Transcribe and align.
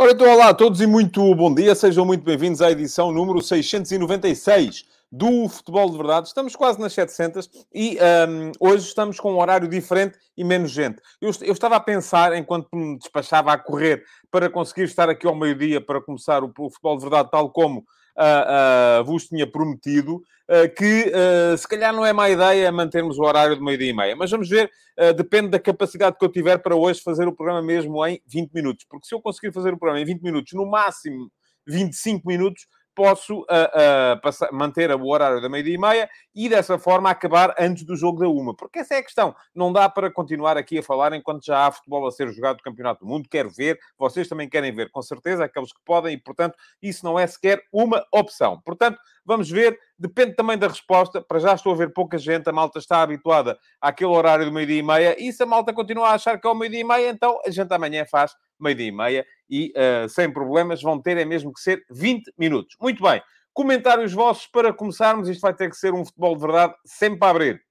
Ora, 0.00 0.12
então, 0.12 0.32
olá 0.32 0.50
a 0.50 0.54
todos 0.54 0.80
e 0.80 0.86
muito 0.86 1.34
bom 1.34 1.52
dia. 1.52 1.74
Sejam 1.74 2.04
muito 2.04 2.22
bem-vindos 2.22 2.62
à 2.62 2.70
edição 2.70 3.10
número 3.10 3.42
696 3.42 4.84
do 5.10 5.48
Futebol 5.48 5.90
de 5.90 5.96
Verdade. 5.96 6.28
Estamos 6.28 6.54
quase 6.54 6.78
nas 6.78 6.92
700 6.92 7.50
e 7.74 7.98
um, 8.28 8.52
hoje 8.60 8.86
estamos 8.86 9.18
com 9.18 9.32
um 9.32 9.40
horário 9.40 9.66
diferente 9.66 10.16
e 10.36 10.44
menos 10.44 10.70
gente. 10.70 11.02
Eu, 11.20 11.32
eu, 11.40 11.52
estava 11.52 11.74
a 11.74 11.80
pensar, 11.80 12.32
enquanto 12.36 12.68
me 12.72 12.96
despachava 12.96 13.52
a 13.52 13.58
correr, 13.58 14.04
para 14.30 14.48
conseguir 14.48 14.84
estar 14.84 15.08
aqui 15.10 15.26
ao 15.26 15.34
meio-dia 15.34 15.80
para 15.80 16.00
começar 16.00 16.44
o, 16.44 16.52
o 16.56 16.70
Futebol 16.70 16.96
de 16.96 17.02
Verdade, 17.02 17.30
tal 17.32 17.50
como 17.50 17.84
uh, 18.18 19.04
vos 19.04 19.26
tinha 19.26 19.46
prometido, 19.46 20.16
uh, 20.16 20.74
que 20.76 21.12
se 21.56 21.68
calhar 21.68 21.94
não 21.94 22.04
é 22.04 22.12
má 22.12 22.28
ideia 22.28 22.72
mantermos 22.72 23.18
o 23.18 23.22
horário 23.22 23.56
de 23.56 23.62
meio-dia 23.62 23.90
e 23.90 23.96
meia. 23.96 24.16
Mas 24.16 24.30
vamos 24.30 24.48
ver, 24.48 24.70
depende 25.16 25.48
da 25.48 25.58
capacidade 25.58 26.16
que 26.18 26.24
eu 26.24 26.30
tiver 26.30 26.58
para 26.58 26.74
hoje 26.74 27.00
fazer 27.00 27.28
o 27.28 27.34
programa 27.34 27.62
mesmo 27.62 28.04
em 28.06 28.20
20 28.26 28.52
minutos. 28.52 28.86
Porque 28.88 29.06
se 29.06 29.14
eu 29.14 29.20
conseguir 29.20 29.52
fazer 29.52 29.72
o 29.72 29.78
programa 29.78 30.00
em 30.00 30.04
20 30.04 30.22
minutos, 30.22 30.52
no 30.52 30.66
máximo 30.66 31.30
25 31.66 32.26
minutos, 32.26 32.66
posso 32.98 33.42
uh, 33.42 33.42
uh, 33.42 34.20
passar, 34.20 34.50
manter 34.50 34.90
o 34.90 35.06
horário 35.06 35.40
da 35.40 35.48
meia-dia 35.48 35.76
e 35.76 35.78
meia 35.78 36.10
e 36.34 36.48
dessa 36.48 36.76
forma 36.80 37.08
acabar 37.08 37.54
antes 37.56 37.84
do 37.84 37.94
jogo 37.94 38.18
da 38.18 38.28
uma. 38.28 38.56
Porque 38.56 38.80
essa 38.80 38.96
é 38.96 38.98
a 38.98 39.02
questão. 39.04 39.36
Não 39.54 39.72
dá 39.72 39.88
para 39.88 40.10
continuar 40.10 40.56
aqui 40.56 40.78
a 40.78 40.82
falar 40.82 41.12
enquanto 41.12 41.46
já 41.46 41.64
há 41.64 41.70
futebol 41.70 42.04
a 42.08 42.10
ser 42.10 42.28
jogado 42.32 42.56
do 42.56 42.62
Campeonato 42.64 43.04
do 43.04 43.06
Mundo. 43.06 43.28
Quero 43.30 43.50
ver, 43.50 43.78
vocês 43.96 44.26
também 44.26 44.48
querem 44.48 44.74
ver, 44.74 44.90
com 44.90 45.00
certeza, 45.00 45.44
aqueles 45.44 45.72
que 45.72 45.78
podem, 45.84 46.14
e 46.14 46.18
portanto, 46.18 46.56
isso 46.82 47.04
não 47.04 47.16
é 47.16 47.24
sequer 47.24 47.62
uma 47.72 48.04
opção. 48.12 48.60
Portanto, 48.64 48.98
vamos 49.24 49.48
ver, 49.48 49.78
depende 49.96 50.34
também 50.34 50.58
da 50.58 50.66
resposta. 50.66 51.22
Para 51.22 51.38
já 51.38 51.54
estou 51.54 51.72
a 51.72 51.76
ver 51.76 51.92
pouca 51.92 52.18
gente, 52.18 52.50
a 52.50 52.52
malta 52.52 52.80
está 52.80 53.00
habituada 53.00 53.56
àquele 53.80 54.10
horário 54.10 54.44
do 54.44 54.50
meio-dia 54.50 54.80
e 54.80 54.82
meia, 54.82 55.16
e 55.22 55.32
se 55.32 55.44
a 55.44 55.46
malta 55.46 55.72
continua 55.72 56.08
a 56.08 56.14
achar 56.14 56.36
que 56.36 56.48
é 56.48 56.50
o 56.50 56.54
meio-dia 56.56 56.80
e 56.80 56.84
meia, 56.84 57.10
então 57.10 57.40
a 57.46 57.50
gente 57.50 57.72
amanhã 57.72 58.04
faz 58.04 58.34
meio-dia 58.58 58.88
e 58.88 58.92
meia 58.92 59.26
e 59.48 59.72
uh, 59.76 60.08
sem 60.08 60.32
problemas 60.32 60.82
vão 60.82 61.00
ter 61.00 61.16
é 61.16 61.24
mesmo 61.24 61.52
que 61.52 61.60
ser 61.60 61.84
20 61.90 62.32
minutos. 62.38 62.76
Muito 62.80 63.02
bem. 63.02 63.22
Comentários 63.52 64.12
vossos 64.12 64.46
para 64.46 64.72
começarmos. 64.72 65.28
Isto 65.28 65.40
vai 65.40 65.54
ter 65.54 65.68
que 65.68 65.76
ser 65.76 65.92
um 65.92 66.04
futebol 66.04 66.34
de 66.34 66.42
verdade 66.42 66.74
sempre 66.84 67.26
a 67.26 67.30
abrir. 67.30 67.62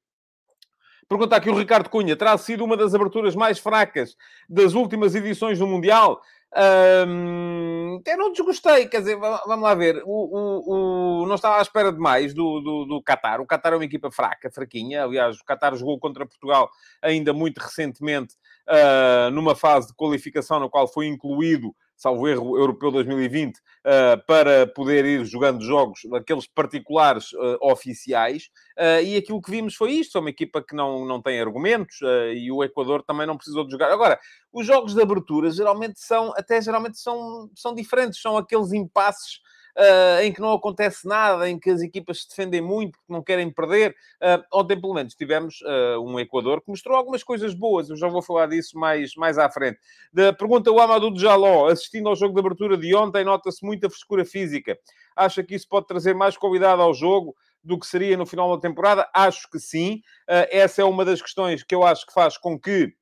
Pergunta 1.07 1.37
aqui 1.37 1.49
o 1.49 1.57
Ricardo 1.57 1.89
Cunha. 1.89 2.17
Terá 2.17 2.37
sido 2.37 2.65
uma 2.65 2.75
das 2.75 2.93
aberturas 2.93 3.33
mais 3.33 3.59
fracas 3.59 4.15
das 4.49 4.73
últimas 4.73 5.15
edições 5.15 5.57
do 5.57 5.65
Mundial? 5.65 6.21
Um, 6.55 8.01
eu 8.05 8.17
não 8.17 8.31
desgostei, 8.31 8.87
quer 8.87 8.99
dizer, 8.99 9.17
vamos 9.17 9.61
lá 9.61 9.75
ver. 9.75 10.01
O, 10.05 10.11
o, 10.11 11.23
o, 11.23 11.27
não 11.27 11.35
estava 11.35 11.57
à 11.57 11.61
espera 11.61 11.91
de 11.91 11.99
mais 11.99 12.33
do, 12.33 12.61
do, 12.61 12.85
do 12.85 13.03
Qatar. 13.03 13.41
O 13.41 13.45
Qatar 13.45 13.73
é 13.73 13.75
uma 13.75 13.85
equipa 13.85 14.09
fraca, 14.09 14.49
fraquinha. 14.49 15.03
Aliás, 15.03 15.37
o 15.37 15.45
Qatar 15.45 15.75
jogou 15.75 15.99
contra 15.99 16.25
Portugal 16.25 16.69
ainda 17.01 17.33
muito 17.33 17.59
recentemente, 17.59 18.35
uh, 18.67 19.29
numa 19.31 19.55
fase 19.55 19.87
de 19.87 19.93
qualificação 19.93 20.59
na 20.59 20.69
qual 20.69 20.87
foi 20.87 21.07
incluído 21.07 21.75
salvo 21.97 22.27
erro, 22.27 22.57
Europeu 22.57 22.91
2020, 22.91 23.57
uh, 23.57 23.61
eh, 23.83 24.17
para 24.27 24.67
poder 24.67 25.03
ir 25.03 25.25
jogando 25.25 25.63
jogos, 25.63 26.01
aqueles 26.13 26.45
particulares 26.45 27.33
uh, 27.33 27.57
oficiais. 27.59 28.49
Uh, 28.77 29.01
e 29.03 29.17
aquilo 29.17 29.41
que 29.41 29.49
vimos 29.49 29.75
foi 29.75 29.93
isto: 29.93 30.17
é 30.17 30.21
uma 30.21 30.29
equipa 30.29 30.61
que 30.61 30.75
não, 30.75 31.05
não 31.05 31.19
tem 31.21 31.41
argumentos 31.41 31.99
e 32.35 32.51
o 32.51 32.63
Equador 32.63 33.03
também 33.03 33.25
não 33.25 33.35
precisou 33.35 33.65
de 33.65 33.71
jogar. 33.71 33.91
Agora, 33.91 34.19
os 34.53 34.65
jogos 34.65 34.93
de 34.93 35.01
abertura 35.01 35.49
geralmente 35.49 35.99
são, 35.99 36.31
até 36.37 36.61
geralmente 36.61 36.99
são, 36.99 37.49
são 37.55 37.73
diferentes, 37.73 38.21
são 38.21 38.37
aqueles 38.37 38.71
impasses 38.71 39.39
uh, 39.77 40.21
em 40.21 40.33
que 40.33 40.41
não 40.41 40.51
acontece 40.51 41.07
nada, 41.07 41.49
em 41.49 41.59
que 41.59 41.69
as 41.69 41.81
equipas 41.81 42.21
se 42.21 42.29
defendem 42.29 42.61
muito 42.61 42.97
porque 42.97 43.13
não 43.13 43.23
querem 43.23 43.49
perder. 43.51 43.95
Uh, 44.21 44.43
ontem, 44.51 44.79
pelo 44.79 44.93
menos, 44.93 45.13
tivemos 45.13 45.61
uh, 45.61 46.01
um 46.01 46.19
Equador 46.19 46.61
que 46.61 46.69
mostrou 46.69 46.97
algumas 46.97 47.23
coisas 47.23 47.53
boas. 47.53 47.89
Eu 47.89 47.95
já 47.95 48.07
vou 48.07 48.21
falar 48.21 48.47
disso 48.47 48.77
mais, 48.77 49.15
mais 49.15 49.37
à 49.37 49.49
frente. 49.49 49.79
Da 50.11 50.33
pergunta 50.33 50.71
o 50.71 50.79
Amadou 50.79 51.15
Jaló, 51.17 51.67
assistindo 51.67 52.09
ao 52.09 52.15
jogo 52.15 52.33
de 52.33 52.39
abertura 52.39 52.77
de 52.77 52.93
ontem, 52.95 53.23
nota-se 53.23 53.63
muita 53.63 53.89
frescura 53.89 54.25
física. 54.25 54.77
Acha 55.15 55.43
que 55.43 55.55
isso 55.55 55.67
pode 55.69 55.87
trazer 55.87 56.13
mais 56.13 56.35
qualidade 56.35 56.81
ao 56.81 56.93
jogo? 56.93 57.35
do 57.63 57.77
que 57.77 57.87
seria 57.87 58.15
no 58.15 58.25
final 58.25 58.55
da 58.55 58.61
temporada? 58.61 59.09
Acho 59.13 59.49
que 59.49 59.59
sim. 59.59 60.01
Essa 60.25 60.83
é 60.83 60.85
uma 60.85 61.03
das 61.03 61.21
questões 61.21 61.63
que 61.63 61.75
eu 61.75 61.83
acho 61.83 62.05
que 62.05 62.13
faz 62.13 62.37
com 62.37 62.57
que 62.57 62.93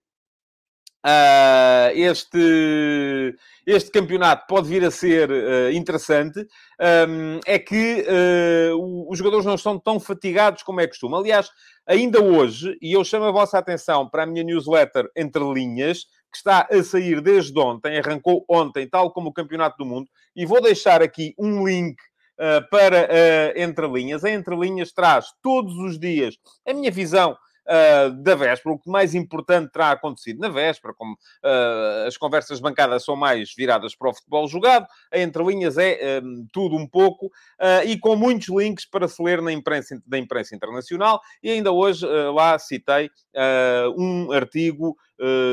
Uh, 1.05 1.93
este, 1.93 3.37
este 3.63 3.91
campeonato 3.91 4.47
pode 4.47 4.67
vir 4.67 4.83
a 4.83 4.89
ser 4.89 5.29
uh, 5.29 5.71
interessante, 5.71 6.39
um, 7.07 7.39
é 7.45 7.59
que 7.59 8.03
uh, 8.71 9.07
os 9.07 9.15
jogadores 9.15 9.45
não 9.45 9.53
estão 9.53 9.77
tão 9.77 9.99
fatigados 9.99 10.63
como 10.63 10.81
é 10.81 10.87
costume. 10.87 11.15
Aliás, 11.15 11.51
ainda 11.85 12.23
hoje, 12.23 12.75
e 12.81 12.93
eu 12.93 13.03
chamo 13.03 13.25
a 13.25 13.31
vossa 13.31 13.59
atenção 13.59 14.09
para 14.09 14.23
a 14.23 14.25
minha 14.25 14.43
newsletter 14.43 15.07
Entre 15.15 15.43
Linhas, 15.43 16.05
que 16.31 16.37
está 16.37 16.67
a 16.71 16.83
sair 16.83 17.21
desde 17.21 17.59
ontem, 17.59 17.99
arrancou 17.99 18.43
ontem, 18.49 18.89
tal 18.89 19.11
como 19.11 19.29
o 19.29 19.33
Campeonato 19.33 19.77
do 19.77 19.85
Mundo, 19.85 20.09
e 20.35 20.43
vou 20.43 20.59
deixar 20.59 21.03
aqui 21.03 21.35
um 21.37 21.67
link 21.67 21.97
para 22.71 23.03
uh, 23.03 23.61
Entre 23.61 23.87
Linhas. 23.87 24.25
A 24.25 24.29
Entre 24.31 24.55
Linhas 24.55 24.91
traz 24.91 25.27
todos 25.41 25.77
os 25.77 25.99
dias 25.99 26.35
a 26.67 26.73
minha 26.73 26.89
visão 26.89 27.37
uh, 27.65 28.11
da 28.21 28.35
véspera, 28.35 28.75
o 28.75 28.79
que 28.79 28.89
mais 28.89 29.13
importante 29.15 29.71
terá 29.71 29.91
acontecido 29.91 30.39
na 30.39 30.49
véspera, 30.49 30.93
como 30.93 31.13
uh, 31.13 32.07
as 32.07 32.17
conversas 32.17 32.59
bancadas 32.59 33.03
são 33.03 33.15
mais 33.15 33.53
viradas 33.55 33.95
para 33.95 34.09
o 34.09 34.13
futebol 34.13 34.47
jogado, 34.47 34.87
entre 35.13 35.43
linhas 35.43 35.77
é 35.77 36.21
um, 36.23 36.47
tudo 36.51 36.75
um 36.75 36.87
pouco, 36.87 37.27
uh, 37.27 37.85
e 37.85 37.97
com 37.97 38.15
muitos 38.15 38.49
links 38.49 38.85
para 38.85 39.07
se 39.07 39.21
ler 39.21 39.41
na 39.41 39.51
imprensa, 39.51 40.01
da 40.05 40.17
imprensa 40.17 40.55
internacional, 40.55 41.21
e 41.41 41.49
ainda 41.49 41.71
hoje 41.71 42.05
lá 42.33 42.57
citei 42.59 43.09
um 43.97 44.31
artigo, 44.31 44.95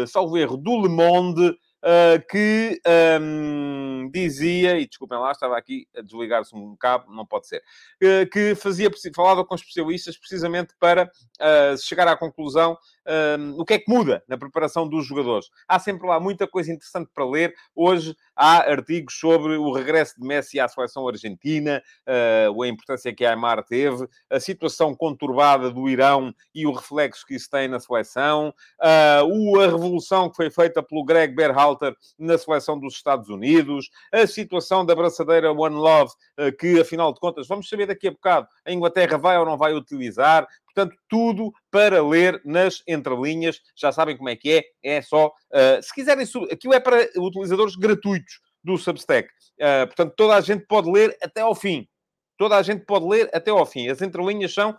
salvo 0.06 0.36
erro, 0.36 0.56
do 0.56 0.80
Le 0.82 0.88
Monde, 0.88 1.56
uh, 1.82 2.26
que 2.30 2.80
um, 3.20 4.10
dizia, 4.12 4.78
e 4.78 4.86
desculpem 4.86 5.18
lá, 5.18 5.32
estava 5.32 5.56
aqui 5.56 5.86
a 5.96 6.02
desligar-se 6.02 6.54
um 6.54 6.76
cabo, 6.76 7.12
não 7.12 7.26
pode 7.26 7.48
ser, 7.48 7.62
uh, 8.02 8.28
que 8.30 8.54
fazia, 8.54 8.90
falava 9.14 9.44
com 9.44 9.54
especialistas 9.54 10.16
precisamente 10.16 10.74
para 10.78 11.04
uh, 11.04 11.76
chegar 11.78 12.08
à 12.08 12.16
conclusão 12.16 12.76
um, 13.06 13.60
o 13.60 13.64
que 13.64 13.74
é 13.74 13.78
que 13.78 13.90
muda 13.90 14.22
na 14.28 14.36
preparação 14.36 14.88
dos 14.88 15.06
jogadores. 15.06 15.48
Há 15.66 15.78
sempre 15.78 16.06
lá 16.06 16.20
muita 16.20 16.46
coisa 16.46 16.72
interessante 16.72 17.10
para 17.12 17.24
ler. 17.24 17.54
Hoje 17.74 18.14
há 18.36 18.70
artigos 18.70 19.14
sobre 19.18 19.56
o 19.56 19.72
regresso 19.72 20.14
de 20.18 20.26
Messi 20.26 20.60
à 20.60 20.68
seleção 20.68 21.06
argentina, 21.08 21.82
uh, 22.08 22.62
a 22.62 22.68
importância 22.68 23.14
que 23.14 23.24
a 23.24 23.30
Aymar 23.30 23.64
teve, 23.64 24.06
a 24.30 24.40
situação 24.40 24.94
conturbada 24.94 25.70
do 25.70 25.88
Irão 25.88 26.34
e 26.54 26.66
o 26.66 26.72
reflexo 26.72 27.26
que 27.26 27.34
isso 27.34 27.48
tem 27.50 27.68
na 27.68 27.80
seleção, 27.80 28.54
uh, 28.80 29.60
a 29.60 29.66
revolução 29.66 30.30
que 30.30 30.36
foi 30.36 30.50
feita 30.50 30.82
pelo 30.82 31.04
Greg 31.04 31.34
Berhalter 31.34 31.94
na 32.18 32.38
seleção 32.38 32.78
dos 32.78 32.94
Estados 32.94 33.28
Unidos, 33.28 33.90
a 34.12 34.26
situação 34.26 34.84
da 34.84 34.94
braçadeira 34.94 35.52
One 35.52 35.76
Love, 35.76 36.12
uh, 36.38 36.56
que 36.56 36.80
afinal 36.80 37.12
de 37.12 37.20
contas, 37.20 37.46
vamos 37.46 37.68
saber 37.68 37.86
daqui 37.86 38.08
a 38.08 38.10
bocado, 38.10 38.48
a 38.64 38.72
Inglaterra 38.72 39.18
vai 39.18 39.38
ou 39.38 39.44
não 39.44 39.56
vai 39.56 39.74
utilizar. 39.74 40.46
Portanto, 40.74 40.96
tudo 41.08 41.52
para 41.70 42.02
ler 42.02 42.40
nas 42.44 42.82
entrelinhas. 42.86 43.60
Já 43.76 43.92
sabem 43.92 44.16
como 44.16 44.28
é 44.28 44.36
que 44.36 44.52
é. 44.52 44.64
É 44.82 45.02
só... 45.02 45.28
Uh, 45.28 45.82
se 45.82 45.92
quiserem... 45.94 46.24
Aquilo 46.50 46.74
é 46.74 46.80
para 46.80 47.08
utilizadores 47.16 47.76
gratuitos 47.76 48.40
do 48.64 48.76
Substack. 48.78 49.28
Uh, 49.60 49.86
portanto, 49.86 50.14
toda 50.16 50.36
a 50.36 50.40
gente 50.40 50.64
pode 50.66 50.90
ler 50.90 51.16
até 51.22 51.40
ao 51.40 51.54
fim. 51.54 51.86
Toda 52.38 52.56
a 52.56 52.62
gente 52.62 52.84
pode 52.84 53.06
ler 53.06 53.30
até 53.32 53.50
ao 53.50 53.66
fim. 53.66 53.88
As 53.88 54.02
entrelinhas 54.02 54.52
são 54.52 54.76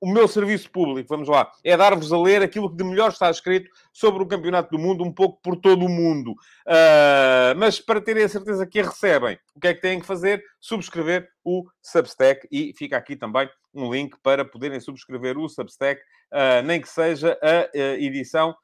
o 0.00 0.10
meu 0.10 0.28
serviço 0.28 0.70
público, 0.70 1.08
vamos 1.08 1.28
lá, 1.28 1.50
é 1.64 1.76
dar-vos 1.76 2.12
a 2.12 2.18
ler 2.18 2.42
aquilo 2.42 2.70
que 2.70 2.76
de 2.76 2.84
melhor 2.84 3.10
está 3.10 3.30
escrito 3.30 3.70
sobre 3.92 4.22
o 4.22 4.26
Campeonato 4.26 4.70
do 4.70 4.78
Mundo, 4.78 5.04
um 5.04 5.12
pouco 5.12 5.40
por 5.42 5.56
todo 5.56 5.84
o 5.84 5.88
mundo. 5.88 6.32
Uh, 6.32 7.56
mas 7.56 7.80
para 7.80 8.00
terem 8.00 8.24
a 8.24 8.28
certeza 8.28 8.66
que 8.66 8.80
a 8.80 8.84
recebem, 8.84 9.38
o 9.54 9.60
que 9.60 9.68
é 9.68 9.74
que 9.74 9.80
têm 9.80 10.00
que 10.00 10.06
fazer? 10.06 10.42
Subscrever 10.60 11.28
o 11.44 11.64
Substack 11.82 12.46
e 12.50 12.72
fica 12.76 12.96
aqui 12.96 13.16
também 13.16 13.48
um 13.74 13.92
link 13.92 14.16
para 14.22 14.44
poderem 14.44 14.80
subscrever 14.80 15.36
o 15.38 15.48
Substack, 15.48 16.00
uh, 16.32 16.62
nem 16.64 16.80
que 16.80 16.88
seja 16.88 17.38
a, 17.42 17.76
a 17.76 17.94
edição 17.98 18.54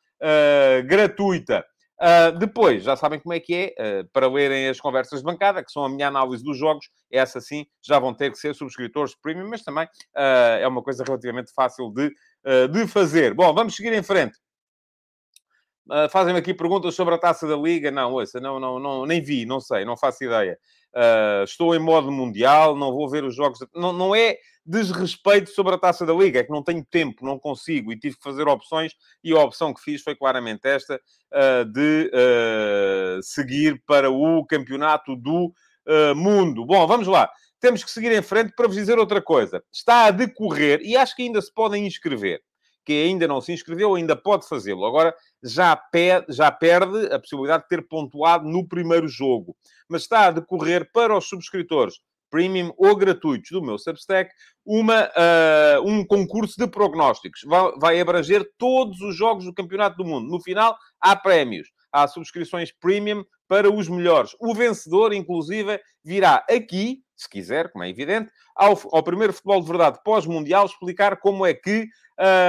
gratuita. 0.87 1.67
Uh, 2.01 2.37
depois, 2.39 2.83
já 2.83 2.97
sabem 2.97 3.21
como 3.21 3.33
é 3.33 3.41
que 3.41 3.55
é, 3.55 4.01
uh, 4.01 4.09
para 4.13 4.29
lerem 4.29 4.69
as 4.69 4.81
conversas 4.81 5.21
de 5.21 5.25
bancada, 5.25 5.65
que 5.65 5.71
são 5.71 5.85
a 5.85 5.89
minha 5.89 6.09
análise 6.09 6.43
dos 6.43 6.59
jogos, 6.59 6.87
essa 7.11 7.41
sim, 7.41 7.67
já 7.81 7.99
vão 7.99 8.13
ter 8.13 8.33
que 8.33 8.39
ser 8.39 8.55
subscritores 8.55 9.15
premium, 9.15 9.49
mas 9.49 9.63
também 9.63 9.85
uh, 9.85 10.59
é 10.61 10.67
uma 10.67 10.83
coisa 10.83 11.05
relativamente 11.05 11.53
fácil 11.55 11.91
de, 11.91 12.13
de 12.71 12.87
fazer. 12.87 13.33
Bom, 13.33 13.55
vamos 13.55 13.75
seguir 13.75 13.93
em 13.93 14.03
frente. 14.03 14.37
Fazem-me 16.11 16.39
aqui 16.39 16.53
perguntas 16.53 16.95
sobre 16.95 17.15
a 17.15 17.19
taça 17.19 17.47
da 17.47 17.57
Liga. 17.57 17.91
Não, 17.91 18.13
ouça, 18.13 18.41
não, 18.41 18.59
não, 18.59 18.79
não, 18.79 19.07
nem 19.07 19.23
vi, 19.23 19.47
não 19.47 19.61
sei, 19.61 19.85
não 19.85 19.97
faço 19.97 20.25
ideia. 20.25 20.59
Uh, 20.95 21.45
estou 21.45 21.75
em 21.75 21.79
modo 21.79 22.11
mundial, 22.11 22.77
não 22.77 22.93
vou 22.93 23.09
ver 23.09 23.25
os 23.25 23.35
jogos. 23.35 23.59
Não, 23.75 23.93
não 23.93 24.15
é 24.15 24.37
desrespeito 24.65 25.51
sobre 25.51 25.75
a 25.75 25.79
taça 25.79 26.07
da 26.07 26.15
Liga, 26.15 26.41
é 26.41 26.45
que 26.45 26.51
não 26.51 26.63
tenho 26.63 26.85
tempo, 26.85 27.25
não 27.25 27.39
consigo 27.39 27.93
e 27.93 27.99
tive 27.99 28.17
que 28.17 28.23
fazer 28.23 28.49
opções 28.49 28.93
e 29.23 29.33
a 29.33 29.41
opção 29.41 29.75
que 29.75 29.83
fiz 29.83 30.03
foi 30.03 30.17
claramente 30.17 30.67
esta 30.67 30.95
uh, 30.97 31.65
de 31.67 32.11
uh, 32.15 33.23
seguir 33.23 33.83
para 33.87 34.11
o 34.11 34.45
campeonato 34.47 35.15
do 35.17 35.53
mundo. 36.17 36.65
Bom, 36.65 36.87
vamos 36.87 37.07
lá. 37.07 37.31
Temos 37.61 37.85
que 37.85 37.91
seguir 37.91 38.11
em 38.11 38.23
frente 38.23 38.55
para 38.57 38.67
vos 38.67 38.75
dizer 38.75 38.99
outra 38.99 39.21
coisa. 39.21 39.63
Está 39.71 40.07
a 40.07 40.11
decorrer, 40.11 40.81
e 40.83 40.97
acho 40.97 41.15
que 41.15 41.21
ainda 41.21 41.43
se 41.43 41.53
podem 41.53 41.87
inscrever 41.87 42.41
que 42.85 42.93
ainda 42.93 43.27
não 43.27 43.41
se 43.41 43.53
inscreveu, 43.53 43.95
ainda 43.95 44.15
pode 44.15 44.49
fazê-lo. 44.49 44.85
Agora 44.85 45.15
já, 45.43 45.75
pe 45.77 46.25
já 46.29 46.51
perde 46.51 47.13
a 47.13 47.19
possibilidade 47.19 47.65
de 47.65 47.69
ter 47.69 47.87
pontuado 47.87 48.49
no 48.49 48.67
primeiro 48.67 49.09
jogo. 49.09 49.57
Mas 49.89 50.03
está 50.03 50.27
a 50.27 50.31
decorrer 50.31 50.91
para 50.93 51.17
os 51.17 51.29
subscritores 51.29 51.95
premium 52.35 52.73
ou 52.77 52.97
gratuitos 52.97 53.53
do 53.53 53.63
meu 53.63 53.79
Substack 53.79 54.29
uma, 54.67 55.05
uh, 55.05 55.89
um 55.89 56.05
concurso 56.05 56.57
de 56.59 56.67
prognósticos. 56.67 57.43
Vai, 57.47 57.73
vai 57.79 58.01
abranger 58.01 58.45
todos 58.59 59.01
os 59.01 59.15
jogos 59.15 59.45
do 59.45 59.55
Campeonato 59.55 59.97
do 59.97 60.05
Mundo. 60.05 60.29
No 60.29 60.43
final, 60.43 60.77
há 61.01 61.15
prémios. 61.15 61.69
Há 61.93 62.09
subscrições 62.09 62.73
premium 62.73 63.25
para 63.55 63.73
os 63.73 63.89
melhores. 63.89 64.35
O 64.41 64.53
vencedor, 64.53 65.13
inclusive, 65.13 65.81
virá 66.03 66.45
aqui, 66.51 67.05
se 67.15 67.31
quiser, 67.31 67.71
como 67.71 67.85
é 67.85 67.89
evidente, 67.89 68.29
ao, 68.57 68.77
ao 68.91 69.01
primeiro 69.01 69.33
futebol 69.33 69.61
de 69.61 69.69
verdade 69.69 70.01
pós-mundial, 70.05 70.67
explicar 70.67 71.19
como 71.21 71.47
é 71.47 71.55
que 71.55 71.87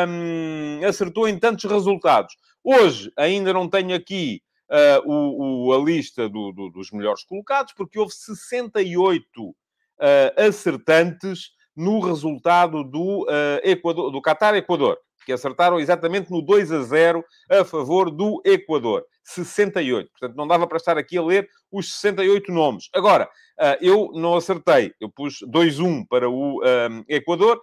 um, 0.10 0.84
acertou 0.84 1.28
em 1.30 1.38
tantos 1.38 1.66
resultados. 1.66 2.36
Hoje 2.63 3.12
ainda 3.16 3.54
não 3.54 3.69
tenho 3.69 3.96
aqui 3.96 4.42
uh, 4.72 5.07
o, 5.07 5.68
o, 5.68 5.74
a 5.75 5.78
lista 5.78 6.28
do, 6.28 6.52
do, 6.52 6.72
dos 6.72 6.90
melhores 6.90 7.24
colocados, 7.24 7.72
porque 7.74 8.00
houve 8.00 8.12
68 8.12 9.24
uh, 9.44 9.56
acertantes 10.36 11.52
no 11.75 12.00
resultado 12.00 12.84
do, 12.84 13.25
uh, 13.25 13.62
Equador, 13.63 14.10
do 14.10 14.19
Qatar-Equador 14.24 14.98
que 15.25 15.34
acertaram 15.34 15.80
exatamente 15.80 16.31
no 16.31 16.42
2 16.42 16.72
a 16.72 16.81
0 16.84 17.25
a 17.50 17.66
favor 17.66 18.12
do 18.12 18.42
Equador. 18.46 19.04
68. 19.25 20.12
Portanto, 20.12 20.38
não 20.38 20.48
dava 20.48 20.68
para 20.68 20.77
estar 20.77 20.98
aqui 20.98 21.18
a 21.18 21.24
ler 21.24 21.50
os 21.72 21.92
68 21.94 22.51
nomes. 22.51 22.89
Agora, 22.94 23.30
ah, 23.60 23.77
eu 23.81 24.12
não 24.13 24.36
acertei. 24.36 24.94
Eu 25.00 25.10
pus 25.10 25.39
2-1 25.48 26.06
para 26.07 26.30
o 26.30 26.62
um, 26.62 27.04
Equador, 27.07 27.62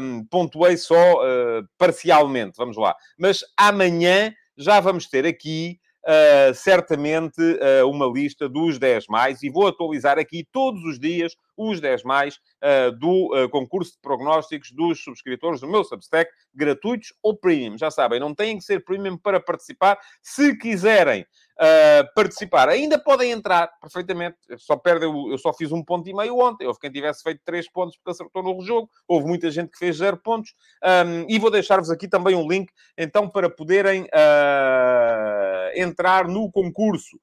um, 0.00 0.24
pontuei 0.24 0.76
só 0.76 0.94
uh, 0.96 1.66
parcialmente. 1.78 2.56
Vamos 2.56 2.76
lá. 2.76 2.94
Mas 3.18 3.40
amanhã 3.56 4.34
já 4.56 4.80
vamos 4.80 5.08
ter 5.08 5.26
aqui 5.26 5.78
Uh, 6.06 6.52
certamente 6.52 7.40
uh, 7.40 7.88
uma 7.88 8.04
lista 8.04 8.46
dos 8.46 8.78
10 8.78 9.06
mais 9.08 9.42
e 9.42 9.48
vou 9.48 9.66
atualizar 9.66 10.18
aqui 10.18 10.46
todos 10.52 10.84
os 10.84 10.98
dias 10.98 11.34
os 11.56 11.80
10 11.80 12.02
mais 12.02 12.36
uh, 12.36 12.92
do 12.98 13.48
concurso 13.50 13.92
de 13.92 13.98
prognósticos 14.00 14.70
dos 14.70 15.02
subscritores 15.02 15.60
do 15.60 15.68
meu 15.68 15.84
Substack, 15.84 16.30
gratuitos 16.54 17.12
ou 17.22 17.36
premium. 17.36 17.76
Já 17.78 17.90
sabem, 17.90 18.20
não 18.20 18.34
têm 18.34 18.58
que 18.58 18.64
ser 18.64 18.84
premium 18.84 19.16
para 19.16 19.40
participar. 19.40 19.98
Se 20.22 20.56
quiserem 20.56 21.26
uh, 21.54 22.14
participar. 22.14 22.68
Ainda 22.68 22.98
podem 22.98 23.30
entrar 23.30 23.68
perfeitamente. 23.80 24.36
Só 24.58 24.76
perde, 24.76 25.04
eu, 25.04 25.30
eu, 25.30 25.38
só 25.38 25.52
fiz 25.52 25.72
um 25.72 25.82
ponto 25.82 26.08
e 26.08 26.14
meio 26.14 26.38
ontem. 26.38 26.66
Houve 26.66 26.80
quem 26.80 26.90
tivesse 26.90 27.22
feito 27.22 27.40
três 27.44 27.70
pontos 27.70 27.96
porque 27.96 28.10
acertou 28.10 28.42
no 28.42 28.60
jogo. 28.64 28.88
Houve 29.06 29.26
muita 29.26 29.50
gente 29.50 29.70
que 29.70 29.78
fez 29.78 29.96
zero 29.96 30.16
pontos. 30.16 30.54
Um, 30.82 31.26
e 31.28 31.38
vou 31.38 31.50
deixar-vos 31.50 31.90
aqui 31.90 32.08
também 32.08 32.34
um 32.34 32.48
link, 32.48 32.70
então, 32.96 33.28
para 33.28 33.48
poderem 33.48 34.02
uh, 34.04 35.70
entrar 35.74 36.26
no 36.28 36.50
concurso. 36.50 37.18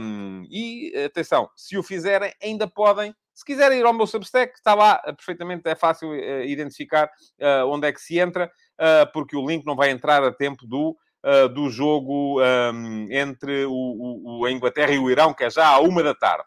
Um, 0.00 0.44
e 0.50 0.92
atenção, 1.04 1.48
se 1.54 1.76
o 1.76 1.82
fizerem, 1.82 2.32
ainda 2.42 2.66
podem. 2.66 3.14
Se 3.34 3.44
quiserem 3.44 3.78
ir 3.78 3.86
ao 3.86 3.92
meu 3.92 4.06
Substack, 4.06 4.54
está 4.54 4.74
lá, 4.74 4.98
perfeitamente 5.16 5.68
é 5.68 5.74
fácil 5.74 6.10
uh, 6.10 6.42
identificar 6.44 7.06
uh, 7.40 7.66
onde 7.66 7.86
é 7.86 7.92
que 7.92 8.00
se 8.00 8.18
entra, 8.18 8.50
porque 9.12 9.36
o 9.36 9.46
link 9.46 9.64
não 9.66 9.76
vai 9.76 9.90
entrar 9.90 10.24
a 10.24 10.32
tempo 10.32 10.66
do 10.66 10.96
do 11.54 11.68
jogo 11.68 12.40
um, 12.40 13.06
entre 13.10 13.66
o, 13.66 14.40
o, 14.40 14.46
a 14.46 14.50
Inglaterra 14.50 14.92
e 14.92 14.98
o 14.98 15.10
Irão, 15.10 15.34
que 15.34 15.44
é 15.44 15.50
já 15.50 15.66
à 15.66 15.78
uma 15.78 16.02
da 16.02 16.14
tarde. 16.14 16.44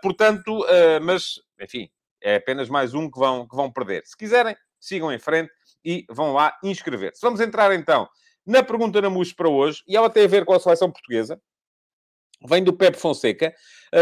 Portanto, 0.00 0.64
mas, 1.02 1.40
enfim, 1.60 1.88
é 2.22 2.36
apenas 2.36 2.68
mais 2.68 2.94
um 2.94 3.10
que 3.10 3.18
vão, 3.18 3.44
que 3.44 3.56
vão 3.56 3.72
perder. 3.72 4.02
Se 4.04 4.16
quiserem, 4.16 4.56
sigam 4.78 5.12
em 5.12 5.18
frente 5.18 5.50
e 5.84 6.06
vão 6.08 6.32
lá 6.32 6.56
inscrever-se. 6.62 7.20
Vamos 7.20 7.40
entrar 7.40 7.74
então 7.74 8.08
na 8.46 8.62
pergunta 8.62 9.00
na 9.00 9.10
MUS 9.10 9.32
para 9.32 9.48
hoje, 9.48 9.82
e 9.88 9.96
ela 9.96 10.08
tem 10.08 10.26
a 10.26 10.28
ver 10.28 10.44
com 10.44 10.52
a 10.52 10.60
seleção 10.60 10.88
portuguesa. 10.88 11.40
Vem 12.48 12.62
do 12.62 12.72
Pepe 12.72 12.98
Fonseca, 12.98 13.54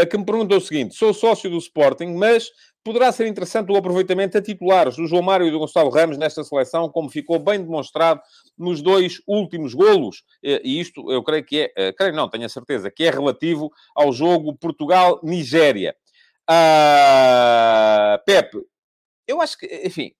que 0.09 0.17
me 0.17 0.25
perguntou 0.25 0.57
o 0.57 0.61
seguinte: 0.61 0.95
sou 0.95 1.13
sócio 1.13 1.49
do 1.49 1.57
Sporting, 1.57 2.13
mas 2.15 2.49
Poderá 2.83 3.11
ser 3.11 3.27
interessante 3.27 3.71
o 3.71 3.75
aproveitamento 3.75 4.37
a 4.37 4.41
titulares 4.41 4.95
do 4.95 5.05
João 5.05 5.21
Mário 5.21 5.45
e 5.45 5.51
do 5.51 5.59
Gonçalo 5.59 5.91
Ramos 5.91 6.17
nesta 6.17 6.43
seleção, 6.43 6.89
como 6.89 7.11
ficou 7.11 7.37
bem 7.37 7.61
demonstrado 7.61 8.19
nos 8.57 8.81
dois 8.81 9.21
últimos 9.27 9.75
golos. 9.75 10.23
E 10.41 10.79
isto, 10.79 11.11
eu 11.11 11.23
creio 11.23 11.45
que 11.45 11.61
é, 11.61 11.73
eh, 11.75 11.93
creio 11.93 12.15
não, 12.15 12.27
tenho 12.27 12.45
a 12.45 12.49
certeza, 12.49 12.89
que 12.89 13.03
é 13.03 13.11
relativo 13.11 13.71
ao 13.95 14.11
jogo 14.11 14.57
Portugal-Nigéria. 14.57 15.95
Uh, 16.49 18.17
Pepe, 18.25 18.57
eu 19.27 19.39
acho 19.41 19.59
que, 19.59 19.67
enfim, 19.85 20.11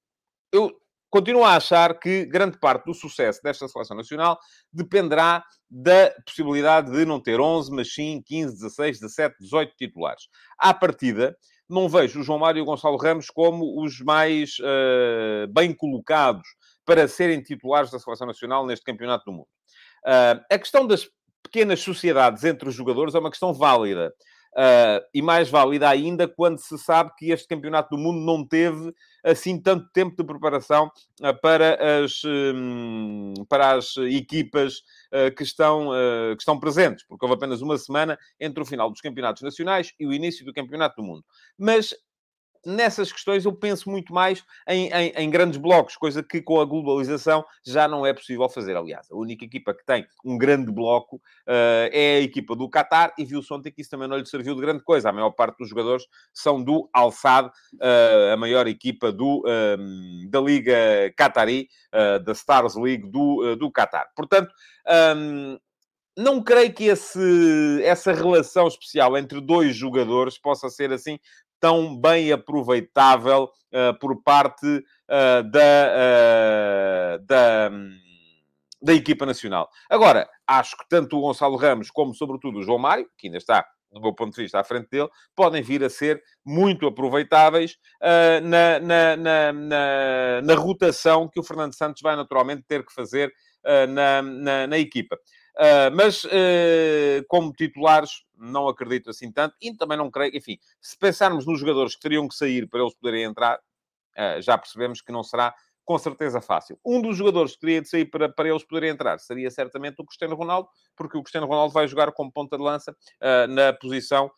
eu 0.54 0.72
continuo 1.12 1.44
a 1.44 1.58
achar 1.58 2.00
que 2.00 2.26
grande 2.26 2.58
parte 2.58 2.86
do 2.86 2.94
sucesso 2.94 3.42
desta 3.44 3.68
seleção 3.68 3.96
nacional 3.96 4.40
dependerá 4.74 5.44
da 5.70 6.12
possibilidade 6.26 6.92
de 6.92 7.06
não 7.06 7.20
ter 7.20 7.40
11, 7.40 7.72
mas 7.72 7.94
sim 7.94 8.24
15, 8.26 8.56
16, 8.56 9.00
17, 9.02 9.36
18 9.42 9.76
titulares. 9.76 10.24
À 10.58 10.74
partida, 10.74 11.38
não 11.70 11.88
vejo 11.88 12.20
o 12.20 12.24
João 12.24 12.40
Mário 12.40 12.60
e 12.60 12.62
o 12.62 12.66
Gonçalo 12.66 12.98
Ramos 12.98 13.30
como 13.30 13.84
os 13.84 14.00
mais 14.00 14.58
uh, 14.60 15.48
bem 15.54 15.74
colocados 15.74 16.48
para 16.86 17.08
serem 17.08 17.42
titulares 17.42 17.92
da 17.92 18.00
Seleção 18.00 18.26
Nacional 18.26 18.66
neste 18.66 18.84
Campeonato 18.84 19.26
do 19.26 19.32
Mundo. 19.32 19.48
Uh, 20.06 20.44
a 20.50 20.58
questão 20.58 20.88
das 20.88 21.08
pequenas 21.44 21.80
sociedades 21.82 22.44
entre 22.44 22.68
os 22.68 22.76
jogadores 22.76 23.16
é 23.16 23.20
uma 23.20 23.30
questão 23.30 23.54
válida. 23.54 24.14
Uh, 24.54 25.00
e 25.14 25.22
mais 25.22 25.50
válida 25.50 25.88
ainda 25.88 26.28
quando 26.28 26.60
se 26.60 26.78
sabe 26.78 27.12
que 27.18 27.32
este 27.32 27.48
Campeonato 27.48 27.96
do 27.96 28.02
Mundo 28.02 28.20
não 28.20 28.46
teve 28.46 28.94
assim 29.24 29.60
tanto 29.60 29.90
tempo 29.92 30.16
de 30.16 30.24
preparação 30.24 30.92
uh, 31.22 31.42
para, 31.42 32.04
as, 32.04 32.22
um, 32.26 33.34
para 33.48 33.74
as 33.74 33.98
equipas 33.98 34.80
uh, 35.14 35.34
que, 35.36 35.44
estão, 35.44 35.90
que 36.36 36.42
estão 36.42 36.60
presentes, 36.60 37.06
porque 37.08 37.26
houve 37.26 37.36
apenas 37.36 37.62
uma 37.62 37.78
semana 37.78 38.18
entre 38.40 38.62
o 38.62 38.66
final 38.66 38.90
dos 38.90 39.02
campeonatos 39.02 39.42
nacionais 39.42 39.94
e 40.00 40.06
o 40.06 40.14
início 40.14 40.46
do 40.46 40.54
Campeonato 40.54 41.02
do 41.02 41.08
Mundo. 41.08 41.24
Mas 41.58 41.94
nessas 42.66 43.12
questões 43.12 43.46
eu 43.46 43.54
penso 43.54 43.90
muito 43.90 44.14
mais 44.14 44.44
em, 44.68 44.90
em, 44.90 45.14
em, 45.16 45.30
grandes 45.30 45.58
blocos, 45.58 45.96
coisa 45.96 46.22
que 46.22 46.42
com 46.42 46.60
a 46.60 46.66
globalização 46.66 47.44
já 47.66 47.88
não 47.88 48.06
é 48.06 48.14
possível 48.14 48.48
fazer. 48.50 48.76
Aliás, 48.76 49.10
a 49.12 49.16
única 49.16 49.46
equipa 49.46 49.74
que 49.74 49.86
tem 49.86 50.06
um 50.24 50.38
grande 50.38 50.72
bloco 50.72 51.16
uh, 51.16 51.90
é 51.92 52.18
a 52.18 52.22
equipa 52.22 52.56
do 52.56 52.70
Qatar 52.70 53.14
e 53.18 53.26
viu-se 53.26 53.52
ontem 53.54 53.72
que 53.72 53.82
isso 53.82 53.90
também 53.90 54.08
não 54.08 54.18
lhe 54.18 54.26
serviu 54.26 54.56
de 54.56 54.62
grande 54.62 54.84
coisa. 54.84 55.10
A 55.10 55.14
maior 55.14 55.32
parte 55.32 55.58
dos 55.58 55.70
jogadores 55.70 56.06
são 56.34 56.64
do 56.64 56.90
Al-Sadd, 56.94 57.50
uh, 57.50 58.34
a 58.34 58.38
maior 58.38 58.68
equipa 58.68 59.12
do, 59.12 59.44
um, 59.46 60.30
da 60.30 60.40
Liga 60.40 60.76
Qatari, 61.18 61.68
uh, 61.94 62.24
da 62.24 62.32
Stars 62.34 62.76
League 62.76 63.10
do, 63.10 63.56
do 63.56 63.72
Qatar. 63.72 64.08
Portanto, 64.16 64.52
um, 65.16 65.58
não 66.18 66.44
creio 66.44 66.74
que 66.74 66.86
esse, 66.86 67.82
essa 67.84 68.12
relação 68.12 68.68
especial 68.68 69.18
entre 69.18 69.40
dois 69.40 69.76
jogadores 69.76 70.38
possa 70.38 70.70
ser 70.70 70.92
assim 70.92 71.18
tão 71.62 71.96
bem 71.96 72.32
aproveitável 72.32 73.44
uh, 73.44 73.98
por 74.00 74.22
parte 74.22 74.68
uh, 74.68 75.44
da, 75.50 77.20
uh, 77.20 77.26
da, 77.26 77.72
da 78.82 78.94
equipa 78.94 79.26
nacional. 79.26 79.70
Agora, 79.90 80.28
acho 80.46 80.76
que 80.76 80.90
tanto 80.90 81.18
o 81.18 81.22
Gonçalo 81.22 81.56
Ramos 81.56 81.90
como, 81.90 82.14
sobretudo, 82.14 82.60
o 82.60 82.64
João 82.64 82.80
Mário, 82.80 83.08
que 83.18 83.28
ainda 83.28 83.38
está 83.38 83.66
do 83.92 84.00
meu 84.00 84.14
ponto 84.14 84.34
de 84.36 84.42
vista, 84.42 84.60
à 84.60 84.64
frente 84.64 84.88
dele, 84.90 85.10
podem 85.36 85.62
vir 85.62 85.84
a 85.84 85.90
ser 85.90 86.24
muito 86.46 86.88
aproveitáveis 86.88 87.74
uh, 88.02 88.42
na, 88.42 88.80
na, 88.80 89.18
na, 89.18 90.42
na, 90.42 90.56
rotação 90.56 91.28
que 91.28 91.40
o 91.40 91.44
Fernando 91.44 91.76
Santos 91.76 92.02
vai 92.02 92.16
naturalmente 92.16 92.64
ter 92.68 92.86
que 92.86 92.94
fazer 92.94 93.32
uh, 93.66 93.88
na, 93.92 94.22
na, 94.68 94.78
equipa. 94.78 95.18
Uh, 95.58 95.94
mas 95.94 96.24
uh, 96.24 97.24
como 97.28 97.52
titulares, 97.52 98.24
não 98.38 98.68
acredito 98.68 99.10
assim 99.10 99.32
tanto 99.32 99.56
e 99.62 99.76
também 99.76 99.98
não 99.98 100.10
creio. 100.10 100.36
Enfim, 100.36 100.58
se 100.82 100.98
pensarmos 100.98 101.46
nos 101.46 101.60
jogadores 101.60 101.96
que 101.96 102.02
teriam 102.02 102.28
que 102.28 102.36
sair 102.36 102.68
para 102.68 102.82
eles 102.82 102.96
poderem 102.96 103.24
entrar, 103.24 103.58
uh, 103.58 104.42
já 104.42 104.58
percebemos 104.58 105.02
que 105.02 105.12
não 105.12 105.24
será 105.24 105.54
com 105.84 105.98
certeza 105.98 106.40
fácil. 106.40 106.80
Um 106.86 107.02
dos 107.02 107.18
jogadores 107.18 107.54
que 107.54 107.60
teria 107.60 107.82
de 107.82 107.90
sair 107.90 108.06
para, 108.06 108.30
para 108.30 108.50
eles 108.50 108.64
poderem 108.64 108.92
entrar 108.92 109.20
seria 109.20 109.52
certamente 109.52 109.96
o 110.00 110.06
Cristiano 110.06 110.36
Ronaldo, 110.36 110.70
porque 110.96 111.18
o 111.18 111.24
Cristiano 111.24 111.48
Ronaldo 111.48 111.74
vai 111.74 111.88
jogar 111.88 112.12
como 112.14 112.32
ponta 112.32 112.56
de 112.56 112.64
lança 112.64 112.96
na 113.50 113.74
posição 113.74 114.32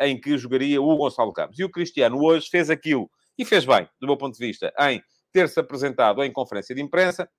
em 0.00 0.18
que 0.18 0.36
jogaria 0.38 0.80
o 0.80 0.96
Gonçalo 0.96 1.32
Ramos. 1.36 1.58
E 1.58 1.62
o 1.62 1.70
Cristiano 1.70 2.18
hoje 2.20 2.48
fez 2.50 2.70
aquilo 2.70 3.08
e 3.36 3.44
fez 3.44 3.66
bem, 3.66 3.86
do 4.00 4.06
meu 4.06 4.16
ponto 4.16 4.36
de 4.36 4.44
vista, 4.44 4.72
em 4.80 5.00
ter-se 5.30 5.60
apresentado 5.60 6.24
em 6.24 6.32
conferência 6.32 6.74
de 6.74 6.80
imprensa 6.80 7.30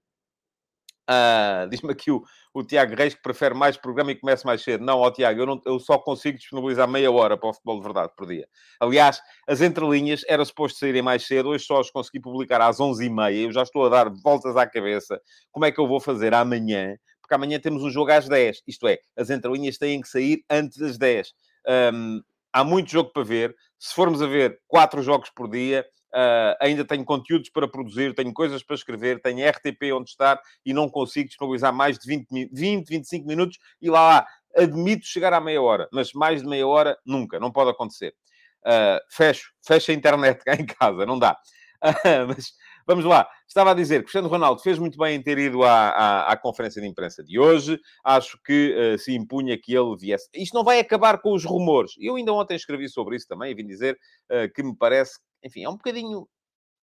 Uh, 1.09 1.67
Diz-me 1.71 1.91
aqui 1.91 2.11
o, 2.11 2.23
o 2.53 2.63
Tiago 2.63 2.95
Reis 2.95 3.15
que 3.15 3.21
prefere 3.21 3.55
mais 3.55 3.75
programa 3.75 4.11
e 4.11 4.15
comece 4.15 4.45
mais 4.45 4.61
cedo. 4.61 4.85
Não, 4.85 4.99
ó 4.99 5.09
Tiago, 5.09 5.41
eu, 5.41 5.45
não, 5.45 5.61
eu 5.65 5.79
só 5.79 5.97
consigo 5.97 6.37
disponibilizar 6.37 6.87
meia 6.87 7.11
hora 7.11 7.35
para 7.35 7.49
o 7.49 7.53
futebol 7.53 7.77
de 7.77 7.83
verdade 7.83 8.13
por 8.15 8.27
dia. 8.27 8.47
Aliás, 8.79 9.19
as 9.47 9.61
entrelinhas 9.61 10.23
era 10.27 10.45
suposto 10.45 10.77
saírem 10.77 11.01
mais 11.01 11.25
cedo, 11.25 11.49
hoje 11.49 11.65
só 11.65 11.79
os 11.79 11.89
consegui 11.89 12.19
publicar 12.19 12.61
às 12.61 12.77
11h30. 12.77 13.33
Eu 13.33 13.51
já 13.51 13.63
estou 13.63 13.85
a 13.85 13.89
dar 13.89 14.09
voltas 14.23 14.55
à 14.55 14.67
cabeça. 14.67 15.19
Como 15.51 15.65
é 15.65 15.71
que 15.71 15.79
eu 15.79 15.87
vou 15.87 15.99
fazer 15.99 16.33
amanhã? 16.33 16.95
Porque 17.21 17.33
amanhã 17.33 17.59
temos 17.59 17.83
um 17.83 17.89
jogo 17.89 18.11
às 18.11 18.27
10. 18.27 18.61
Isto 18.67 18.87
é, 18.87 18.99
as 19.17 19.29
entrelinhas 19.29 19.77
têm 19.77 20.01
que 20.01 20.07
sair 20.07 20.43
antes 20.49 20.77
das 20.77 20.97
10. 20.97 21.33
Um, 21.93 22.21
há 22.53 22.63
muito 22.63 22.91
jogo 22.91 23.11
para 23.11 23.23
ver. 23.23 23.55
Se 23.77 23.95
formos 23.95 24.21
a 24.21 24.27
ver 24.27 24.59
quatro 24.67 25.01
jogos 25.01 25.29
por 25.29 25.49
dia, 25.49 25.85
Uh, 26.13 26.57
ainda 26.59 26.83
tenho 26.83 27.05
conteúdos 27.05 27.49
para 27.49 27.67
produzir, 27.67 28.15
tenho 28.15 28.33
coisas 28.33 28.63
para 28.63 28.75
escrever, 28.75 29.21
tenho 29.21 29.47
RTP 29.47 29.93
onde 29.93 30.09
estar 30.09 30.41
e 30.65 30.73
não 30.73 30.89
consigo 30.89 31.29
disponibilizar 31.29 31.71
mais 31.71 31.99
de 31.99 32.07
20, 32.07 32.49
20 32.51 32.89
25 32.89 33.27
minutos 33.27 33.59
e 33.79 33.91
lá, 33.91 34.01
lá 34.01 34.27
admito 34.55 35.05
chegar 35.05 35.33
à 35.33 35.39
meia 35.39 35.61
hora, 35.61 35.87
mas 35.91 36.13
mais 36.13 36.41
de 36.41 36.47
meia 36.47 36.67
hora 36.67 36.97
nunca, 37.05 37.39
não 37.39 37.51
pode 37.51 37.69
acontecer. 37.69 38.13
Uh, 38.65 38.99
fecho, 39.09 39.51
fecho 39.65 39.91
a 39.91 39.93
internet 39.93 40.43
cá 40.43 40.55
em 40.55 40.65
casa, 40.65 41.05
não 41.05 41.17
dá. 41.17 41.37
Uh, 41.83 42.27
mas 42.27 42.53
vamos 42.85 43.05
lá. 43.05 43.27
Estava 43.47 43.71
a 43.71 43.73
dizer 43.73 43.99
que 43.99 44.03
Cristiano 44.03 44.27
Ronaldo 44.27 44.61
fez 44.61 44.77
muito 44.77 44.97
bem 44.97 45.15
em 45.15 45.23
ter 45.23 45.37
ido 45.37 45.63
à, 45.63 45.89
à, 45.89 46.31
à 46.33 46.37
conferência 46.37 46.81
de 46.81 46.87
imprensa 46.87 47.23
de 47.23 47.39
hoje. 47.39 47.79
Acho 48.03 48.37
que 48.43 48.75
uh, 48.75 48.99
se 48.99 49.15
impunha 49.15 49.57
que 49.57 49.73
ele 49.73 49.95
viesse. 49.97 50.27
Isto 50.33 50.55
não 50.55 50.63
vai 50.63 50.79
acabar 50.79 51.21
com 51.21 51.33
os 51.33 51.45
rumores. 51.45 51.93
Eu 51.99 52.15
ainda 52.15 52.33
ontem 52.33 52.55
escrevi 52.55 52.89
sobre 52.89 53.15
isso 53.15 53.27
também 53.27 53.51
e 53.51 53.55
vim 53.55 53.65
dizer 53.65 53.97
que 54.53 54.61
me 54.61 54.75
parece 54.75 55.19
enfim, 55.43 55.63
é 55.63 55.69
um 55.69 55.77
bocadinho 55.77 56.27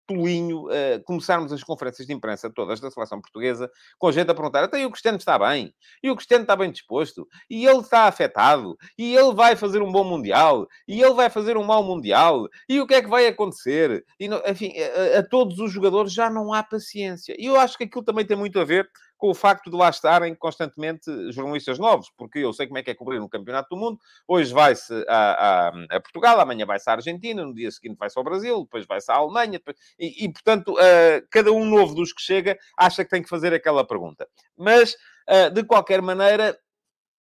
tolinho 0.07 0.67
uh, 0.67 1.03
começarmos 1.05 1.53
as 1.53 1.63
conferências 1.63 2.07
de 2.07 2.13
imprensa 2.13 2.49
todas 2.49 2.81
da 2.81 2.91
seleção 2.91 3.21
portuguesa 3.21 3.71
com 3.99 4.13
gente 4.13 4.31
a 4.31 4.35
perguntar 4.35 4.65
até 4.65 4.85
o 4.87 4.91
Cristiano 4.91 5.19
está 5.19 5.39
bem, 5.39 5.75
e 6.03 6.11
o 6.11 6.15
Cristiano 6.15 6.43
está 6.43 6.55
bem 6.55 6.71
disposto, 6.71 7.27
e 7.51 7.67
ele 7.67 7.81
está 7.81 8.05
afetado, 8.05 8.77
e 8.97 9.15
ele 9.17 9.35
vai 9.35 9.57
fazer 9.57 9.83
um 9.83 9.91
bom 9.91 10.05
Mundial, 10.05 10.67
e 10.87 11.03
ele 11.03 11.15
vai 11.15 11.29
fazer 11.29 11.57
um 11.57 11.65
mau 11.65 11.83
Mundial, 11.83 12.49
e 12.69 12.81
o 12.81 12.87
que 12.87 12.95
é 12.95 13.03
que 13.03 13.09
vai 13.09 13.27
acontecer? 13.27 14.05
E, 14.21 14.29
enfim, 14.49 14.73
a, 15.15 15.19
a 15.19 15.23
todos 15.29 15.59
os 15.59 15.73
jogadores 15.73 16.13
já 16.13 16.31
não 16.31 16.53
há 16.53 16.63
paciência. 16.63 17.35
E 17.39 17.47
eu 17.47 17.59
acho 17.59 17.77
que 17.77 17.85
aquilo 17.85 18.05
também 18.05 18.25
tem 18.25 18.37
muito 18.37 18.61
a 18.61 18.65
ver 18.65 18.89
com 19.17 19.31
o 19.31 19.35
facto 19.35 19.71
de 19.71 19.77
lá 19.77 19.89
estarem 19.89 20.35
constantemente 20.35 21.11
jornalistas 21.33 21.79
novos, 21.79 22.11
porque 22.17 22.41
eu 22.41 22.53
sei 22.53 22.67
como 22.67 22.79
é 22.79 22.83
que 22.83 22.91
é 22.91 22.95
cobrir 22.95 23.21
um 23.21 23.29
campeonato 23.29 23.71
do 23.71 23.77
mundo. 23.77 23.99
Hoje 24.27 24.53
vai-se 24.53 24.93
a, 25.09 25.69
a, 25.71 25.97
a, 25.97 26.01
Portugal, 26.01 26.39
amanhã 26.41 26.67
vai-se 26.67 26.89
à 26.89 26.95
Argentina, 26.95 27.45
no 27.45 27.55
dia 27.55 27.71
seguinte 27.71 27.97
vai-se 27.99 28.19
ao 28.19 28.25
Brasil, 28.25 28.63
depois 28.63 28.87
vai-se 28.87 29.11
à 29.11 29.15
Alemanha, 29.15 29.53
depois... 29.53 29.77
e, 29.99 30.25
e, 30.25 30.33
portanto, 30.33 30.73
uh, 30.73 31.27
cada 31.31 31.51
um 31.53 31.65
novo 31.65 31.95
dos 31.95 32.13
que 32.13 32.21
chega 32.21 32.59
acha 32.77 33.05
que 33.05 33.11
tem 33.11 33.23
que 33.23 33.29
fazer 33.29 33.55
aquela 33.55 33.87
pergunta. 33.87 34.29
Mas, 34.57 34.95
uh, 35.29 35.51
de 35.53 35.65
qualquer 35.65 36.03
maneira, 36.03 36.59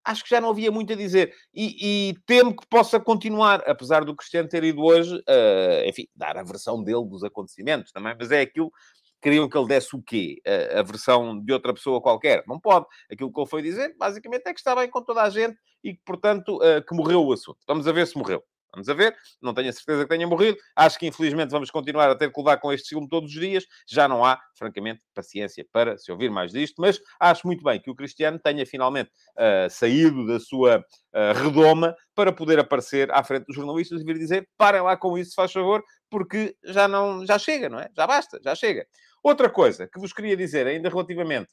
acho 0.04 0.22
que 0.22 0.30
já 0.30 0.40
não 0.40 0.50
havia 0.50 0.70
muito 0.70 0.92
a 0.92 0.96
dizer. 0.96 1.34
E, 1.52 2.10
e, 2.10 2.14
temo 2.26 2.54
que 2.54 2.66
possa 2.68 3.00
continuar, 3.00 3.62
apesar 3.66 4.04
do 4.04 4.14
Cristiano 4.14 4.48
ter 4.48 4.62
ido 4.64 4.82
hoje, 4.82 5.16
uh, 5.16 5.88
enfim, 5.88 6.06
dar 6.14 6.36
a 6.36 6.42
versão 6.42 6.82
dele 6.82 7.06
dos 7.06 7.24
acontecimentos 7.24 7.90
também, 7.90 8.14
mas 8.18 8.30
é 8.30 8.40
aquilo 8.40 8.70
queriam 9.20 9.48
que 9.48 9.56
ele 9.56 9.66
desse 9.66 9.94
o 9.94 10.02
quê? 10.02 10.40
A, 10.46 10.80
a, 10.80 10.82
versão 10.82 11.38
de 11.38 11.52
outra 11.52 11.72
pessoa 11.72 12.00
qualquer? 12.00 12.44
Não 12.46 12.58
pode. 12.58 12.86
Aquilo 13.10 13.32
que 13.32 13.40
ele 13.40 13.48
foi 13.48 13.62
dizer, 13.62 13.94
basicamente, 13.98 14.46
é 14.46 14.52
que 14.52 14.60
está 14.60 14.74
bem 14.74 14.88
com 14.88 15.02
toda 15.02 15.22
a 15.22 15.30
gente 15.30 15.56
e 15.82 15.94
que, 15.94 16.00
portanto, 16.04 16.56
uh, 16.56 16.84
que 16.86 16.94
morreu 16.94 17.24
o 17.24 17.32
assunto. 17.32 17.58
Vamos 17.66 17.86
a 17.86 17.92
ver 17.92 18.06
se 18.06 18.16
morreu. 18.16 18.42
Vamos 18.72 18.88
a 18.88 18.94
ver. 18.94 19.16
Não 19.40 19.54
tenho 19.54 19.68
a 19.70 19.72
certeza 19.72 20.02
que 20.02 20.08
tenha 20.08 20.26
morrido. 20.26 20.58
Acho 20.74 20.98
que, 20.98 21.06
infelizmente, 21.06 21.50
vamos 21.50 21.70
continuar 21.70 22.10
a 22.10 22.14
ter 22.14 22.32
que 22.32 22.40
lidar 22.40 22.58
com 22.58 22.72
este 22.72 22.90
filme 22.90 23.08
todos 23.08 23.30
os 23.32 23.40
dias. 23.40 23.64
Já 23.88 24.06
não 24.06 24.24
há, 24.24 24.40
francamente, 24.54 25.00
paciência 25.14 25.66
para 25.72 25.96
se 25.96 26.10
ouvir 26.12 26.30
mais 26.30 26.52
disto. 26.52 26.80
Mas 26.80 27.00
acho 27.18 27.46
muito 27.46 27.62
bem 27.64 27.80
que 27.80 27.90
o 27.90 27.94
Cristiano 27.94 28.38
tenha 28.38 28.66
finalmente 28.66 29.10
uh, 29.36 29.70
saído 29.70 30.26
da 30.26 30.38
sua 30.38 30.78
uh, 30.78 31.42
redoma 31.42 31.94
para 32.14 32.32
poder 32.32 32.58
aparecer 32.58 33.10
à 33.12 33.22
frente 33.22 33.46
dos 33.46 33.56
jornalistas 33.56 34.00
e 34.00 34.04
vir 34.04 34.18
dizer 34.18 34.48
parem 34.56 34.82
lá 34.82 34.96
com 34.96 35.16
isso, 35.16 35.30
se 35.30 35.36
faz 35.36 35.52
favor, 35.52 35.82
porque 36.10 36.54
já 36.64 36.86
não... 36.86 37.24
Já 37.26 37.38
chega, 37.38 37.68
não 37.68 37.78
é? 37.78 37.88
Já 37.96 38.06
basta, 38.06 38.40
já 38.42 38.54
chega. 38.54 38.86
Outra 39.22 39.50
coisa 39.50 39.88
que 39.88 39.98
vos 39.98 40.12
queria 40.12 40.36
dizer, 40.36 40.66
ainda 40.66 40.88
relativamente 40.88 41.48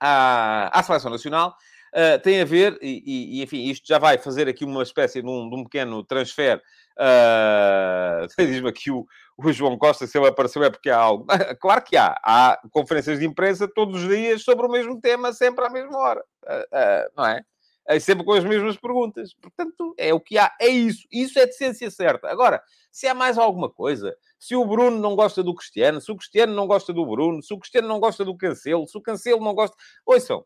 à, 0.00 0.78
à 0.78 0.82
seleção 0.82 1.10
nacional, 1.10 1.54
uh, 1.94 2.20
tem 2.22 2.40
a 2.40 2.44
ver, 2.44 2.78
e, 2.80 3.38
e, 3.38 3.42
enfim, 3.42 3.64
isto 3.68 3.86
já 3.86 3.98
vai 3.98 4.18
fazer 4.18 4.48
aqui 4.48 4.64
uma 4.64 4.82
espécie 4.82 5.22
de 5.22 5.28
um, 5.28 5.48
de 5.48 5.56
um 5.56 5.64
pequeno 5.64 6.02
transfer. 6.04 6.62
Uh, 6.98 8.26
Diz-me 8.38 8.68
aqui 8.68 8.90
o, 8.90 9.06
o, 9.36 9.52
João 9.52 9.78
Costa, 9.78 10.06
se 10.06 10.18
ele 10.18 10.26
apareceu 10.26 10.64
é 10.64 10.70
porque 10.70 10.90
há 10.90 10.98
algo. 10.98 11.26
Claro 11.60 11.82
que 11.82 11.96
há. 11.96 12.16
Há 12.22 12.60
conferências 12.70 13.18
de 13.18 13.26
imprensa 13.26 13.68
todos 13.68 14.02
os 14.02 14.08
dias 14.08 14.42
sobre 14.42 14.66
o 14.66 14.70
mesmo 14.70 15.00
tema, 15.00 15.32
sempre 15.32 15.64
à 15.64 15.70
mesma 15.70 15.98
hora. 15.98 16.24
Uh, 16.44 17.10
não 17.16 17.26
é? 17.26 17.42
é? 17.88 17.98
Sempre 18.00 18.24
com 18.24 18.32
as 18.32 18.44
mesmas 18.44 18.76
perguntas. 18.76 19.34
Portanto, 19.34 19.94
é 19.96 20.12
o 20.12 20.20
que 20.20 20.38
há. 20.38 20.52
É 20.60 20.68
isso. 20.68 21.06
Isso 21.12 21.38
é 21.38 21.46
de 21.46 21.54
ciência 21.54 21.90
certa. 21.90 22.28
Agora, 22.28 22.62
se 22.90 23.06
há 23.06 23.14
mais 23.14 23.38
alguma 23.38 23.70
coisa 23.70 24.16
se 24.38 24.54
o 24.54 24.64
Bruno 24.64 24.98
não 24.98 25.16
gosta 25.16 25.42
do 25.42 25.54
Cristiano, 25.54 26.00
se 26.00 26.12
o 26.12 26.16
Cristiano 26.16 26.54
não 26.54 26.66
gosta 26.66 26.92
do 26.92 27.04
Bruno, 27.04 27.42
se 27.42 27.52
o 27.52 27.58
Cristiano 27.58 27.88
não 27.88 27.98
gosta 27.98 28.24
do 28.24 28.36
Cancelo, 28.36 28.86
se 28.86 28.96
o 28.96 29.02
Cancelo 29.02 29.42
não 29.42 29.54
gosta... 29.54 29.76
Ouçam. 30.06 30.44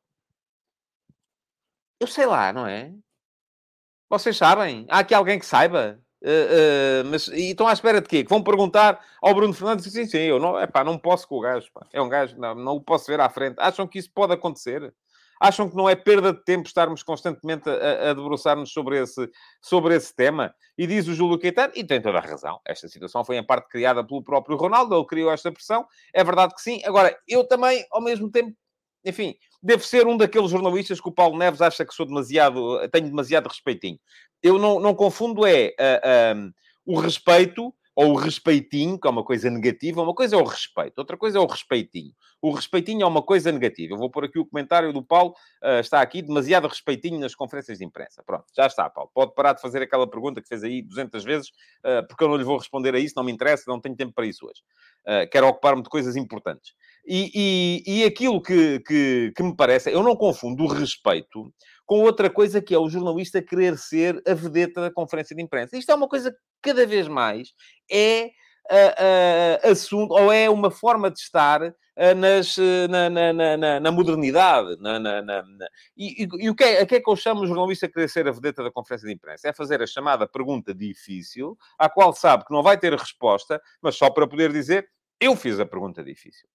Eu 2.03 2.09
sei 2.09 2.27
lá, 2.27 2.53
não 2.53 2.67
é? 2.67 2.93
Vocês 4.11 4.37
sabem? 4.37 4.85
Há 4.91 4.99
aqui 4.99 5.15
alguém 5.15 5.39
que 5.39 5.47
saiba? 5.47 6.01
Uh, 6.21 6.27
uh, 6.27 7.09
mas 7.09 7.29
e 7.29 7.53
estão 7.53 7.69
à 7.69 7.73
espera 7.73 8.01
de 8.01 8.09
quê? 8.09 8.25
Que 8.25 8.29
vão 8.29 8.43
perguntar 8.43 9.01
ao 9.23 9.33
Bruno 9.33 9.55
Fernandes? 9.55 9.85
Sim, 9.85 10.07
sim, 10.07 10.19
eu 10.19 10.41
não, 10.41 10.61
epá, 10.61 10.83
não 10.83 10.99
posso 10.99 11.29
com 11.29 11.37
o 11.37 11.41
gajo. 11.41 11.71
Pá. 11.73 11.87
É 11.93 12.03
um 12.03 12.09
gajo, 12.09 12.37
não, 12.37 12.57
não 12.57 12.75
o 12.75 12.81
posso 12.81 13.07
ver 13.07 13.21
à 13.21 13.29
frente. 13.29 13.55
Acham 13.57 13.87
que 13.87 14.01
isso 14.01 14.11
pode 14.13 14.33
acontecer? 14.33 14.93
Acham 15.41 15.71
que 15.71 15.77
não 15.77 15.89
é 15.89 15.95
perda 15.95 16.33
de 16.33 16.43
tempo 16.43 16.67
estarmos 16.67 17.05
constantemente 17.05 17.71
a, 17.71 18.11
a 18.11 18.15
debruçar-nos 18.15 18.73
sobre 18.73 19.01
esse, 19.01 19.31
sobre 19.61 19.95
esse 19.95 20.13
tema? 20.13 20.53
E 20.77 20.89
diz 20.89 21.07
o 21.07 21.15
Júlio 21.15 21.39
Caetano, 21.39 21.73
e 21.77 21.85
tem 21.85 22.03
toda 22.03 22.19
a 22.19 22.21
razão, 22.21 22.61
esta 22.67 22.89
situação 22.89 23.25
foi 23.25 23.37
em 23.37 23.47
parte 23.47 23.69
criada 23.69 24.05
pelo 24.05 24.25
próprio 24.25 24.57
Ronaldo, 24.57 24.93
ele 24.97 25.07
criou 25.07 25.31
esta 25.31 25.53
pressão, 25.53 25.87
é 26.13 26.25
verdade 26.25 26.53
que 26.53 26.63
sim. 26.63 26.81
Agora, 26.85 27.17
eu 27.29 27.45
também, 27.47 27.87
ao 27.93 28.03
mesmo 28.03 28.29
tempo, 28.29 28.57
enfim, 29.05 29.37
devo 29.63 29.85
ser 29.85 30.07
um 30.07 30.17
daqueles 30.17 30.51
jornalistas 30.51 31.01
que 31.01 31.09
o 31.09 31.13
Paulo 31.13 31.39
Neves 31.39 31.61
acha 31.61 31.85
que 31.85 31.95
sou 31.95 32.05
demasiado, 32.05 32.87
tenho 32.91 33.07
demasiado 33.07 33.49
respeitinho. 33.49 33.99
Eu 34.43 34.59
não, 34.59 34.81
não 34.81 34.95
confundo 34.95 35.47
é 35.47 35.75
uh, 35.79 36.53
o 36.85 36.99
respeito 36.99 37.73
ou 37.95 38.13
o 38.13 38.17
respeitinho, 38.17 38.99
que 38.99 39.07
é 39.07 39.11
uma 39.11 39.25
coisa 39.25 39.51
negativa, 39.51 40.03
uma 40.03 40.15
coisa 40.15 40.37
é 40.37 40.39
o 40.39 40.45
respeito, 40.45 40.99
outra 40.99 41.17
coisa 41.17 41.39
é 41.39 41.41
o 41.41 41.47
respeitinho. 41.47 42.13
O 42.41 42.51
respeitinho 42.51 43.03
é 43.03 43.07
uma 43.07 43.23
coisa 43.23 43.53
negativa. 43.53 43.95
Eu 43.95 43.99
vou 43.99 44.11
pôr 44.11 44.25
aqui 44.25 44.39
o 44.39 44.47
comentário 44.47 44.93
do 44.93 45.03
Paulo, 45.03 45.35
uh, 45.63 45.79
está 45.79 46.01
aqui, 46.01 46.23
demasiado 46.23 46.67
respeitinho 46.67 47.21
nas 47.21 47.35
conferências 47.35 47.79
de 47.79 47.85
imprensa. 47.85 48.23
Pronto, 48.25 48.47
já 48.57 48.67
está, 48.67 48.91
Paulo. 48.91 49.11
Pode 49.15 49.35
parar 49.35 49.53
de 49.53 49.61
fazer 49.61 49.83
aquela 49.83 50.09
pergunta 50.09 50.41
que 50.41 50.49
fez 50.49 50.65
aí 50.65 50.83
200 50.83 51.23
vezes, 51.23 51.49
uh, 51.85 52.07
porque 52.09 52.25
eu 52.25 52.29
não 52.29 52.37
lhe 52.37 52.45
vou 52.45 52.59
responder 52.59 52.95
a 52.95 52.99
isso, 52.99 53.15
não 53.17 53.23
me 53.23 53.31
interessa, 53.31 53.65
não 53.69 53.81
tenho 53.81 53.95
tempo 53.95 54.13
para 54.13 54.27
isso 54.27 54.45
hoje. 54.47 54.63
Uh, 55.07 55.29
quero 55.31 55.47
ocupar-me 55.47 55.83
de 55.83 55.89
coisas 55.89 56.17
importantes. 56.17 56.73
E, 57.07 57.31
e, 57.87 58.01
e 58.01 58.05
aquilo 58.05 58.41
que, 58.41 58.81
que, 58.81 59.33
que 59.37 59.43
me 59.43 59.55
parece, 59.55 59.93
eu 59.93 60.03
não 60.03 60.17
confundo 60.17 60.65
o 60.65 60.69
respeito 60.69 61.53
com 61.93 62.01
outra 62.01 62.31
coisa 62.31 62.63
que 62.63 62.75
é 62.75 62.79
o 62.79 62.89
jornalista 62.89 63.43
querer 63.43 63.77
ser 63.77 64.23
a 64.27 64.33
vedeta 64.33 64.81
da 64.81 64.91
conferência 64.91 65.37
de 65.37 65.43
imprensa. 65.43 65.77
Isto 65.77 65.93
é 65.93 65.95
uma 65.95 66.09
coisa 66.09 66.31
que 66.31 66.39
cada 66.63 66.87
vez 66.87 67.07
mais 67.07 67.49
é 67.91 68.31
uh, 68.71 69.67
uh, 69.67 69.71
assunto, 69.71 70.13
ou 70.13 70.33
é 70.33 70.49
uma 70.49 70.71
forma 70.71 71.11
de 71.11 71.19
estar 71.19 71.61
uh, 71.61 72.15
nas, 72.17 72.57
na, 72.89 73.11
na, 73.11 73.59
na, 73.59 73.79
na, 73.79 73.93
modernidade. 73.93 74.79
E, 75.95 76.25
e, 76.25 76.29
e, 76.39 76.49
o 76.49 76.55
que 76.55 76.65
é, 76.65 76.81
a 76.81 76.87
que 76.87 76.95
é 76.95 77.01
que 77.01 77.11
eu 77.11 77.15
chamo 77.15 77.43
o 77.43 77.47
jornalista 77.47 77.87
querer 77.87 78.09
ser 78.09 78.27
a 78.27 78.33
vedeta 78.33 78.65
da 78.65 78.73
conferência 78.73 79.07
de 79.07 79.13
imprensa? 79.13 79.51
É 79.51 79.53
fazer 79.53 79.83
a 79.83 79.87
chamada 79.87 80.27
pergunta 80.27 80.75
difícil, 80.75 81.59
à 81.79 81.91
qual 81.91 82.15
sabe 82.15 82.47
que 82.47 82.55
não 82.55 82.63
vai 82.63 82.79
ter 82.79 82.95
resposta, 82.95 83.61
mas 83.83 83.97
só 83.97 84.09
para 84.09 84.27
poder 84.27 84.51
dizer 84.51 84.89
eu 85.21 85.37
fiz 85.37 85.61
a 85.61 85.67
pergunta 85.67 86.03
difícil 86.03 86.49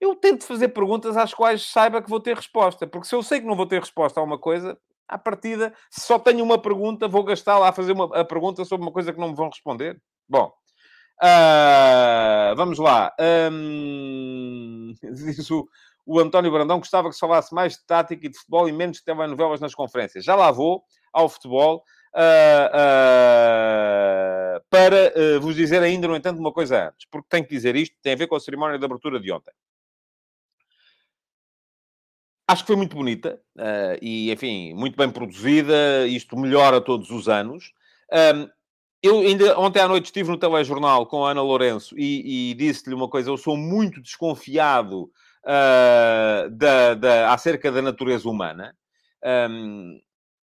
eu 0.00 0.14
tento 0.14 0.44
fazer 0.44 0.68
perguntas 0.68 1.16
às 1.16 1.32
quais 1.32 1.70
saiba 1.70 2.02
que 2.02 2.10
vou 2.10 2.20
ter 2.20 2.36
resposta. 2.36 2.86
Porque 2.86 3.06
se 3.06 3.14
eu 3.14 3.22
sei 3.22 3.40
que 3.40 3.46
não 3.46 3.56
vou 3.56 3.66
ter 3.66 3.80
resposta 3.80 4.20
a 4.20 4.22
uma 4.22 4.38
coisa, 4.38 4.78
à 5.08 5.18
partida, 5.18 5.74
se 5.90 6.02
só 6.02 6.18
tenho 6.18 6.44
uma 6.44 6.60
pergunta, 6.60 7.08
vou 7.08 7.24
gastar 7.24 7.58
lá 7.58 7.68
a 7.68 7.72
fazer 7.72 7.92
uma, 7.92 8.04
a 8.18 8.24
pergunta 8.24 8.64
sobre 8.64 8.84
uma 8.86 8.92
coisa 8.92 9.12
que 9.12 9.20
não 9.20 9.28
me 9.28 9.34
vão 9.34 9.48
responder. 9.48 10.00
Bom, 10.28 10.52
uh, 11.22 12.56
vamos 12.56 12.78
lá. 12.78 13.12
Um, 13.50 14.94
diz 15.02 15.50
o, 15.50 15.68
o 16.06 16.18
António 16.18 16.50
Brandão 16.50 16.78
gostava 16.78 17.08
que 17.08 17.14
se 17.14 17.20
falasse 17.20 17.54
mais 17.54 17.74
de 17.74 17.84
tática 17.86 18.26
e 18.26 18.28
de 18.28 18.38
futebol 18.38 18.68
e 18.68 18.72
menos 18.72 18.98
de 18.98 19.04
telenovelas 19.04 19.60
nas 19.60 19.74
conferências. 19.74 20.24
Já 20.24 20.34
lá 20.34 20.50
vou 20.50 20.82
ao 21.12 21.28
futebol. 21.28 21.84
Uh, 22.14 22.70
uh, 22.70 24.64
para 24.70 25.12
vos 25.40 25.56
dizer 25.56 25.82
ainda, 25.82 26.06
no 26.06 26.14
entanto, 26.14 26.38
uma 26.38 26.52
coisa 26.52 26.88
antes, 26.88 27.08
porque 27.10 27.26
tenho 27.28 27.44
que 27.44 27.50
dizer 27.50 27.74
isto, 27.74 27.96
tem 28.00 28.12
a 28.12 28.16
ver 28.16 28.28
com 28.28 28.36
a 28.36 28.40
cerimónia 28.40 28.78
de 28.78 28.84
abertura 28.84 29.18
de 29.18 29.32
ontem. 29.32 29.52
Acho 32.46 32.62
que 32.62 32.66
foi 32.68 32.76
muito 32.76 32.96
bonita 32.96 33.40
uh, 33.56 33.98
e, 34.02 34.30
enfim, 34.30 34.74
muito 34.74 34.96
bem 34.96 35.10
produzida. 35.10 36.06
Isto 36.06 36.36
melhora 36.36 36.80
todos 36.80 37.10
os 37.10 37.28
anos. 37.28 37.72
Um, 38.12 38.48
eu 39.02 39.20
ainda 39.20 39.58
ontem 39.58 39.80
à 39.80 39.88
noite 39.88 40.06
estive 40.06 40.30
no 40.30 40.38
telejornal 40.38 41.06
com 41.06 41.24
a 41.24 41.30
Ana 41.30 41.42
Lourenço 41.42 41.94
e, 41.98 42.50
e 42.50 42.54
disse-lhe 42.54 42.94
uma 42.94 43.08
coisa: 43.08 43.30
eu 43.30 43.36
sou 43.36 43.56
muito 43.56 44.00
desconfiado 44.00 45.10
uh, 45.44 46.50
da, 46.50 46.94
da, 46.94 47.32
acerca 47.32 47.70
da 47.70 47.82
natureza 47.82 48.28
humana. 48.28 48.74
Um, 49.50 50.00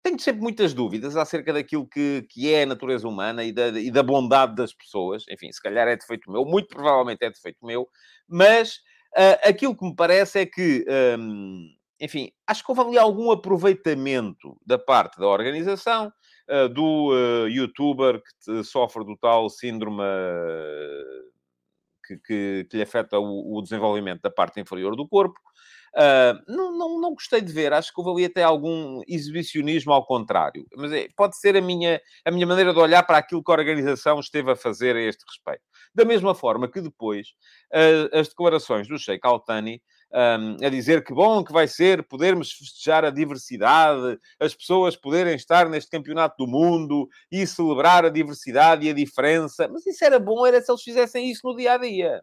tenho 0.02 0.20
sempre 0.20 0.40
muitas 0.40 0.72
dúvidas 0.72 1.16
acerca 1.16 1.52
daquilo 1.52 1.86
que, 1.86 2.26
que 2.30 2.52
é 2.52 2.62
a 2.62 2.66
natureza 2.66 3.08
humana 3.08 3.42
e 3.42 3.52
da, 3.52 3.68
e 3.68 3.90
da 3.90 4.02
bondade 4.02 4.54
das 4.54 4.72
pessoas. 4.72 5.24
Enfim, 5.28 5.50
se 5.50 5.60
calhar 5.60 5.88
é 5.88 5.96
defeito 5.96 6.30
meu, 6.30 6.44
muito 6.44 6.68
provavelmente 6.68 7.24
é 7.24 7.30
defeito 7.30 7.64
meu, 7.66 7.88
mas 8.28 8.76
uh, 9.16 9.48
aquilo 9.48 9.76
que 9.76 9.84
me 9.84 9.96
parece 9.96 10.40
é 10.40 10.46
que, 10.46 10.86
um, 11.18 11.68
enfim, 12.00 12.30
acho 12.46 12.64
que 12.64 12.70
houve 12.70 12.82
ali 12.82 12.98
algum 12.98 13.30
aproveitamento 13.30 14.56
da 14.64 14.78
parte 14.78 15.18
da 15.18 15.26
organização, 15.26 16.12
uh, 16.50 16.68
do 16.68 17.10
uh, 17.12 17.48
youtuber 17.48 18.22
que 18.22 18.64
sofre 18.64 19.04
do 19.04 19.16
tal 19.16 19.48
síndrome 19.48 20.02
que, 22.06 22.16
que, 22.18 22.66
que 22.70 22.76
lhe 22.76 22.82
afeta 22.82 23.18
o, 23.18 23.56
o, 23.56 23.62
desenvolvimento 23.62 24.22
da 24.22 24.30
parte 24.30 24.60
inferior 24.60 24.94
do 24.94 25.08
corpo. 25.08 25.38
Uh, 25.94 26.36
não, 26.46 26.76
não, 26.76 27.00
não 27.00 27.14
gostei 27.14 27.40
de 27.40 27.50
ver, 27.50 27.72
acho 27.72 27.90
que 27.92 27.98
houve 27.98 28.10
ali 28.10 28.30
até 28.30 28.42
algum 28.42 29.00
exibicionismo 29.08 29.92
ao 29.92 30.04
contrário. 30.04 30.66
Mas 30.76 30.92
é, 30.92 31.08
pode 31.16 31.38
ser 31.38 31.56
a 31.56 31.60
minha, 31.62 32.00
a 32.24 32.30
minha 32.30 32.46
maneira 32.46 32.74
de 32.74 32.78
olhar 32.78 33.02
para 33.02 33.16
aquilo 33.16 33.42
que 33.42 33.50
a 33.50 33.54
organização 33.54 34.20
esteve 34.20 34.50
a 34.50 34.56
fazer 34.56 34.94
a 34.94 35.00
este 35.00 35.24
respeito. 35.26 35.62
Da 35.94 36.04
mesma 36.04 36.34
forma 36.34 36.70
que 36.70 36.82
depois 36.82 37.28
as 38.12 38.28
declarações 38.28 38.86
do 38.86 38.98
Sheikh 38.98 39.26
Altani 39.26 39.80
um, 40.12 40.64
a 40.64 40.68
dizer 40.68 41.04
que 41.04 41.12
bom 41.12 41.44
que 41.44 41.52
vai 41.52 41.66
ser 41.66 42.02
podermos 42.02 42.52
festejar 42.52 43.04
a 43.04 43.10
diversidade, 43.10 44.18
as 44.40 44.54
pessoas 44.54 44.96
poderem 44.96 45.34
estar 45.34 45.68
neste 45.68 45.90
campeonato 45.90 46.36
do 46.38 46.50
mundo 46.50 47.08
e 47.30 47.46
celebrar 47.46 48.04
a 48.04 48.10
diversidade 48.10 48.86
e 48.86 48.90
a 48.90 48.94
diferença. 48.94 49.68
Mas 49.68 49.86
isso 49.86 50.04
era 50.04 50.18
bom, 50.18 50.46
era 50.46 50.60
se 50.60 50.70
eles 50.70 50.82
fizessem 50.82 51.30
isso 51.30 51.42
no 51.44 51.56
dia 51.56 51.72
a 51.72 51.78
dia. 51.78 52.22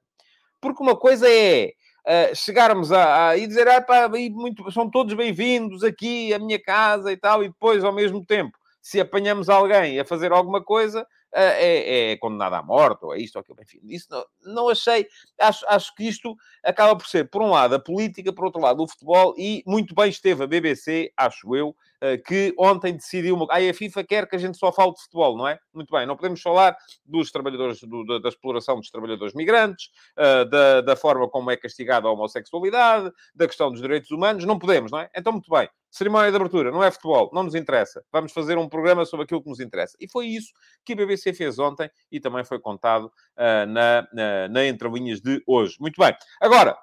Porque 0.61 0.81
uma 0.81 0.95
coisa 0.95 1.29
é 1.29 1.73
uh, 2.07 2.35
chegarmos 2.35 2.91
a, 2.91 3.29
a, 3.29 3.37
e 3.37 3.45
dizer, 3.45 3.67
ah, 3.67 3.81
pá, 3.81 4.09
muito, 4.09 4.71
são 4.71 4.89
todos 4.89 5.13
bem-vindos 5.13 5.83
aqui 5.83 6.33
à 6.33 6.39
minha 6.39 6.61
casa 6.61 7.11
e 7.11 7.17
tal, 7.17 7.43
e 7.43 7.49
depois, 7.49 7.83
ao 7.83 7.93
mesmo 7.93 8.25
tempo, 8.25 8.57
se 8.81 8.99
apanhamos 8.99 9.49
alguém 9.49 9.99
a 9.99 10.05
fazer 10.05 10.31
alguma 10.31 10.63
coisa, 10.63 11.05
é, 11.33 12.11
é, 12.11 12.17
condenado 12.17 12.53
à 12.53 12.63
morte, 12.63 13.03
ou 13.05 13.13
é 13.13 13.19
isto 13.19 13.35
ou 13.35 13.41
aquilo, 13.41 13.57
enfim. 13.61 13.79
Isso 13.83 14.07
não, 14.09 14.25
não 14.53 14.69
achei. 14.69 15.07
Acho, 15.39 15.65
acho 15.67 15.95
que 15.95 16.03
isto 16.03 16.35
acaba 16.63 16.95
por 16.95 17.07
ser, 17.07 17.29
por 17.29 17.41
um 17.41 17.49
lado, 17.49 17.75
a 17.75 17.79
política, 17.79 18.31
por 18.31 18.45
outro 18.45 18.61
lado, 18.61 18.83
o 18.83 18.87
futebol, 18.87 19.33
e 19.37 19.63
muito 19.65 19.95
bem 19.95 20.09
esteve 20.09 20.43
a 20.43 20.47
BBC, 20.47 21.11
acho 21.17 21.55
eu, 21.55 21.75
eh, 22.01 22.17
que 22.17 22.53
ontem 22.59 22.93
decidiu. 22.93 23.35
Uma... 23.35 23.47
Aí 23.49 23.69
a 23.69 23.73
FIFA 23.73 24.03
quer 24.03 24.27
que 24.27 24.35
a 24.35 24.39
gente 24.39 24.57
só 24.57 24.73
fale 24.73 24.93
de 24.93 25.01
futebol, 25.01 25.37
não 25.37 25.47
é? 25.47 25.57
Muito 25.73 25.89
bem, 25.89 26.05
não 26.05 26.17
podemos 26.17 26.41
falar 26.41 26.75
dos 27.05 27.31
trabalhadores, 27.31 27.81
do, 27.81 28.05
da, 28.05 28.19
da, 28.19 28.27
exploração 28.29 28.75
dos 28.77 28.91
trabalhadores 28.91 29.33
migrantes, 29.33 29.89
uh, 30.17 30.43
da, 30.49 30.81
da 30.81 30.95
forma 30.97 31.29
como 31.29 31.49
é 31.49 31.55
castigada 31.55 32.07
a 32.07 32.11
homossexualidade, 32.11 33.09
da 33.33 33.47
questão 33.47 33.71
dos 33.71 33.81
direitos 33.81 34.11
humanos, 34.11 34.43
não 34.43 34.59
podemos, 34.59 34.91
não 34.91 34.99
é? 34.99 35.09
Então, 35.15 35.31
muito 35.31 35.49
bem. 35.49 35.69
Cerimónia 35.93 36.31
de 36.31 36.35
abertura, 36.35 36.71
não 36.71 36.83
é 36.83 36.89
futebol, 36.89 37.29
não 37.31 37.43
nos 37.43 37.53
interessa. 37.53 38.03
Vamos 38.11 38.31
fazer 38.31 38.57
um 38.57 38.67
programa 38.67 39.05
sobre 39.05 39.25
aquilo 39.25 39.43
que 39.43 39.49
nos 39.49 39.59
interessa. 39.59 39.95
E 39.99 40.09
foi 40.09 40.25
isso 40.25 40.51
que 40.83 40.93
a 40.93 40.95
BBC 40.95 41.35
fez 41.35 41.59
ontem 41.59 41.87
e 42.11 42.19
também 42.19 42.43
foi 42.43 42.59
contado 42.59 43.05
uh, 43.05 43.67
na, 43.67 44.07
na, 44.11 44.47
na 44.49 44.65
entrelinhas 44.65 45.21
de 45.21 45.43
hoje. 45.45 45.77
Muito 45.79 46.01
bem. 46.01 46.11
Agora, 46.41 46.75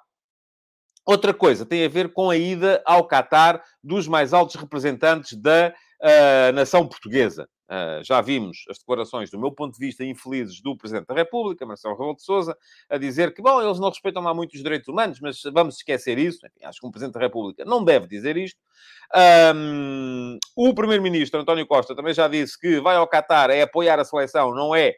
outra 1.05 1.33
coisa 1.33 1.65
tem 1.65 1.83
a 1.83 1.89
ver 1.89 2.13
com 2.13 2.29
a 2.29 2.37
ida 2.37 2.81
ao 2.85 3.05
Qatar 3.05 3.61
dos 3.83 4.07
mais 4.07 4.33
altos 4.33 4.55
representantes 4.55 5.37
da 5.37 5.73
uh, 6.01 6.53
nação 6.53 6.87
portuguesa. 6.87 7.49
Uh, 7.71 8.03
já 8.03 8.19
vimos 8.19 8.65
as 8.69 8.79
declarações, 8.79 9.31
do 9.31 9.39
meu 9.39 9.49
ponto 9.49 9.75
de 9.75 9.79
vista, 9.79 10.03
infelizes 10.03 10.59
do 10.59 10.75
Presidente 10.75 11.07
da 11.07 11.13
República, 11.13 11.65
Marcelo 11.65 11.93
Rebelo 11.93 12.17
de 12.17 12.21
Sousa, 12.21 12.57
a 12.89 12.97
dizer 12.97 13.33
que, 13.33 13.41
bom, 13.41 13.61
eles 13.61 13.79
não 13.79 13.87
respeitam 13.87 14.21
lá 14.21 14.33
muito 14.33 14.55
os 14.55 14.61
direitos 14.61 14.89
humanos, 14.89 15.21
mas 15.21 15.41
vamos 15.53 15.77
esquecer 15.77 16.17
isso. 16.17 16.45
Enfim, 16.45 16.65
acho 16.65 16.81
que 16.81 16.85
um 16.85 16.91
Presidente 16.91 17.13
da 17.13 17.21
República 17.21 17.63
não 17.63 17.81
deve 17.81 18.07
dizer 18.07 18.35
isto. 18.35 18.59
Um, 19.55 20.37
o 20.53 20.73
Primeiro-Ministro, 20.73 21.39
António 21.39 21.65
Costa, 21.65 21.95
também 21.95 22.13
já 22.13 22.27
disse 22.27 22.59
que 22.59 22.81
vai 22.81 22.97
ao 22.97 23.07
Qatar 23.07 23.49
é 23.49 23.61
apoiar 23.61 23.97
a 23.99 24.03
seleção, 24.03 24.53
não 24.53 24.75
é 24.75 24.95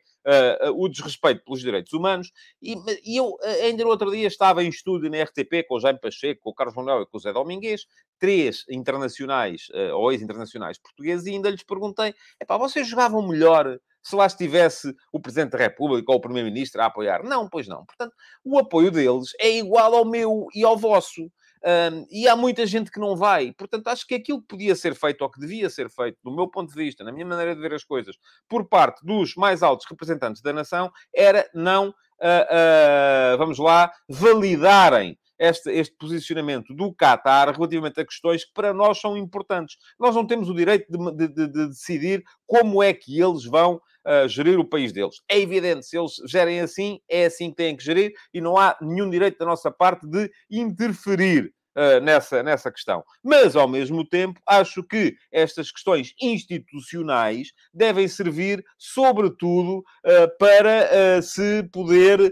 o 0.75 0.88
desrespeito 0.88 1.44
pelos 1.44 1.62
direitos 1.62 1.94
humanos. 1.94 2.32
E, 2.62 2.75
e, 3.06 3.18
eu, 3.18 3.38
ainda 3.62 3.84
no 3.84 3.89
outro 3.89 4.12
dia, 4.12 4.27
estava 4.27 4.63
em 4.63 4.70
estúdio 4.70 5.10
na 5.10 5.22
RTP 5.24 5.68
com 5.68 5.75
o 5.75 5.80
Jaime 5.80 6.00
Pacheco, 6.00 6.42
com 6.42 6.50
o 6.51 6.53
Carlos 6.53 6.75
Manuel 6.75 7.01
e 7.01 7.06
com 7.06 7.18
o 7.18 7.20
Zé 7.20 7.34
Domingues, 7.34 7.86
três 8.20 8.63
internacionais, 8.70 9.68
uh, 9.70 9.96
ou 9.96 10.12
ex-internacionais 10.12 10.77
portugueses, 10.77 11.25
e 11.27 11.31
ainda 11.31 11.50
lhes 11.50 11.64
perguntei, 11.64 12.14
epá, 12.40 12.57
vocês 12.57 12.88
jogavam 12.88 13.27
melhor 13.27 13.77
se 14.01 14.16
lá 14.16 14.25
estivesse 14.25 14.94
o 15.12 15.20
Presidente 15.20 15.51
da 15.51 15.57
República 15.57 16.12
ou 16.12 16.18
o 16.18 16.22
Primeiro-Ministro 16.22 16.81
a 16.81 16.86
apoiar? 16.86 17.24
Não, 17.24 17.48
pois 17.50 17.68
não. 17.68 17.86
Portanto, 17.86 18.14
o 18.44 18.59
apoio 18.59 18.92
deles 18.92 19.29
é 19.40 19.57
igual 19.57 19.96
ao 19.96 20.05
meu 20.05 20.48
e 20.53 20.64
ao 20.64 20.77
vosso. 20.77 21.31
Um, 21.66 22.06
e 22.12 22.28
há 22.28 22.36
muita 22.36 22.66
gente 22.66 22.92
que 22.92 23.00
não 23.00 23.16
vai. 23.16 23.54
Portanto, 23.54 23.88
acho 23.88 24.06
que 24.06 24.16
aquilo 24.16 24.42
que 24.42 24.48
podia 24.48 24.76
ser 24.76 24.96
feito, 24.96 25.22
ou 25.22 25.32
que 25.32 25.40
devia 25.40 25.70
ser 25.70 25.90
feito, 25.90 26.18
do 26.24 26.36
meu 26.36 26.48
ponto 26.48 26.70
de 26.70 26.76
vista, 26.76 27.04
na 27.04 27.12
minha 27.12 27.26
maneira 27.26 27.56
de 27.56 27.62
ver 27.62 27.74
as 27.74 27.84
coisas, 27.84 28.18
por 28.50 28.68
parte 28.68 29.06
dos 29.06 29.36
mais 29.36 29.64
altos 29.64 29.88
representantes 29.90 30.42
da 30.42 30.52
nação, 30.52 30.92
era 31.16 31.50
não, 31.54 31.90
uh, 31.90 31.94
uh, 31.94 33.38
vamos 33.38 33.58
lá, 33.60 33.92
validarem 34.10 35.18
este, 35.44 35.70
este, 35.72 35.96
posicionamento 35.98 36.74
do 36.74 36.94
Qatar 36.94 37.53
relativamente 37.53 38.00
a 38.00 38.06
questões 38.06 38.46
que 38.46 38.53
para 38.53 38.74
nós 38.74 39.00
são 39.00 39.18
importantes. 39.18 39.75
Nós 40.00 40.16
não 40.16 40.25
temos 40.25 40.50
o 40.50 40.56
direito 40.56 40.88
de, 40.90 41.27
de, 41.27 41.48
de 41.48 41.68
decidir 41.68 42.24
como 42.48 42.82
é 42.82 42.94
que 42.94 43.20
eles 43.20 43.44
vão 43.44 43.75
uh, 43.75 44.27
gerir 44.27 44.58
o 44.58 44.66
país 44.66 44.94
deles. 44.94 45.22
É 45.27 45.38
evidente, 45.40 45.86
se 45.86 45.98
eles 45.98 46.14
gerem 46.27 46.62
assim, 46.62 47.00
é 47.10 47.25
assim 47.25 47.50
que 47.50 47.58
têm 47.58 47.75
que 47.75 47.84
gerir 47.84 48.14
e 48.34 48.40
não 48.40 48.58
há 48.58 48.77
nenhum 48.82 49.10
direito 49.10 49.38
da 49.38 49.46
nossa 49.46 49.70
parte 49.70 50.08
de 50.08 50.32
interferir. 50.50 51.53
Uh, 51.75 52.00
nessa, 52.01 52.44
nessa 52.44 52.72
questão. 52.72 53.03
Mas, 53.24 53.56
ao 53.56 53.68
mesmo 53.68 54.08
tempo, 54.08 54.40
acho 54.48 54.84
que 54.84 55.16
estas 55.32 55.72
questões 55.72 56.14
institucionais 56.22 57.48
devem 57.74 58.08
servir, 58.08 58.64
sobretudo, 58.77 59.79
uh, 59.79 60.38
para 60.38 61.18
uh, 61.18 61.24
se 61.24 61.64
poder 61.74 62.32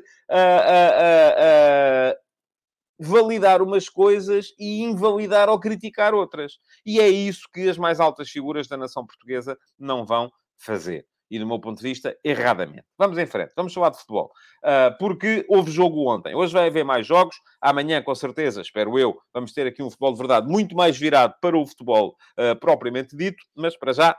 validar 3.02 3.62
umas 3.62 3.90
coisas 3.90 4.54
e 4.60 4.82
invalidar 4.84 5.50
ou 5.50 5.60
criticar 5.60 6.14
outras. 6.14 6.54
E 6.86 7.00
é 7.00 7.10
isso 7.10 7.48
que 7.52 7.68
as 7.68 7.78
mais 7.78 8.00
altas 8.00 8.30
figuras 8.30 8.68
da 8.68 8.78
nação 8.78 9.06
portuguesa 9.06 9.58
não 9.80 10.06
vão 10.06 10.32
fazer 10.58 11.06
e, 11.32 11.40
do 11.40 11.48
meu 11.48 11.58
ponto 11.60 11.78
de 11.78 11.84
vista, 11.84 12.16
erradamente. 12.26 12.84
Vamos 12.98 13.18
em 13.18 13.26
frente, 13.26 13.54
vamos 13.56 13.74
falar 13.74 13.90
de 13.90 13.98
futebol. 13.98 14.34
Uh, 14.62 14.98
porque 15.00 15.46
houve 15.48 15.72
jogo 15.72 16.14
ontem. 16.14 16.36
Hoje 16.36 16.52
vai 16.52 16.68
haver 16.68 16.84
mais 16.84 17.08
jogos. 17.08 17.38
Amanhã, 17.62 18.04
com 18.04 18.14
certeza, 18.14 18.62
espero 18.62 19.00
eu, 19.00 19.18
vamos 19.34 19.54
ter 19.54 19.66
aqui 19.66 19.82
um 19.82 19.90
futebol 19.90 20.12
de 20.12 20.18
verdade 20.18 20.48
muito 20.48 20.76
mais 20.76 20.98
virado 20.98 21.34
para 21.42 21.58
o 21.58 21.66
futebol 21.66 22.18
uh, 22.38 22.60
propriamente 22.60 23.16
dito. 23.16 23.42
Mas, 23.56 23.78
para 23.78 23.94
já, 23.94 24.14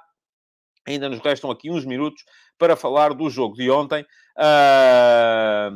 ainda 0.89 1.11
nos 1.11 1.21
restam 1.21 1.51
aqui 1.51 1.71
uns 1.71 1.85
minutos 1.85 2.25
para 2.57 2.77
falar 2.77 3.13
do 3.13 3.29
jogo 3.29 3.57
de 3.57 3.71
ontem. 3.71 4.07
Uh, 4.39 5.71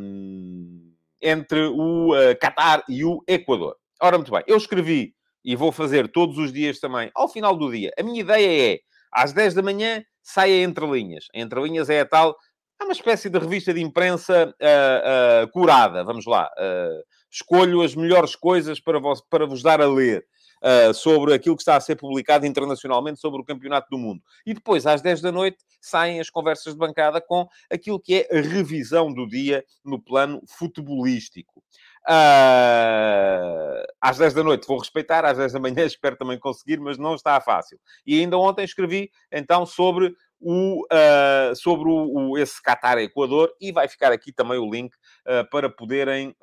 entre 1.20 1.66
o 1.66 2.12
Qatar 2.40 2.84
e 2.88 3.04
o 3.04 3.22
Equador. 3.26 3.76
Ora, 4.00 4.18
muito 4.18 4.30
bem, 4.30 4.42
eu 4.46 4.56
escrevi 4.56 5.14
e 5.46 5.54
vou 5.54 5.70
fazer 5.70 6.08
todos 6.08 6.38
os 6.38 6.52
dias 6.52 6.80
também, 6.80 7.10
ao 7.14 7.28
final 7.28 7.56
do 7.56 7.70
dia. 7.70 7.92
A 7.96 8.02
minha 8.02 8.20
ideia 8.20 8.74
é, 8.74 8.78
às 9.12 9.32
10 9.32 9.54
da 9.54 9.62
manhã, 9.62 10.02
saia 10.20 10.62
Entre 10.64 10.84
Linhas. 10.84 11.26
Entre 11.32 11.60
Linhas 11.62 11.88
é 11.88 12.00
a 12.00 12.06
tal... 12.06 12.36
É 12.78 12.84
uma 12.84 12.92
espécie 12.92 13.30
de 13.30 13.38
revista 13.38 13.72
de 13.72 13.80
imprensa 13.80 14.48
uh, 14.48 15.44
uh, 15.46 15.50
curada, 15.50 16.04
vamos 16.04 16.26
lá. 16.26 16.50
Uh, 16.58 17.00
escolho 17.30 17.80
as 17.80 17.94
melhores 17.94 18.36
coisas 18.36 18.78
para 18.78 18.98
vos, 18.98 19.22
para 19.30 19.46
vos 19.46 19.62
dar 19.62 19.80
a 19.80 19.86
ler. 19.86 20.26
Uh, 20.62 20.92
sobre 20.94 21.34
aquilo 21.34 21.54
que 21.54 21.60
está 21.60 21.76
a 21.76 21.80
ser 21.80 21.96
publicado 21.96 22.46
internacionalmente 22.46 23.20
sobre 23.20 23.40
o 23.40 23.44
Campeonato 23.44 23.88
do 23.90 23.98
Mundo. 23.98 24.22
E 24.44 24.54
depois, 24.54 24.86
às 24.86 25.02
10 25.02 25.20
da 25.20 25.30
noite, 25.30 25.58
saem 25.80 26.18
as 26.18 26.30
conversas 26.30 26.72
de 26.72 26.78
bancada 26.78 27.20
com 27.20 27.46
aquilo 27.70 28.00
que 28.00 28.26
é 28.26 28.38
a 28.38 28.40
revisão 28.40 29.12
do 29.12 29.28
dia 29.28 29.64
no 29.84 30.00
plano 30.00 30.42
futebolístico. 30.48 31.62
Uh, 32.08 33.82
às 34.00 34.16
10 34.16 34.34
da 34.34 34.44
noite 34.44 34.66
vou 34.66 34.78
respeitar, 34.78 35.24
às 35.24 35.38
10 35.38 35.54
da 35.54 35.58
manhã 35.58 35.82
espero 35.84 36.16
também 36.16 36.38
conseguir, 36.38 36.78
mas 36.78 36.96
não 36.98 37.14
está 37.14 37.40
fácil. 37.40 37.78
E 38.06 38.20
ainda 38.20 38.38
ontem 38.38 38.64
escrevi 38.64 39.10
então 39.30 39.66
sobre 39.66 40.14
o, 40.40 40.84
uh, 40.84 41.56
sobre 41.56 41.88
o, 41.88 42.30
o, 42.30 42.38
esse 42.38 42.62
Qatar 42.62 42.98
Equador 42.98 43.52
e 43.60 43.72
vai 43.72 43.88
ficar 43.88 44.12
aqui 44.12 44.32
também 44.32 44.58
o 44.58 44.70
link 44.70 44.94
uh, 44.94 45.48
para 45.50 45.68
poderem 45.68 46.34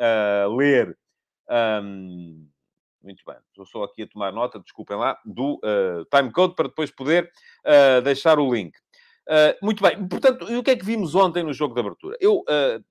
ler. 0.57 0.97
Um, 1.49 2.47
muito 3.03 3.23
bem, 3.25 3.35
estou 3.59 3.83
aqui 3.83 4.03
a 4.03 4.07
tomar 4.07 4.31
nota, 4.31 4.59
desculpem 4.59 4.97
lá, 4.97 5.19
do 5.25 5.59
timecode 6.09 6.55
para 6.55 6.67
depois 6.67 6.89
poder 6.89 7.29
deixar 8.03 8.39
o 8.39 8.53
link. 8.53 8.73
muito 9.61 9.83
bem, 9.83 10.07
portanto, 10.07 10.51
e 10.51 10.55
o 10.55 10.63
que 10.63 10.71
é 10.71 10.75
que 10.75 10.85
vimos 10.85 11.13
ontem 11.13 11.43
no 11.43 11.53
jogo 11.53 11.73
de 11.73 11.79
abertura? 11.81 12.17
Eu 12.19 12.43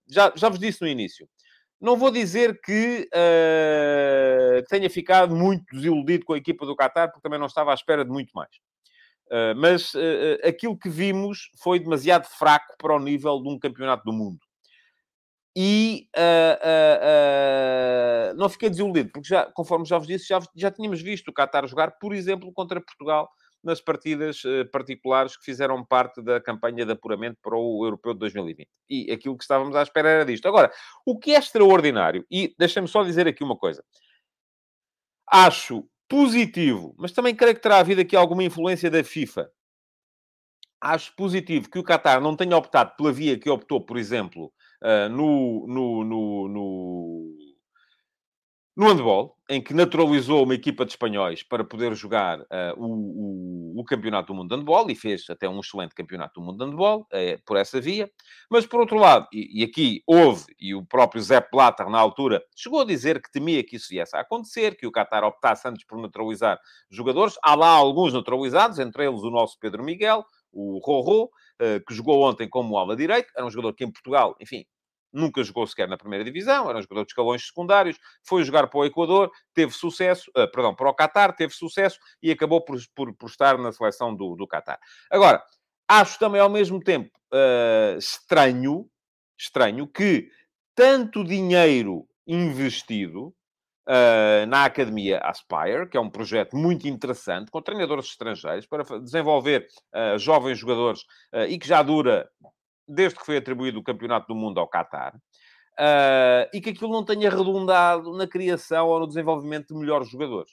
já, 0.07 0.33
já 0.37 0.49
vos 0.49 0.59
disse 0.59 0.83
no 0.83 0.89
início, 0.89 1.29
não 1.83 1.97
vou 1.97 2.13
dizer 2.13 2.61
que, 2.61 3.09
uh, 3.13 4.63
tenha 4.69 4.89
ficado 4.89 5.35
muito 5.35 5.65
desiludido 5.75 6.25
com 6.25 6.33
a 6.33 6.39
equipa 6.39 6.65
do 6.65 6.77
Qatar, 6.77 7.09
porque 7.09 7.23
também 7.23 7.41
não 7.41 7.47
estava 7.47 7.73
à 7.73 7.75
espera 7.75 8.05
de 8.05 8.11
muito 8.11 8.31
mais. 8.33 8.51
Uh, 9.27 9.57
mas 9.57 9.93
uh, 9.95 10.47
aquilo 10.47 10.79
que 10.79 10.89
vimos 10.89 11.51
foi 11.61 11.81
demasiado 11.81 12.27
fraco 12.27 12.77
para 12.79 12.95
o 12.95 13.01
nível 13.01 13.43
de 13.43 13.49
um 13.49 13.59
campeonato 13.59 14.05
do 14.05 14.13
mundo. 14.13 14.39
E 15.55 16.09
uh, 16.17 18.31
uh, 18.31 18.33
uh, 18.33 18.39
não 18.39 18.49
fiquei 18.49 18.71
desiludido, 18.71 19.11
porque 19.13 19.29
já, 19.29 19.45
conforme 19.53 19.85
já 19.85 19.99
vos 19.99 20.07
disse, 20.07 20.29
já, 20.29 20.41
já 20.57 20.71
tínhamos 20.71 21.03
visto 21.03 21.29
o 21.29 21.33
Qatar 21.33 21.67
jogar, 21.67 21.99
por 21.99 22.15
exemplo, 22.15 22.51
contra 22.53 22.81
Portugal, 22.81 23.29
nas 23.63 23.81
partidas 23.81 24.43
particulares 24.73 25.37
que 25.37 25.45
fizeram 25.45 25.85
parte 25.85 26.21
da 26.21 26.41
campanha 26.41 26.85
de 26.85 26.93
apuramento 26.93 27.39
para 27.41 27.57
o 27.57 27.85
Europeu 27.85 28.13
de 28.13 28.19
2020. 28.19 28.69
E 28.91 29.13
aquilo 29.13 29.37
que 29.37 29.45
estávamos 29.45 29.77
à 29.77 29.83
espera 29.83 30.09
era 30.09 30.25
disto. 30.25 30.49
Agora, 30.49 30.73
o 31.07 31.17
que 31.17 31.33
é 31.33 31.39
extraordinário, 31.39 32.27
e 32.29 32.53
deixem-me 32.59 32.89
só 32.89 33.05
dizer 33.05 33.29
aqui 33.29 33.45
uma 33.45 33.57
coisa. 33.57 33.85
Acho 35.31 35.87
positivo, 36.09 36.93
mas 36.99 37.13
também 37.13 37.37
creio 37.37 37.55
que 37.55 37.63
terá 37.63 37.79
havido 37.79 38.01
aqui 38.01 38.17
alguma 38.17 38.43
influência 38.43 38.91
da 38.91 39.05
FIFA. 39.05 39.49
Acho 40.81 41.15
positivo 41.15 41.71
que 41.71 41.79
o 41.79 41.85
Qatar 41.85 42.21
não 42.21 42.35
tenha 42.35 42.57
optado 42.57 42.97
pela 42.97 43.13
via 43.13 43.39
que 43.39 43.49
optou, 43.49 43.81
por 43.81 43.97
exemplo, 43.97 44.53
uh, 44.83 45.09
no, 45.09 45.67
no, 45.67 46.05
no, 46.05 46.49
no, 46.49 47.37
no 48.77 48.89
handball, 48.89 49.37
em 49.49 49.63
que 49.63 49.75
naturalizou 49.75 50.45
uma 50.45 50.55
equipa 50.55 50.85
de 50.85 50.93
espanhóis 50.93 51.43
para 51.43 51.63
poder 51.63 51.95
jogar 51.95 52.41
uh, 52.41 52.75
o, 52.77 53.75
o, 53.77 53.81
o, 53.81 53.85
Campeonato 53.85 54.29
do 54.29 54.35
Mundo 54.35 54.49
de 54.49 54.57
Handball 54.57 54.91
e 54.91 54.95
fez 54.95 55.29
até 55.29 55.49
um 55.49 55.61
excelente 55.61 55.95
Campeonato 55.95 56.41
do 56.41 56.47
Mundo 56.47 56.59
de 56.59 56.71
Handball 56.71 57.01
uh, 57.01 57.43
por 57.45 57.57
essa 57.57 57.81
via. 57.81 58.11
Mas, 58.51 58.67
por 58.67 58.81
outro 58.81 58.97
lado, 58.97 59.27
e, 59.33 59.61
e, 59.61 59.65
aqui 59.65 60.03
houve, 60.07 60.47
e 60.59 60.75
o 60.75 60.85
próprio 60.85 61.21
Zé 61.21 61.41
Platter, 61.41 61.89
na 61.91 61.99
altura, 61.99 62.43
chegou 62.57 62.81
a 62.81 62.85
dizer 62.85 63.21
que 63.21 63.31
temia 63.31 63.63
que 63.63 63.77
isso 63.77 63.89
viesse 63.91 64.17
a 64.17 64.21
acontecer, 64.21 64.77
que 64.77 64.87
o 64.87 64.93
Qatar 64.93 65.23
optasse 65.23 65.69
antes 65.69 65.85
por 65.87 66.01
naturalizar 66.01 66.59
jogadores. 66.91 67.35
Há 67.43 67.55
lá 67.55 67.69
alguns 67.69 68.15
naturalizados, 68.15 68.79
entre 68.79 69.07
eles 69.07 69.23
o 69.23 69.31
nosso 69.31 69.59
Pedro 69.61 69.85
Miguel, 69.85 70.25
o 70.51 70.79
uh, 70.79 71.31
que 71.87 71.95
jogou 71.95 72.23
ontem 72.23 72.49
como 72.49 72.77
ala 72.79 72.97
direito. 72.97 73.33
Era 73.37 73.47
um 73.47 73.51
jogador 73.51 73.75
que 73.75 73.85
em 73.85 73.91
Portugal, 73.91 74.37
enfim, 74.41 74.65
nunca 75.13 75.43
jogou 75.45 75.67
sequer 75.67 75.89
na 75.89 75.97
primeira 75.97 76.25
divisão, 76.25 76.69
era 76.69 76.79
um 76.79 76.83
jogador 76.83 77.05
de 77.05 77.11
escalões 77.11 77.47
secundários, 77.47 77.99
foi 78.23 78.43
jogar 78.45 78.67
para 78.69 78.79
o 78.79 78.85
Equador, 78.85 79.31
teve 79.55 79.73
sucesso, 79.73 80.31
uh, 80.31 80.51
perdão, 80.51 80.75
para 80.75 80.89
o 80.89 80.95
Qatar, 80.95 81.35
teve 81.37 81.53
sucesso 81.53 81.99
e 82.23 82.31
acabou 82.31 82.65
por, 82.65 82.79
por, 82.95 83.15
por 83.15 83.29
estar 83.29 83.59
na 83.59 83.73
seleção 83.73 84.15
do, 84.15 84.35
do 84.37 84.47
Qatar. 84.47 84.79
Agora, 85.11 85.43
acho 85.89 86.19
também 86.19 86.41
ao 86.41 86.49
mesmo 86.49 86.81
tempo 86.81 87.11
uh, 87.33 87.99
estranho, 87.99 88.89
estranho 89.39 89.87
que 89.87 90.31
tanto 90.75 91.23
dinheiro 91.23 92.07
investido 92.27 93.35
Uh, 93.85 94.47
na 94.47 94.65
Academia 94.65 95.19
Aspire, 95.19 95.89
que 95.91 95.97
é 95.97 96.01
um 96.01 96.09
projeto 96.09 96.57
muito 96.57 96.87
interessante, 96.87 97.51
com 97.51 97.61
treinadores 97.61 98.07
estrangeiros, 98.07 98.65
para 98.65 98.85
desenvolver 99.01 99.67
uh, 99.93 100.17
jovens 100.21 100.57
jogadores 100.57 101.01
uh, 101.35 101.47
e 101.49 101.59
que 101.59 101.67
já 101.67 101.83
dura 101.83 102.31
desde 102.87 103.19
que 103.19 103.27
foi 103.27 103.37
atribuído 103.37 103.79
o 103.79 103.83
Campeonato 103.83 104.29
do 104.29 104.35
Mundo 104.35 104.59
ao 104.59 104.69
Qatar, 104.69 105.15
uh, 105.15 106.49
e 106.53 106.61
que 106.61 106.71
aquilo 106.71 106.91
não 106.91 107.05
tenha 107.05 107.31
redundado 107.31 108.13
na 108.17 108.27
criação 108.27 108.89
ou 108.89 109.01
no 109.01 109.07
desenvolvimento 109.07 109.69
de 109.69 109.81
melhores 109.81 110.09
jogadores. 110.09 110.53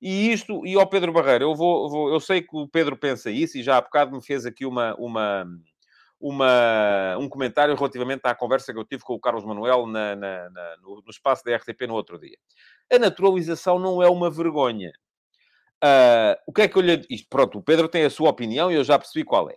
E 0.00 0.32
isto, 0.32 0.64
e 0.64 0.74
ao 0.76 0.86
Pedro 0.86 1.12
Barreiro, 1.12 1.44
eu 1.44 1.54
vou, 1.54 1.90
vou, 1.90 2.12
eu 2.12 2.20
sei 2.20 2.42
que 2.42 2.56
o 2.56 2.68
Pedro 2.68 2.96
pensa 2.96 3.30
isso 3.30 3.58
e 3.58 3.62
já 3.62 3.76
há 3.76 3.80
bocado 3.80 4.14
me 4.14 4.22
fez 4.22 4.46
aqui 4.46 4.64
uma, 4.64 4.94
uma, 4.94 5.44
uma, 6.20 7.16
um 7.18 7.28
comentário 7.28 7.74
relativamente 7.74 8.20
à 8.24 8.34
conversa 8.34 8.72
que 8.72 8.78
eu 8.78 8.84
tive 8.84 9.02
com 9.02 9.14
o 9.14 9.20
Carlos 9.20 9.44
Manuel 9.44 9.86
na, 9.86 10.14
na, 10.14 10.50
na, 10.50 10.76
no, 10.76 11.02
no, 11.02 11.10
espaço 11.10 11.44
da 11.44 11.56
RTP 11.56 11.82
no 11.88 11.94
outro 11.94 12.18
dia. 12.18 12.38
A 12.92 12.98
naturalização 12.98 13.78
não 13.78 14.00
é 14.00 14.08
uma 14.08 14.30
vergonha. 14.30 14.92
Uh, 15.82 16.38
o 16.46 16.52
que 16.52 16.62
é 16.62 16.68
que 16.68 16.76
eu 16.76 16.82
lhe... 16.82 17.04
Isto, 17.10 17.28
pronto, 17.28 17.58
o 17.58 17.62
Pedro 17.62 17.88
tem 17.88 18.04
a 18.04 18.10
sua 18.10 18.30
opinião 18.30 18.70
e 18.70 18.76
eu 18.76 18.84
já 18.84 18.96
percebi 18.98 19.24
qual 19.24 19.50
é. 19.50 19.56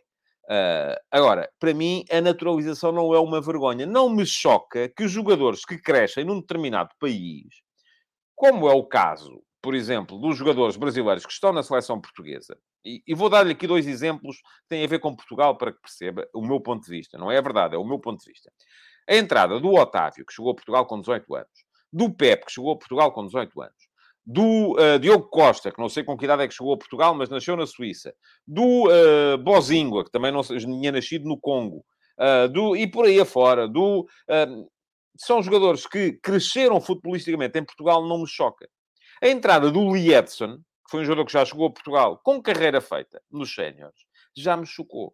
Uh, 0.51 0.99
agora, 1.09 1.49
para 1.57 1.73
mim, 1.73 2.03
a 2.11 2.19
naturalização 2.19 2.91
não 2.91 3.15
é 3.15 3.19
uma 3.19 3.39
vergonha. 3.39 3.85
Não 3.85 4.09
me 4.09 4.25
choca 4.25 4.89
que 4.89 5.07
jogadores 5.07 5.63
que 5.63 5.77
crescem 5.77 6.25
num 6.25 6.41
determinado 6.41 6.89
país, 6.99 7.47
como 8.35 8.69
é 8.69 8.73
o 8.73 8.83
caso, 8.83 9.41
por 9.61 9.73
exemplo, 9.73 10.19
dos 10.19 10.35
jogadores 10.35 10.75
brasileiros 10.75 11.25
que 11.25 11.31
estão 11.31 11.53
na 11.53 11.63
seleção 11.63 12.01
portuguesa, 12.01 12.57
e, 12.83 13.01
e 13.07 13.15
vou 13.15 13.29
dar-lhe 13.29 13.53
aqui 13.53 13.65
dois 13.65 13.87
exemplos 13.87 14.37
que 14.37 14.67
têm 14.67 14.83
a 14.83 14.87
ver 14.87 14.99
com 14.99 15.15
Portugal 15.15 15.57
para 15.57 15.71
que 15.71 15.79
perceba 15.79 16.27
o 16.33 16.45
meu 16.45 16.59
ponto 16.59 16.83
de 16.83 16.89
vista. 16.89 17.17
Não 17.17 17.31
é 17.31 17.37
a 17.37 17.41
verdade, 17.41 17.75
é 17.75 17.77
o 17.77 17.85
meu 17.85 17.99
ponto 17.99 18.19
de 18.19 18.29
vista. 18.29 18.51
A 19.07 19.15
entrada 19.15 19.57
do 19.57 19.73
Otávio, 19.73 20.25
que 20.25 20.33
chegou 20.33 20.51
a 20.51 20.55
Portugal 20.55 20.85
com 20.85 20.99
18 20.99 21.33
anos, 21.33 21.65
do 21.93 22.13
Pepe, 22.13 22.47
que 22.47 22.51
chegou 22.51 22.73
a 22.73 22.77
Portugal 22.77 23.13
com 23.13 23.25
18 23.25 23.61
anos, 23.61 23.87
do 24.25 24.73
uh, 24.73 24.99
Diogo 24.99 25.27
Costa, 25.29 25.71
que 25.71 25.79
não 25.81 25.89
sei 25.89 26.03
com 26.03 26.17
que 26.17 26.25
idade 26.25 26.43
é 26.43 26.47
que 26.47 26.53
chegou 26.53 26.73
a 26.73 26.77
Portugal, 26.77 27.13
mas 27.15 27.29
nasceu 27.29 27.57
na 27.57 27.65
Suíça, 27.65 28.13
do 28.47 28.88
uh, 28.88 29.38
Bozingua, 29.39 30.05
que 30.05 30.12
também 30.12 30.31
não 30.31 30.43
tinha 30.43 30.91
nascido 30.91 31.27
no 31.27 31.39
Congo, 31.39 31.84
uh, 32.19 32.47
do, 32.49 32.75
e 32.75 32.89
por 32.89 33.05
aí 33.05 33.19
afora, 33.19 33.67
do, 33.67 34.01
uh, 34.01 34.71
são 35.17 35.41
jogadores 35.41 35.86
que 35.86 36.13
cresceram 36.13 36.79
futebolisticamente 36.79 37.57
em 37.57 37.65
Portugal, 37.65 38.07
não 38.07 38.19
me 38.19 38.27
choca. 38.27 38.67
A 39.21 39.27
entrada 39.27 39.71
do 39.71 39.89
Lee 39.89 40.13
Edson, 40.13 40.57
que 40.57 40.91
foi 40.91 41.01
um 41.01 41.05
jogador 41.05 41.25
que 41.25 41.34
já 41.34 41.45
chegou 41.45 41.67
a 41.67 41.71
Portugal 41.71 42.19
com 42.23 42.41
carreira 42.41 42.81
feita 42.81 43.21
nos 43.29 43.53
séniores, 43.53 44.01
já 44.36 44.55
me 44.57 44.65
chocou. 44.65 45.13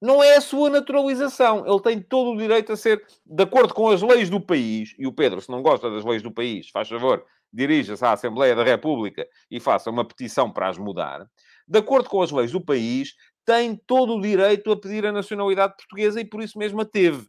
Não 0.00 0.22
é 0.22 0.36
a 0.36 0.40
sua 0.40 0.70
naturalização. 0.70 1.66
Ele 1.66 1.80
tem 1.82 2.00
todo 2.00 2.30
o 2.30 2.36
direito 2.38 2.72
a 2.72 2.76
ser, 2.76 3.04
de 3.26 3.42
acordo 3.42 3.74
com 3.74 3.90
as 3.90 4.00
leis 4.00 4.30
do 4.30 4.40
país, 4.40 4.94
e 4.98 5.06
o 5.06 5.12
Pedro, 5.12 5.42
se 5.42 5.50
não 5.50 5.60
gosta 5.60 5.90
das 5.90 6.04
leis 6.04 6.22
do 6.22 6.32
país, 6.32 6.70
faz 6.70 6.88
favor, 6.88 7.22
dirija-se 7.52 8.04
à 8.04 8.12
Assembleia 8.12 8.54
da 8.54 8.64
República 8.64 9.26
e 9.50 9.58
faça 9.58 9.90
uma 9.90 10.04
petição 10.04 10.50
para 10.50 10.68
as 10.68 10.78
mudar, 10.78 11.26
de 11.66 11.78
acordo 11.78 12.08
com 12.08 12.22
as 12.22 12.30
leis 12.30 12.52
do 12.52 12.60
país, 12.60 13.14
tem 13.44 13.74
todo 13.74 14.16
o 14.16 14.20
direito 14.20 14.70
a 14.70 14.76
pedir 14.76 15.06
a 15.06 15.12
nacionalidade 15.12 15.74
portuguesa 15.76 16.20
e 16.20 16.24
por 16.24 16.42
isso 16.42 16.58
mesmo 16.58 16.80
a 16.80 16.84
teve. 16.84 17.26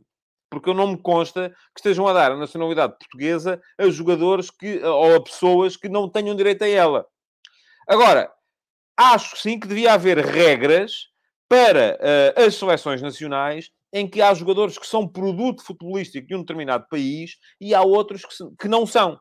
Porque 0.49 0.69
eu 0.69 0.73
não 0.73 0.87
me 0.87 0.97
consta 0.97 1.49
que 1.73 1.79
estejam 1.79 2.07
a 2.07 2.13
dar 2.13 2.31
a 2.31 2.37
nacionalidade 2.37 2.97
portuguesa 2.97 3.61
a 3.77 3.89
jogadores 3.89 4.49
que, 4.49 4.83
ou 4.83 5.15
a 5.15 5.23
pessoas 5.23 5.77
que 5.77 5.87
não 5.87 6.09
tenham 6.09 6.35
direito 6.35 6.63
a 6.63 6.67
ela. 6.67 7.05
Agora, 7.87 8.31
acho 8.97 9.37
sim 9.37 9.59
que 9.59 9.67
devia 9.67 9.93
haver 9.93 10.17
regras 10.17 11.07
para 11.47 11.97
uh, 11.99 12.45
as 12.45 12.55
seleções 12.55 13.01
nacionais 13.01 13.71
em 13.93 14.07
que 14.07 14.21
há 14.21 14.33
jogadores 14.33 14.77
que 14.77 14.87
são 14.87 15.07
produto 15.07 15.63
futebolístico 15.63 16.27
de 16.27 16.35
um 16.35 16.39
determinado 16.39 16.87
país 16.89 17.37
e 17.59 17.73
há 17.73 17.81
outros 17.81 18.25
que, 18.25 18.33
se, 18.33 18.43
que 18.59 18.67
não 18.67 18.85
são. 18.85 19.19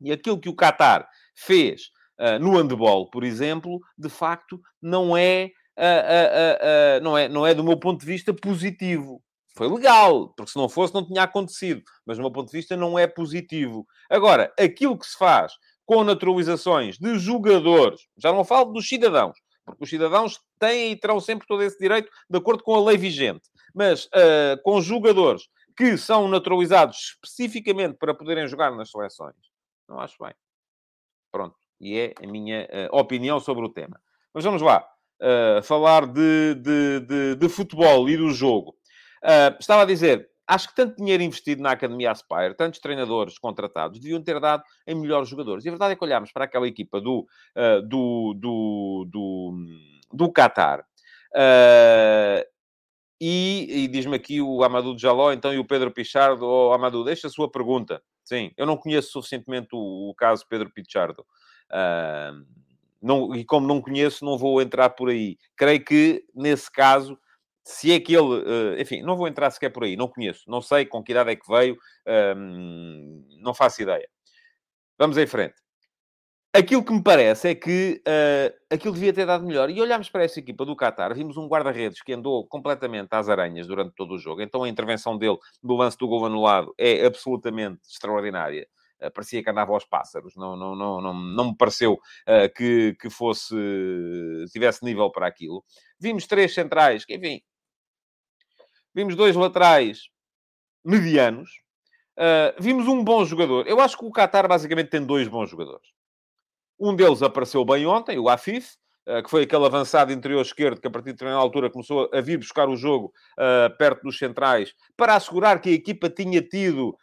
E 0.00 0.12
aquilo 0.12 0.40
que 0.40 0.48
o 0.48 0.54
Qatar 0.54 1.08
fez 1.34 1.90
uh, 2.18 2.38
no 2.40 2.56
handball, 2.56 3.08
por 3.10 3.24
exemplo, 3.24 3.80
de 3.96 4.08
facto, 4.08 4.60
não 4.80 5.16
é, 5.16 5.50
uh, 5.78 7.00
uh, 7.00 7.02
não 7.02 7.18
é, 7.18 7.28
não 7.28 7.46
é, 7.46 7.54
do 7.54 7.64
meu 7.64 7.78
ponto 7.78 8.00
de 8.00 8.06
vista, 8.06 8.34
positivo. 8.34 9.22
Foi 9.56 9.68
legal, 9.68 10.28
porque 10.36 10.52
se 10.52 10.58
não 10.58 10.68
fosse, 10.68 10.94
não 10.94 11.04
tinha 11.04 11.22
acontecido. 11.22 11.82
Mas, 12.06 12.16
do 12.16 12.22
meu 12.22 12.30
ponto 12.30 12.50
de 12.50 12.56
vista, 12.56 12.76
não 12.76 12.98
é 12.98 13.06
positivo. 13.06 13.86
Agora, 14.08 14.52
aquilo 14.58 14.96
que 14.96 15.06
se 15.06 15.18
faz 15.18 15.52
com 15.84 16.04
naturalizações 16.04 16.96
de 16.96 17.18
jogadores, 17.18 18.02
já 18.16 18.32
não 18.32 18.44
falo 18.44 18.72
dos 18.72 18.88
cidadãos, 18.88 19.36
porque 19.64 19.82
os 19.82 19.90
cidadãos 19.90 20.38
têm 20.60 20.92
e 20.92 20.96
terão 20.96 21.18
sempre 21.18 21.46
todo 21.46 21.62
esse 21.62 21.78
direito 21.78 22.10
de 22.30 22.38
acordo 22.38 22.62
com 22.62 22.74
a 22.74 22.84
lei 22.84 22.96
vigente. 22.96 23.48
Mas 23.74 24.08
com 24.62 24.80
jogadores 24.80 25.48
que 25.76 25.96
são 25.96 26.28
naturalizados 26.28 27.16
especificamente 27.24 27.96
para 27.98 28.12
poderem 28.12 28.46
jogar 28.46 28.70
nas 28.76 28.90
seleções, 28.90 29.34
não 29.88 30.00
acho 30.00 30.16
bem. 30.22 30.34
Pronto. 31.32 31.56
E 31.80 31.98
é 31.98 32.14
a 32.22 32.26
minha 32.26 32.68
uh, 32.92 32.96
opinião 32.96 33.40
sobre 33.40 33.64
o 33.64 33.68
tema. 33.68 34.00
Mas 34.34 34.44
vamos 34.44 34.62
lá. 34.62 34.86
Uh, 35.20 35.62
falar 35.62 36.06
de, 36.06 36.54
de, 36.54 37.00
de, 37.00 37.34
de, 37.36 37.48
futebol 37.48 38.08
e 38.08 38.16
do 38.16 38.30
jogo. 38.30 38.76
Uh, 39.22 39.56
estava 39.58 39.82
a 39.82 39.86
dizer, 39.86 40.28
acho 40.46 40.68
que 40.68 40.76
tanto 40.76 40.96
dinheiro 40.96 41.22
investido 41.22 41.60
na 41.62 41.72
Academia 41.72 42.12
Aspire, 42.12 42.54
tantos 42.56 42.78
treinadores 42.78 43.38
contratados, 43.38 43.98
deviam 43.98 44.22
ter 44.22 44.38
dado 44.38 44.62
em 44.86 44.94
melhores 44.94 45.28
jogadores. 45.28 45.64
E 45.64 45.68
a 45.68 45.72
verdade 45.72 45.94
é 45.94 45.96
que 45.96 46.04
olhámos 46.04 46.30
para 46.32 46.44
aquela 46.44 46.68
equipa 46.68 47.00
do, 47.00 47.26
uh, 47.56 47.82
do, 47.82 48.34
do, 48.34 49.08
do, 49.10 49.54
do 50.12 50.32
Qatar. 50.32 50.84
E, 53.20 53.66
e 53.68 53.88
diz-me 53.88 54.14
aqui 54.14 54.40
o 54.40 54.62
Amadou 54.62 54.96
Jaló, 54.96 55.32
então, 55.32 55.52
e 55.52 55.58
o 55.58 55.64
Pedro 55.64 55.90
Pichardo. 55.90 56.46
Oh, 56.46 56.72
Amadou, 56.72 57.02
deixa 57.02 57.26
a 57.26 57.30
sua 57.30 57.50
pergunta. 57.50 58.00
Sim, 58.28 58.52
eu 58.58 58.66
não 58.66 58.76
conheço 58.76 59.10
suficientemente 59.12 59.68
o, 59.72 60.10
o 60.10 60.14
caso 60.14 60.46
Pedro 60.46 60.70
Pichardo. 60.70 61.24
Uh, 61.70 62.44
não, 63.00 63.34
e 63.34 63.42
como 63.42 63.66
não 63.66 63.80
conheço, 63.80 64.22
não 64.22 64.36
vou 64.36 64.60
entrar 64.60 64.90
por 64.90 65.08
aí. 65.08 65.38
Creio 65.56 65.82
que, 65.82 66.26
nesse 66.34 66.70
caso, 66.70 67.18
se 67.64 67.90
é 67.90 67.98
que 67.98 68.14
ele... 68.14 68.26
Uh, 68.26 68.78
enfim, 68.78 69.00
não 69.00 69.16
vou 69.16 69.28
entrar 69.28 69.50
sequer 69.50 69.70
por 69.70 69.84
aí. 69.84 69.96
Não 69.96 70.08
conheço. 70.08 70.42
Não 70.46 70.60
sei 70.60 70.84
com 70.84 71.02
que 71.02 71.12
idade 71.12 71.30
é 71.30 71.36
que 71.36 71.48
veio. 71.50 71.74
Uh, 72.06 73.24
não 73.40 73.54
faço 73.54 73.80
ideia. 73.80 74.06
Vamos 74.98 75.16
em 75.16 75.26
frente. 75.26 75.54
Aquilo 76.58 76.84
que 76.84 76.92
me 76.92 77.00
parece 77.00 77.50
é 77.50 77.54
que 77.54 78.02
uh, 78.04 78.52
aquilo 78.68 78.92
devia 78.92 79.12
ter 79.12 79.24
dado 79.24 79.46
melhor. 79.46 79.70
E 79.70 79.80
olhámos 79.80 80.10
para 80.10 80.24
essa 80.24 80.40
equipa 80.40 80.64
do 80.64 80.74
Qatar, 80.74 81.14
vimos 81.14 81.36
um 81.36 81.46
guarda-redes 81.46 82.02
que 82.02 82.12
andou 82.12 82.44
completamente 82.48 83.10
às 83.12 83.28
aranhas 83.28 83.68
durante 83.68 83.94
todo 83.94 84.14
o 84.14 84.18
jogo. 84.18 84.42
Então 84.42 84.64
a 84.64 84.68
intervenção 84.68 85.16
dele 85.16 85.38
no 85.62 85.76
lance 85.76 85.96
do 85.96 86.08
gol 86.08 86.26
anulado 86.26 86.74
é 86.76 87.06
absolutamente 87.06 87.82
extraordinária. 87.88 88.66
Uh, 89.00 89.08
parecia 89.12 89.40
que 89.40 89.48
andava 89.48 89.72
aos 89.72 89.84
pássaros. 89.84 90.34
Não, 90.34 90.56
não, 90.56 90.74
não, 90.74 91.00
não, 91.00 91.14
não 91.14 91.44
me 91.50 91.56
pareceu 91.56 91.92
uh, 91.92 92.52
que, 92.56 92.96
que 93.00 93.08
fosse... 93.08 93.54
tivesse 94.52 94.84
nível 94.84 95.12
para 95.12 95.28
aquilo. 95.28 95.64
Vimos 96.00 96.26
três 96.26 96.52
centrais, 96.52 97.04
que 97.04 97.14
enfim... 97.14 97.40
Vimos 98.92 99.14
dois 99.14 99.36
laterais 99.36 100.08
medianos. 100.84 101.62
Vimos 102.58 102.88
um 102.88 103.04
bom 103.04 103.24
jogador. 103.24 103.64
Eu 103.68 103.78
acho 103.78 103.96
que 103.96 104.04
o 104.04 104.10
Qatar 104.10 104.48
basicamente 104.48 104.90
tem 104.90 105.06
dois 105.06 105.28
bons 105.28 105.48
jogadores. 105.48 105.96
Um 106.78 106.94
deles 106.94 107.22
apareceu 107.22 107.64
bem 107.64 107.86
ontem, 107.86 108.18
o 108.18 108.28
Afif, 108.28 108.76
uh, 109.08 109.22
que 109.22 109.30
foi 109.30 109.42
aquele 109.42 109.64
avançado 109.64 110.12
interior 110.12 110.40
esquerdo 110.40 110.80
que 110.80 110.86
a 110.86 110.90
partir 110.90 111.06
de 111.06 111.12
determinada 111.12 111.42
altura 111.42 111.70
começou 111.70 112.08
a 112.12 112.20
vir 112.20 112.38
buscar 112.38 112.68
o 112.68 112.76
jogo 112.76 113.12
uh, 113.38 113.76
perto 113.76 114.02
dos 114.02 114.16
centrais 114.16 114.72
para 114.96 115.16
assegurar 115.16 115.60
que 115.60 115.70
a 115.70 115.72
equipa 115.72 116.08
tinha 116.08 116.40
tido 116.40 116.96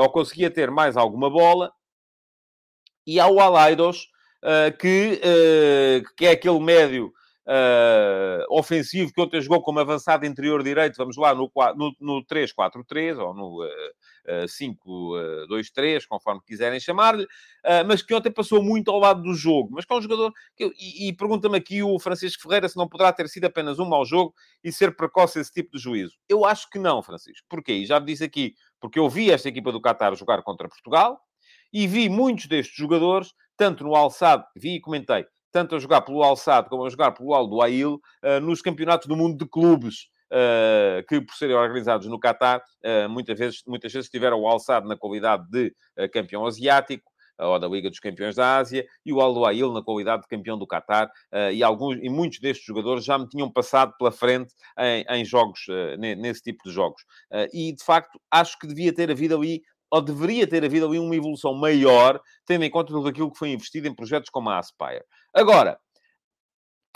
ou 0.00 0.10
conseguia 0.10 0.50
ter 0.50 0.70
mais 0.72 0.96
alguma 0.96 1.30
bola. 1.30 1.70
E 3.06 3.20
há 3.20 3.28
o 3.28 3.38
Alaidos, 3.40 4.08
que, 4.80 5.20
que 6.16 6.26
é 6.26 6.32
aquele 6.32 6.58
médio 6.58 7.12
ofensivo 8.50 9.12
que 9.12 9.20
ontem 9.20 9.40
jogou 9.40 9.62
como 9.62 9.78
avançado 9.78 10.26
interior 10.26 10.64
direito, 10.64 10.96
vamos 10.96 11.16
lá, 11.16 11.32
no, 11.32 11.48
no, 11.76 11.92
no 12.00 12.26
3-4-3 12.26 13.18
ou 13.18 13.32
no 13.32 13.64
5-2-3, 14.46 16.06
conforme 16.06 16.40
quiserem 16.46 16.78
chamar-lhe, 16.78 17.24
uh, 17.24 17.84
mas 17.86 18.02
que 18.02 18.14
ontem 18.14 18.30
passou 18.30 18.62
muito 18.62 18.90
ao 18.90 18.98
lado 18.98 19.22
do 19.22 19.34
jogo. 19.34 19.70
Mas 19.72 19.84
que 19.84 19.92
é 19.92 19.96
um 19.96 20.02
jogador... 20.02 20.32
Que, 20.56 20.72
e, 20.78 21.08
e 21.08 21.12
pergunta-me 21.12 21.56
aqui 21.56 21.82
o 21.82 21.98
Francisco 21.98 22.42
Ferreira 22.42 22.68
se 22.68 22.76
não 22.76 22.88
poderá 22.88 23.12
ter 23.12 23.28
sido 23.28 23.44
apenas 23.44 23.78
um 23.78 23.88
mau 23.88 24.04
jogo 24.04 24.34
e 24.62 24.70
ser 24.70 24.94
precoce 24.96 25.40
esse 25.40 25.52
tipo 25.52 25.76
de 25.76 25.82
juízo. 25.82 26.16
Eu 26.28 26.44
acho 26.44 26.68
que 26.70 26.78
não, 26.78 27.02
Francisco. 27.02 27.46
Porquê? 27.48 27.72
E 27.72 27.86
já 27.86 27.98
me 27.98 28.06
disse 28.06 28.24
aqui, 28.24 28.54
porque 28.80 28.98
eu 28.98 29.08
vi 29.08 29.30
esta 29.30 29.48
equipa 29.48 29.72
do 29.72 29.80
Qatar 29.80 30.14
jogar 30.14 30.42
contra 30.42 30.68
Portugal 30.68 31.20
e 31.72 31.86
vi 31.86 32.08
muitos 32.08 32.46
destes 32.46 32.76
jogadores, 32.76 33.32
tanto 33.56 33.84
no 33.84 33.94
alçado, 33.94 34.44
vi 34.56 34.76
e 34.76 34.80
comentei, 34.80 35.26
tanto 35.50 35.74
a 35.74 35.78
jogar 35.78 36.02
pelo 36.02 36.22
Al-Sadd 36.22 36.68
como 36.68 36.84
a 36.84 36.90
jogar 36.90 37.12
pelo 37.12 37.34
Aldo 37.34 37.60
Ail, 37.62 38.00
nos 38.42 38.62
campeonatos 38.62 39.06
do 39.06 39.16
mundo 39.16 39.36
de 39.36 39.50
clubes. 39.50 40.08
Uh, 40.30 41.02
que, 41.08 41.20
por 41.22 41.34
serem 41.34 41.56
organizados 41.56 42.06
no 42.06 42.20
Qatar, 42.20 42.62
uh, 42.84 43.08
muitas, 43.08 43.38
vezes, 43.38 43.62
muitas 43.66 43.90
vezes 43.90 44.10
tiveram 44.10 44.40
o 44.40 44.46
Al-Sadd 44.46 44.86
na 44.86 44.96
qualidade 44.96 45.48
de 45.50 45.74
campeão 46.12 46.46
asiático, 46.46 47.10
ou 47.40 47.58
da 47.58 47.68
Liga 47.68 47.88
dos 47.88 48.00
Campeões 48.00 48.34
da 48.34 48.56
Ásia, 48.56 48.84
e 49.06 49.12
o 49.12 49.20
Aldo 49.20 49.46
Ail 49.46 49.72
na 49.72 49.82
qualidade 49.82 50.22
de 50.22 50.28
campeão 50.28 50.58
do 50.58 50.66
Qatar, 50.66 51.08
e, 51.52 51.62
alguns, 51.62 51.96
e 52.02 52.08
muitos 52.08 52.40
destes 52.40 52.66
jogadores 52.66 53.04
já 53.04 53.16
me 53.16 53.28
tinham 53.28 53.48
passado 53.48 53.94
pela 53.96 54.10
frente 54.10 54.52
em, 54.76 55.04
em 55.08 55.24
jogos, 55.24 55.60
nesse 55.96 56.42
tipo 56.42 56.64
de 56.64 56.74
jogos. 56.74 57.00
e, 57.52 57.72
de 57.72 57.84
facto, 57.84 58.20
acho 58.28 58.58
que 58.58 58.66
devia 58.66 58.92
ter 58.92 59.08
havido 59.08 59.36
ali 59.36 59.62
ou 59.90 60.02
deveria 60.02 60.46
ter 60.46 60.64
havido 60.64 60.86
ali 60.86 60.98
uma 60.98 61.16
evolução 61.16 61.54
maior, 61.54 62.20
tendo 62.44 62.64
em 62.64 62.70
conta 62.70 62.92
tudo 62.92 63.08
aquilo 63.08 63.30
que 63.30 63.38
foi 63.38 63.50
investido 63.50 63.88
em 63.88 63.94
projetos 63.94 64.30
como 64.30 64.50
a 64.50 64.58
Aspire. 64.58 65.04
Agora, 65.34 65.78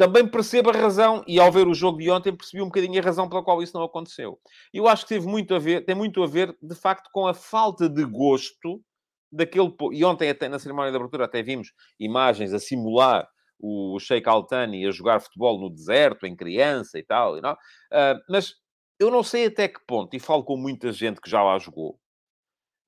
também 0.02 0.26
percebo 0.26 0.70
a 0.70 0.72
razão, 0.72 1.22
e 1.28 1.38
ao 1.38 1.52
ver 1.52 1.68
o 1.68 1.74
jogo 1.74 1.98
de 1.98 2.10
ontem 2.10 2.34
percebi 2.34 2.60
um 2.60 2.66
bocadinho 2.66 3.00
a 3.00 3.04
razão 3.04 3.28
pela 3.28 3.40
qual 3.40 3.62
isso 3.62 3.76
não 3.76 3.84
aconteceu. 3.84 4.36
Eu 4.74 4.88
acho 4.88 5.04
que 5.04 5.14
teve 5.14 5.28
muito 5.28 5.54
a 5.54 5.60
ver, 5.60 5.84
tem 5.84 5.94
muito 5.94 6.20
a 6.24 6.26
ver, 6.26 6.58
de 6.60 6.74
facto, 6.74 7.08
com 7.12 7.24
a 7.28 7.32
falta 7.32 7.88
de 7.88 8.04
gosto 8.04 8.82
daquele... 9.30 9.72
E 9.92 10.04
ontem, 10.04 10.28
até 10.28 10.48
na 10.48 10.58
cerimónia 10.58 10.90
de 10.90 10.96
abertura, 10.96 11.26
até 11.26 11.40
vimos 11.40 11.68
imagens 12.00 12.52
a 12.52 12.58
simular 12.58 13.28
o 13.60 13.96
Sheikh 14.00 14.28
Altani 14.28 14.84
a 14.88 14.90
jogar 14.90 15.20
futebol 15.20 15.60
no 15.60 15.70
deserto, 15.70 16.26
em 16.26 16.34
criança 16.34 16.98
e 16.98 17.04
tal, 17.04 17.40
não? 17.40 17.52
Uh, 17.52 18.18
mas 18.28 18.54
eu 18.98 19.08
não 19.08 19.22
sei 19.22 19.46
até 19.46 19.68
que 19.68 19.78
ponto, 19.86 20.16
e 20.16 20.18
falo 20.18 20.42
com 20.42 20.56
muita 20.56 20.90
gente 20.90 21.20
que 21.20 21.30
já 21.30 21.44
lá 21.44 21.56
jogou, 21.60 21.96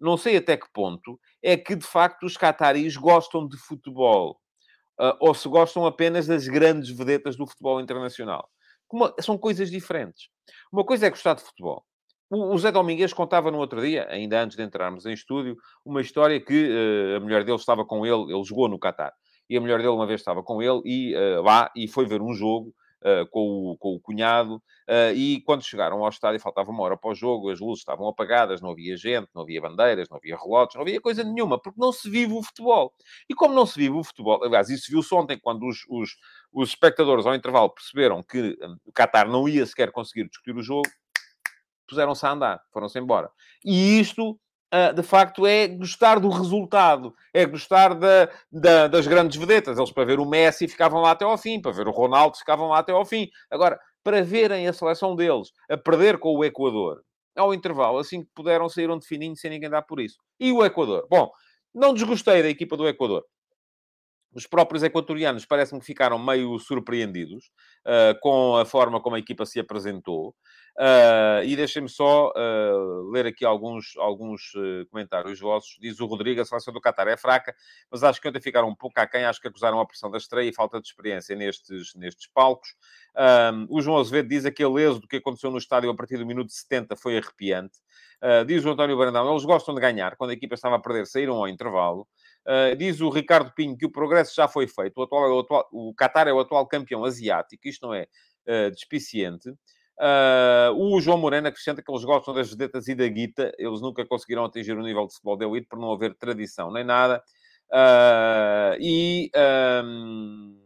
não 0.00 0.16
sei 0.16 0.37
até 0.37 0.57
que 0.57 0.66
ponto 0.72 1.16
é 1.40 1.57
que, 1.57 1.77
de 1.77 1.87
facto, 1.87 2.24
os 2.27 2.37
cataris 2.37 2.96
gostam 2.96 3.46
de 3.46 3.57
futebol 3.57 4.40
uh, 5.00 5.16
ou 5.20 5.35
se 5.35 5.48
gostam 5.48 5.87
apenas 5.87 6.26
das 6.26 6.46
grandes 6.46 6.90
vedetas 6.90 7.37
do 7.37 7.46
futebol 7.46 7.80
internacional. 7.80 8.48
São 9.20 9.37
coisas 9.37 9.70
diferentes. 9.70 10.28
Uma 10.72 10.85
coisa 10.85 11.07
é 11.07 11.11
gostar 11.11 11.35
de 11.35 11.42
futebol. 11.42 11.85
O, 12.30 12.54
o 12.54 12.59
Zé 12.59 12.70
Domingues 12.70 13.12
contava 13.12 13.50
no 13.50 13.59
outro 13.59 13.80
dia, 13.80 14.07
ainda 14.09 14.42
antes 14.42 14.57
de 14.57 14.62
entrarmos 14.62 15.07
em 15.07 15.12
estúdio, 15.12 15.57
uma 15.85 16.00
história 16.00 16.40
que 16.40 16.68
uh, 16.68 17.16
a 17.16 17.20
mulher 17.20 17.44
dele 17.44 17.59
estava 17.59 17.85
com 17.85 18.04
ele, 18.04 18.33
ele 18.33 18.44
jogou 18.44 18.68
no 18.68 18.78
Qatar. 18.78 19.12
E 19.48 19.57
a 19.57 19.61
mulher 19.61 19.78
dele 19.78 19.90
uma 19.90 20.07
vez 20.07 20.20
estava 20.20 20.42
com 20.42 20.62
ele 20.62 20.80
e 20.85 21.14
uh, 21.14 21.42
lá 21.42 21.70
e 21.76 21.87
foi 21.87 22.07
ver 22.07 22.22
um 22.22 22.33
jogo 22.33 22.74
uh, 23.05 23.27
com, 23.31 23.73
o, 23.73 23.77
com 23.77 23.95
o 23.95 24.01
cunhado, 24.01 24.57
uh, 24.57 25.14
e 25.14 25.40
quando 25.43 25.62
chegaram 25.62 26.03
ao 26.03 26.09
estádio, 26.09 26.40
faltava 26.40 26.71
uma 26.71 26.83
hora 26.83 26.97
para 26.97 27.11
o 27.11 27.14
jogo, 27.14 27.51
as 27.51 27.61
luzes 27.61 27.81
estavam 27.81 28.09
apagadas, 28.09 28.61
não 28.61 28.71
havia 28.71 28.97
gente, 28.97 29.29
não 29.35 29.43
havia 29.43 29.61
bandeiras, 29.61 30.09
não 30.09 30.17
havia 30.17 30.37
relógios, 30.37 30.75
não 30.75 30.83
havia 30.83 31.01
coisa 31.01 31.23
nenhuma, 31.23 31.61
porque 31.61 31.81
não 31.81 31.93
se 31.93 32.09
vive 32.09 32.33
o 32.33 32.43
futebol. 32.43 32.93
E 33.29 33.35
como 33.35 33.55
não 33.55 33.67
se 33.67 33.79
vive 33.79 33.97
o 33.97 34.05
futebol, 34.05 34.43
aliás, 34.43 34.71
isso 34.71 34.90
viu-se 34.90 35.14
ontem, 35.14 35.38
quando 35.38 35.67
os, 35.67 35.85
os, 35.88 36.17
os 36.53 36.71
espectadores 36.71 37.27
ao 37.27 37.35
intervalo 37.35 37.71
perceberam 37.71 38.23
que 38.23 38.57
um, 38.62 38.77
o 38.87 38.93
Qatar 38.93 39.29
não 39.29 39.49
ia 39.49 39.67
sequer 39.67 39.93
conseguir 39.93 40.29
discutir 40.29 40.57
o 40.57 40.62
jogo, 40.62 40.88
puseram-se 41.87 42.25
a 42.25 42.31
andar, 42.31 42.62
foram-se 42.73 42.99
embora. 42.99 43.31
E 43.64 44.01
isto 44.01 44.38
de 44.95 45.03
facto, 45.03 45.47
é 45.47 45.69
gostar 45.69 46.19
do 46.19 46.29
resultado, 46.29 47.15
é 47.33 47.45
gostar 47.47 47.95
da, 47.95 48.29
da, 48.51 48.89
das 48.89 49.07
grandes 49.07 49.39
vedetas. 49.39 49.79
Eles, 49.79 49.93
para 49.93 50.05
ver 50.05 50.19
o 50.19 50.27
Messi, 50.27 50.67
ficavam 50.67 51.01
lá 51.01 51.13
até 51.13 51.25
ao 51.25 51.39
fim, 51.39 51.61
para 51.61 51.73
ver 51.73 51.87
o 51.87 51.93
Ronaldo, 51.93 52.37
ficavam 52.37 52.69
lá 52.69 52.79
até 52.79 52.93
ao 52.93 53.05
fim. 53.05 53.29
Agora, 53.51 53.79
para 54.03 54.23
verem 54.23 54.67
a 54.69 54.73
seleção 54.73 55.15
deles 55.15 55.49
a 55.69 55.77
perder 55.77 56.19
com 56.19 56.37
o 56.37 56.45
Equador, 56.45 57.03
ao 57.37 57.55
intervalo, 57.55 57.99
assim 57.99 58.23
que 58.23 58.31
puderam, 58.35 58.69
saíram 58.69 58.99
de 58.99 59.07
fininho 59.07 59.37
sem 59.37 59.51
ninguém 59.51 59.71
dar 59.71 59.83
por 59.83 60.01
isso. 60.01 60.19
E 60.39 60.53
o 60.53 60.65
Equador? 60.65 61.07
Bom, 61.11 61.31
não 61.75 61.95
desgostei 61.95 62.43
da 62.43 62.49
equipa 62.49 62.77
do 62.77 62.87
Equador. 62.87 63.25
Os 64.35 64.49
próprios 64.49 64.83
equatorianos 64.83 65.47
parece-me 65.47 65.79
que 65.79 65.87
ficaram 65.87 66.18
meio 66.18 66.59
surpreendidos 66.59 67.53
uh, 67.87 68.18
com 68.20 68.57
a 68.57 68.64
forma 68.64 69.01
como 69.01 69.14
a 69.14 69.18
equipa 69.18 69.47
se 69.47 69.61
apresentou. 69.61 70.35
Uh, 70.77 71.44
e 71.44 71.55
deixem-me 71.55 71.88
só 71.88 72.31
uh, 72.31 73.11
ler 73.12 73.27
aqui 73.27 73.44
alguns, 73.44 73.97
alguns 73.97 74.53
comentários 74.90 75.38
vossos. 75.38 75.77
Diz 75.81 76.01
o 76.01 76.07
Rodrigo, 76.07 76.40
a 76.40 76.44
seleção 76.44 76.75
do 76.75 76.81
Qatar 76.81 77.07
é 77.07 77.16
fraca, 77.16 77.55
mas 77.88 78.03
acho 78.03 78.20
que 78.20 78.29
ontem 78.29 78.40
ficaram 78.40 78.68
um 78.68 78.75
pouco 78.75 78.99
aquém. 78.99 79.25
Acho 79.25 79.40
que 79.40 79.47
acusaram 79.47 79.79
a 79.79 79.87
pressão 79.87 80.11
da 80.11 80.18
estreia 80.18 80.49
e 80.49 80.53
falta 80.53 80.81
de 80.81 80.88
experiência 80.88 81.37
nestes, 81.37 81.94
nestes 81.94 82.27
palcos. 82.27 82.70
o 83.68 83.81
João 83.81 83.99
Azevedo 83.99 84.29
diz 84.29 84.44
aquele 84.44 84.83
êxodo 84.83 85.07
que 85.07 85.16
aconteceu 85.16 85.53
no 85.53 85.59
estádio 85.59 85.90
a 85.90 85.94
partir 85.94 86.18
do 86.18 86.27
minuto 86.27 86.51
70 86.51 86.97
foi 86.97 87.18
arrepiante. 87.18 87.79
diz 88.47 88.64
o 88.64 88.70
António 88.70 88.97
Brandão, 88.97 89.31
eles 89.31 89.44
gostam 89.44 89.77
de 89.77 89.81
ganhar. 89.81 90.16
Quando 90.16 90.31
a 90.31 90.35
equipa 90.35 90.55
estava 90.57 90.75
a 90.75 90.81
perder, 90.81 91.07
saíram 91.07 91.37
ao 91.37 91.47
intervalo. 91.47 92.09
Diz 92.76 93.00
o 93.00 93.09
Ricardo 93.09 93.52
Pinho 93.54 93.76
que 93.76 93.87
o 93.87 93.90
progresso 93.90 94.35
já 94.35 94.46
foi 94.46 94.66
feito. 94.66 94.98
O, 94.98 95.02
atual, 95.02 95.24
é 95.26 95.33
o, 95.33 95.38
atual, 95.40 95.68
o 95.72 95.94
Qatar 95.94 96.28
é 96.28 96.33
o 96.33 96.40
atual 96.40 96.66
campeão 96.66 97.04
asiático. 97.04 97.66
Isto 97.66 97.87
não 97.87 97.94
é 97.94 98.07
despiciente. 98.70 99.50
Uh, 99.96 100.74
o 100.74 101.00
João 101.00 101.18
Moreno 101.18 101.46
acrescenta 101.46 101.80
que 101.80 101.90
eles 101.90 102.04
gostam 102.04 102.35
das 102.35 102.50
vedetas 102.50 102.88
e 102.88 102.94
da 102.94 103.07
guita. 103.07 103.52
Eles 103.59 103.80
nunca 103.80 104.04
conseguiram 104.04 104.44
atingir 104.44 104.76
o 104.76 104.83
nível 104.83 105.07
de 105.07 105.12
futebol 105.14 105.37
de 105.37 105.44
elite 105.44 105.68
por 105.68 105.78
não 105.78 105.92
haver 105.92 106.14
tradição 106.14 106.72
nem 106.72 106.85
nada. 106.85 107.22
Uh, 107.70 108.76
e 108.80 109.30
um, 109.85 110.61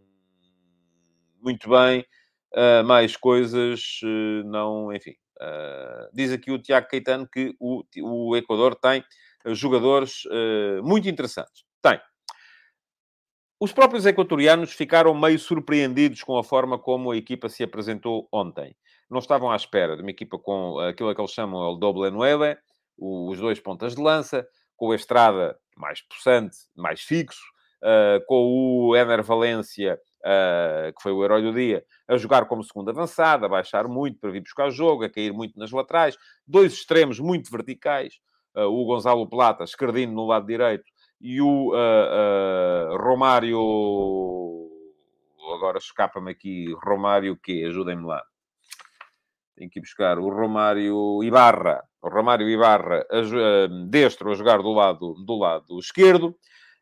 muito 1.40 1.68
bem, 1.68 2.04
uh, 2.54 2.84
mais 2.84 3.16
coisas, 3.16 4.00
não, 4.46 4.92
enfim. 4.92 5.14
diz 6.12 6.32
aqui 6.32 6.50
o 6.50 6.58
Tiago 6.58 6.88
Caetano 6.88 7.28
que 7.28 7.54
o, 7.60 7.84
o 8.02 8.36
Equador 8.36 8.74
tem 8.74 9.04
jogadores 9.54 10.24
muito 10.82 11.08
interessantes. 11.08 11.67
Tem. 11.82 12.00
Os 13.60 13.72
próprios 13.72 14.06
equatorianos 14.06 14.72
ficaram 14.72 15.14
meio 15.14 15.38
surpreendidos 15.38 16.22
com 16.22 16.38
a 16.38 16.44
forma 16.44 16.78
como 16.78 17.10
a 17.10 17.16
equipa 17.16 17.48
se 17.48 17.62
apresentou 17.62 18.28
ontem 18.32 18.76
não 19.10 19.18
estavam 19.18 19.50
à 19.50 19.56
espera 19.56 19.96
de 19.96 20.02
uma 20.02 20.10
equipa 20.10 20.38
com 20.38 20.78
aquilo 20.80 21.14
que 21.14 21.20
eles 21.20 21.32
chamam 21.32 21.60
o 21.72 21.76
doble 21.76 22.10
nueve, 22.10 22.58
os 22.98 23.38
dois 23.38 23.58
pontas 23.58 23.94
de 23.94 24.02
lança, 24.02 24.46
com 24.76 24.90
a 24.90 24.96
Estrada 24.96 25.58
mais 25.76 26.02
possante, 26.02 26.56
mais 26.76 27.00
fixo, 27.00 27.40
uh, 27.82 28.24
com 28.26 28.88
o 28.88 28.96
Ener 28.96 29.22
Valência, 29.22 29.98
uh, 30.20 30.92
que 30.94 31.02
foi 31.02 31.12
o 31.12 31.24
herói 31.24 31.42
do 31.42 31.52
dia, 31.52 31.84
a 32.06 32.16
jogar 32.16 32.46
como 32.46 32.62
segundo 32.62 32.90
avançado, 32.90 33.46
a 33.46 33.48
baixar 33.48 33.88
muito 33.88 34.18
para 34.18 34.30
vir 34.30 34.40
buscar 34.40 34.70
jogo, 34.70 35.04
a 35.04 35.08
cair 35.08 35.32
muito 35.32 35.58
nas 35.58 35.70
laterais, 35.70 36.16
dois 36.46 36.72
extremos 36.72 37.18
muito 37.18 37.50
verticais, 37.50 38.14
uh, 38.56 38.62
o 38.62 38.84
Gonzalo 38.84 39.28
Plata, 39.28 39.64
esquerdino 39.64 40.12
no 40.12 40.26
lado 40.26 40.46
direito, 40.46 40.84
e 41.20 41.40
o 41.40 41.72
Romário... 42.98 43.58
Agora 45.54 45.78
escapa-me 45.78 46.30
aqui, 46.30 46.72
Romário 46.84 47.36
que 47.36 47.64
Ajudem-me 47.64 48.04
lá 48.04 48.22
tem 49.58 49.68
que 49.68 49.80
ir 49.80 49.82
buscar 49.82 50.18
o 50.18 50.28
Romário 50.28 51.22
Ibarra, 51.22 51.82
o 52.00 52.08
Romário 52.08 52.48
Ibarra 52.48 53.04
a, 53.10 53.20
uh, 53.20 53.86
destro 53.88 54.30
a 54.30 54.34
jogar 54.34 54.58
do 54.58 54.72
lado, 54.72 55.14
do 55.24 55.36
lado 55.36 55.78
esquerdo. 55.78 56.34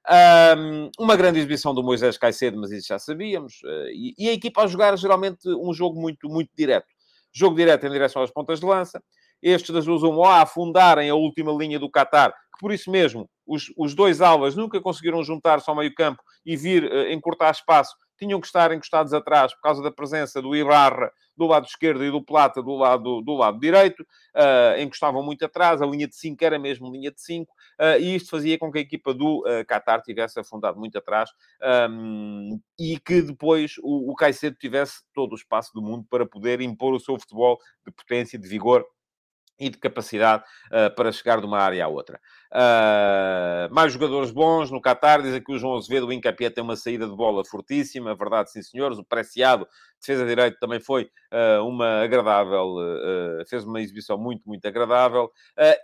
Um, 0.08 0.90
uma 1.00 1.16
grande 1.16 1.38
exibição 1.38 1.74
do 1.74 1.82
Moisés 1.82 2.16
Caicedo, 2.16 2.60
mas 2.60 2.70
isso 2.70 2.88
já 2.88 2.98
sabíamos. 2.98 3.60
Uh, 3.64 3.88
e, 3.92 4.14
e, 4.18 4.28
a 4.28 4.32
equipa 4.34 4.62
a 4.62 4.66
jogar 4.66 4.96
geralmente 4.96 5.48
um 5.48 5.72
jogo 5.72 6.00
muito, 6.00 6.28
muito 6.28 6.50
direto. 6.56 6.86
Jogo 7.32 7.56
direto 7.56 7.86
em 7.86 7.90
direção 7.90 8.22
às 8.22 8.30
pontas 8.30 8.60
de 8.60 8.66
lança. 8.66 9.02
Estes 9.42 9.74
das 9.74 9.84
duas 9.84 10.02
um 10.02 10.22
a 10.22 10.42
afundarem 10.42 11.10
a 11.10 11.14
última 11.14 11.52
linha 11.52 11.78
do 11.78 11.90
Qatar, 11.90 12.32
que 12.56 12.60
por 12.60 12.72
isso 12.72 12.90
mesmo 12.90 13.28
os, 13.46 13.72
os 13.76 13.94
dois 13.94 14.20
alas 14.20 14.56
nunca 14.56 14.80
conseguiram 14.80 15.22
juntar-se 15.22 15.68
ao 15.68 15.76
meio 15.76 15.94
campo 15.94 16.22
e 16.44 16.56
vir 16.56 16.84
uh, 16.84 17.12
encurtar 17.12 17.50
espaço, 17.50 17.94
tinham 18.18 18.40
que 18.40 18.46
estar 18.46 18.72
encostados 18.72 19.12
atrás 19.12 19.54
por 19.54 19.60
causa 19.60 19.82
da 19.82 19.90
presença 19.90 20.40
do 20.40 20.56
Ibarra 20.56 21.12
do 21.36 21.46
lado 21.46 21.66
esquerdo 21.66 22.02
e 22.04 22.10
do 22.10 22.24
Plata 22.24 22.62
do 22.62 22.74
lado, 22.74 23.20
do 23.20 23.34
lado 23.34 23.60
direito, 23.60 24.02
uh, 24.02 24.80
encostavam 24.80 25.22
muito 25.22 25.44
atrás, 25.44 25.82
a 25.82 25.86
linha 25.86 26.08
de 26.08 26.16
5 26.16 26.42
era 26.42 26.58
mesmo 26.58 26.90
linha 26.90 27.10
de 27.10 27.20
5, 27.20 27.52
uh, 27.52 28.00
e 28.00 28.16
isto 28.16 28.30
fazia 28.30 28.58
com 28.58 28.72
que 28.72 28.78
a 28.78 28.80
equipa 28.80 29.12
do 29.12 29.40
uh, 29.40 29.64
Qatar 29.66 30.00
tivesse 30.00 30.40
afundado 30.40 30.78
muito 30.78 30.96
atrás 30.96 31.30
um, 31.90 32.58
e 32.78 32.98
que 32.98 33.20
depois 33.20 33.74
o, 33.82 34.10
o 34.10 34.14
Caicedo 34.14 34.56
tivesse 34.58 35.02
todo 35.14 35.32
o 35.32 35.36
espaço 35.36 35.72
do 35.74 35.82
mundo 35.82 36.06
para 36.08 36.24
poder 36.24 36.60
impor 36.62 36.94
o 36.94 37.00
seu 37.00 37.18
futebol 37.18 37.58
de 37.84 37.92
potência, 37.92 38.38
de 38.38 38.48
vigor 38.48 38.86
e 39.58 39.70
de 39.70 39.78
capacidade 39.78 40.44
uh, 40.66 40.94
para 40.94 41.10
chegar 41.12 41.40
de 41.40 41.46
uma 41.46 41.58
área 41.58 41.84
à 41.84 41.88
outra. 41.88 42.20
Uh, 42.52 43.72
mais 43.74 43.92
jogadores 43.92 44.30
bons 44.30 44.70
no 44.70 44.80
Qatar, 44.80 45.22
diz 45.22 45.34
aqui 45.34 45.52
o 45.52 45.58
João 45.58 45.76
Azevedo, 45.76 46.06
o 46.06 46.12
Incapié 46.12 46.50
tem 46.50 46.62
uma 46.62 46.76
saída 46.76 47.06
de 47.06 47.14
bola 47.14 47.44
fortíssima, 47.44 48.14
verdade, 48.14 48.50
sim 48.50 48.62
senhores, 48.62 48.98
o 48.98 49.04
Preciado, 49.04 49.66
defesa 50.00 50.26
direito, 50.26 50.58
também 50.58 50.80
foi 50.80 51.04
uh, 51.32 51.66
uma 51.66 52.02
agradável, 52.02 52.76
fez 53.48 53.64
uma 53.64 53.80
exibição 53.80 54.18
muito, 54.18 54.42
muito 54.46 54.66
agradável, 54.66 55.30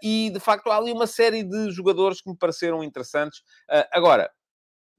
e 0.03 0.31
de 0.31 0.41
facto 0.41 0.71
há 0.71 0.77
ali 0.77 0.93
uma 0.93 1.07
série 1.07 1.43
de 1.43 1.71
jogadores 1.71 2.21
que 2.21 2.31
me 2.31 2.37
pareceram 2.37 2.85
interessantes. 2.85 3.43
agora, 3.91 4.31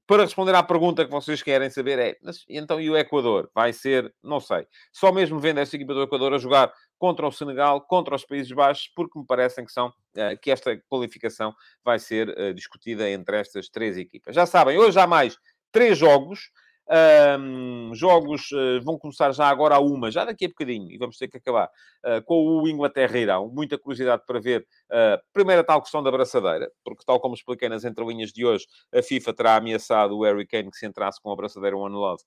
para 0.06 0.24
responder 0.24 0.54
à 0.54 0.62
pergunta 0.62 1.04
que 1.04 1.10
vocês 1.10 1.42
querem 1.42 1.70
saber 1.70 1.98
é, 1.98 2.16
então 2.48 2.78
e 2.78 2.90
o 2.90 2.96
Equador? 2.96 3.50
Vai 3.54 3.72
ser, 3.72 4.14
não 4.22 4.38
sei, 4.38 4.66
só 4.92 5.10
mesmo 5.10 5.38
vendo 5.38 5.60
esta 5.60 5.76
equipa 5.76 5.94
do 5.94 6.02
Equador 6.02 6.34
a 6.34 6.38
jogar 6.38 6.70
contra 6.98 7.26
o 7.26 7.32
Senegal, 7.32 7.80
contra 7.80 8.14
os 8.14 8.24
Países 8.24 8.52
Baixos, 8.52 8.90
porque 8.94 9.18
me 9.18 9.26
parecem 9.26 9.64
que 9.64 9.72
são 9.72 9.92
eh, 10.16 10.36
que 10.36 10.50
esta 10.50 10.76
qualificação 10.88 11.54
vai 11.84 11.98
ser 11.98 12.28
uh, 12.28 12.54
discutida 12.54 13.08
entre 13.10 13.38
estas 13.38 13.68
três 13.68 13.96
equipas. 13.96 14.34
Já 14.34 14.46
sabem, 14.46 14.78
hoje 14.78 14.98
há 14.98 15.06
mais 15.06 15.36
três 15.72 15.98
jogos. 15.98 16.50
Um, 16.86 17.94
jogos 17.94 18.50
uh, 18.52 18.80
vão 18.82 18.98
começar 18.98 19.32
já 19.32 19.48
agora 19.48 19.76
a 19.76 19.80
uma, 19.80 20.10
já 20.10 20.24
daqui 20.24 20.44
a 20.44 20.48
bocadinho, 20.48 20.90
e 20.90 20.98
vamos 20.98 21.16
ter 21.16 21.28
que 21.28 21.38
acabar 21.38 21.66
uh, 21.66 22.22
com 22.24 22.60
o 22.60 22.68
Inglaterra-Irão. 22.68 23.48
Muita 23.48 23.78
curiosidade 23.78 24.22
para 24.26 24.38
ver 24.38 24.66
uh, 24.90 25.18
primeiro 25.32 25.64
tal 25.64 25.80
questão 25.80 26.02
da 26.02 26.10
abraçadeira, 26.10 26.70
porque, 26.84 27.02
tal 27.06 27.18
como 27.20 27.34
expliquei 27.34 27.68
nas 27.68 27.84
entrelinhas 27.84 28.32
de 28.32 28.44
hoje, 28.44 28.66
a 28.94 29.02
FIFA 29.02 29.32
terá 29.32 29.56
ameaçado 29.56 30.16
o 30.16 30.24
Harry 30.24 30.46
Kane 30.46 30.70
que 30.70 30.76
se 30.76 30.86
entrasse 30.86 31.20
com 31.22 31.30
a 31.30 31.32
abraçadeira 31.32 31.76
One 31.76 31.94
Love, 31.94 32.22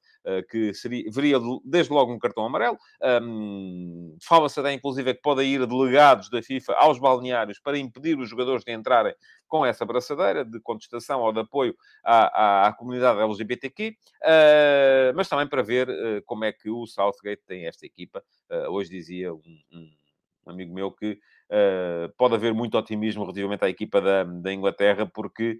que 0.50 0.74
seria, 0.74 1.04
veria 1.12 1.38
desde 1.63 1.93
logo 1.93 2.12
um 2.12 2.20
cartão 2.20 2.46
amarelo. 2.46 2.78
Um, 3.22 4.17
Fala-se 4.24 4.60
até, 4.60 4.74
inclusive, 4.74 5.13
que 5.13 5.22
podem 5.22 5.54
ir 5.54 5.65
delegados 5.65 6.30
da 6.30 6.41
FIFA 6.41 6.74
aos 6.74 7.00
balneários 7.00 7.60
para 7.60 7.78
impedir 7.78 8.17
os 8.17 8.30
jogadores 8.30 8.63
de 8.63 8.74
entrarem 8.74 9.13
com 9.48 9.66
essa 9.66 9.84
abraçadeira 9.84 10.44
de 10.44 10.60
contestação 10.60 11.22
ou 11.22 11.32
de 11.32 11.40
apoio 11.40 11.76
à, 12.04 12.66
à, 12.66 12.68
à 12.68 12.74
comunidade 12.74 13.20
LGBTQ. 13.20 13.96
Eh, 14.24 15.14
mas 15.16 15.28
também 15.28 15.48
para 15.48 15.62
ver 15.62 15.90
uh, 15.90 16.22
como 16.26 16.46
é 16.46 16.52
que 16.52 16.70
o 16.70 16.86
Southgate 16.86 17.42
tem 17.46 17.66
esta 17.66 17.86
equipa. 17.86 18.24
Uh, 18.50 18.70
hoje 18.72 18.90
dizia 18.90 19.34
um, 19.34 19.60
um, 19.72 19.90
amigo 20.48 20.74
meu 20.74 20.92
que 20.92 21.20
pode 22.18 22.36
haver 22.36 22.54
muito 22.54 22.78
otimismo 22.78 23.24
relativamente 23.24 23.64
à 23.64 23.70
equipa 23.70 24.02
da, 24.02 24.26
da 24.26 24.54
Inglaterra, 24.54 25.06
porque 25.06 25.58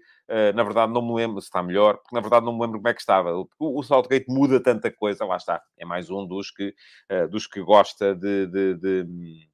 na 0.54 0.62
verdade 0.62 0.92
não 0.92 1.00
me 1.00 1.14
lembro 1.14 1.40
se 1.40 1.46
está 1.46 1.62
melhor, 1.62 1.96
porque 1.96 2.14
na 2.14 2.20
verdade 2.20 2.44
não 2.44 2.52
me 2.52 2.60
lembro 2.60 2.78
como 2.78 2.88
é 2.88 2.92
que 2.92 3.00
estava. 3.00 3.34
O, 3.34 3.48
o 3.58 3.82
Southgate 3.82 4.26
muda 4.28 4.62
tanta 4.62 4.90
coisa, 4.90 5.24
lá 5.24 5.36
está. 5.36 5.62
É 5.78 5.86
mais 5.86 6.10
um 6.10 6.26
dos 6.26 6.50
que, 6.50 6.74
dos 7.30 7.46
que 7.46 7.62
gosta 7.62 8.14
de, 8.14 8.46
de, 8.48 8.74
de 8.74 9.47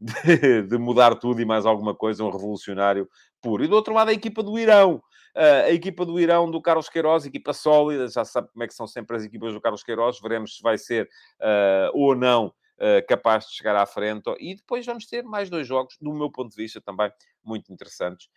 de, 0.00 0.62
de, 0.62 0.78
mudar 0.78 1.14
tudo 1.16 1.40
e 1.40 1.44
mais 1.44 1.66
alguma 1.66 1.94
coisa, 1.94 2.24
um 2.24 2.30
revolucionário 2.30 3.08
puro. 3.40 3.64
E 3.64 3.68
do 3.68 3.74
outro 3.74 3.94
lado, 3.94 4.10
a 4.10 4.14
equipa 4.14 4.42
do 4.42 4.58
Irão. 4.58 5.02
Uh, 5.36 5.66
a 5.66 5.70
equipa 5.70 6.04
do 6.04 6.18
Irão, 6.18 6.50
do 6.50 6.60
Carlos 6.60 6.88
Queiroz, 6.88 7.24
equipa 7.24 7.52
sólida, 7.52 8.08
já 8.08 8.24
sabe 8.24 8.48
como 8.52 8.64
é 8.64 8.66
que 8.66 8.74
são 8.74 8.86
sempre 8.86 9.16
as 9.16 9.24
equipas 9.24 9.52
do 9.52 9.60
Carlos 9.60 9.82
Queiroz, 9.82 10.18
veremos 10.20 10.56
se 10.56 10.62
vai 10.62 10.78
ser 10.78 11.08
uh, 11.40 11.90
ou 11.92 12.14
não 12.14 12.52
Uh, 12.80 13.04
capaz 13.08 13.48
de 13.48 13.56
chegar 13.56 13.74
à 13.74 13.84
frente. 13.84 14.32
E 14.38 14.54
depois 14.54 14.86
vamos 14.86 15.04
ter 15.04 15.24
mais 15.24 15.50
dois 15.50 15.66
jogos, 15.66 15.96
do 16.00 16.14
meu 16.14 16.30
ponto 16.30 16.50
de 16.50 16.62
vista, 16.62 16.80
também 16.80 17.10
muito 17.42 17.72
interessantes. 17.72 18.28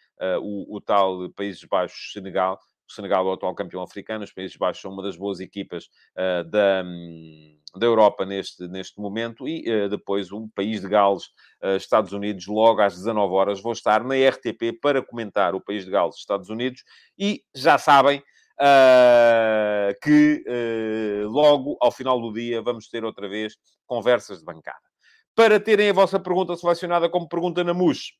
O, 0.41 0.77
o, 0.77 0.81
tal 0.81 1.29
Países 1.35 1.63
Baixos-Senegal, 1.63 2.59
Senegal 2.93 3.25
é 3.25 3.29
o 3.29 3.33
atual 3.33 3.55
campeão 3.55 3.81
africano, 3.81 4.23
os 4.23 4.31
Países 4.31 4.55
Baixos 4.55 4.81
são 4.81 4.91
uma 4.91 5.03
das 5.03 5.17
boas 5.17 5.39
equipas 5.39 5.85
uh, 6.15 6.43
da, 6.49 6.83
um, 6.85 7.57
da 7.75 7.85
Europa 7.85 8.25
neste, 8.25 8.67
neste 8.67 8.99
momento, 8.99 9.47
e 9.47 9.63
uh, 9.69 9.89
depois 9.89 10.31
o 10.31 10.47
país 10.49 10.81
de 10.81 10.87
Gales, 10.87 11.25
uh, 11.63 11.75
Estados 11.75 12.13
Unidos, 12.13 12.47
logo 12.47 12.81
às 12.81 12.95
19 12.95 13.33
horas. 13.33 13.61
Vou 13.61 13.73
estar 13.73 14.03
na 14.03 14.15
RTP 14.15 14.79
para 14.81 15.01
comentar 15.01 15.55
o 15.55 15.61
país 15.61 15.85
de 15.85 15.91
Gales, 15.91 16.15
Estados 16.15 16.49
Unidos, 16.49 16.83
e 17.17 17.43
já 17.55 17.77
sabem. 17.77 18.21
que 20.03 20.43
logo 21.25 21.77
ao 21.81 21.91
final 21.91 22.21
do 22.21 22.31
dia 22.31 22.61
vamos 22.61 22.87
ter 22.87 23.03
outra 23.03 23.27
vez 23.27 23.55
conversas 23.87 24.39
de 24.39 24.45
bancada. 24.45 24.91
Para 25.33 25.59
terem 25.59 25.89
a 25.89 25.93
vossa 25.93 26.19
pergunta 26.19 26.55
selecionada 26.55 27.09
como 27.09 27.27
pergunta 27.27 27.63
na 27.63 27.73
MUS, 27.73 28.11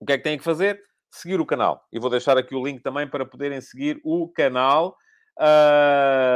o 0.00 0.06
que 0.06 0.12
é 0.12 0.18
que 0.18 0.24
têm 0.24 0.38
que 0.38 0.44
fazer? 0.44 0.80
Seguir 1.10 1.40
o 1.40 1.46
canal. 1.46 1.86
E 1.92 1.98
vou 1.98 2.10
deixar 2.10 2.38
aqui 2.38 2.54
o 2.54 2.64
link 2.64 2.80
também 2.80 3.08
para 3.08 3.26
poderem 3.26 3.60
seguir 3.60 4.00
o 4.04 4.28
canal. 4.28 4.96
Uh, 5.38 6.30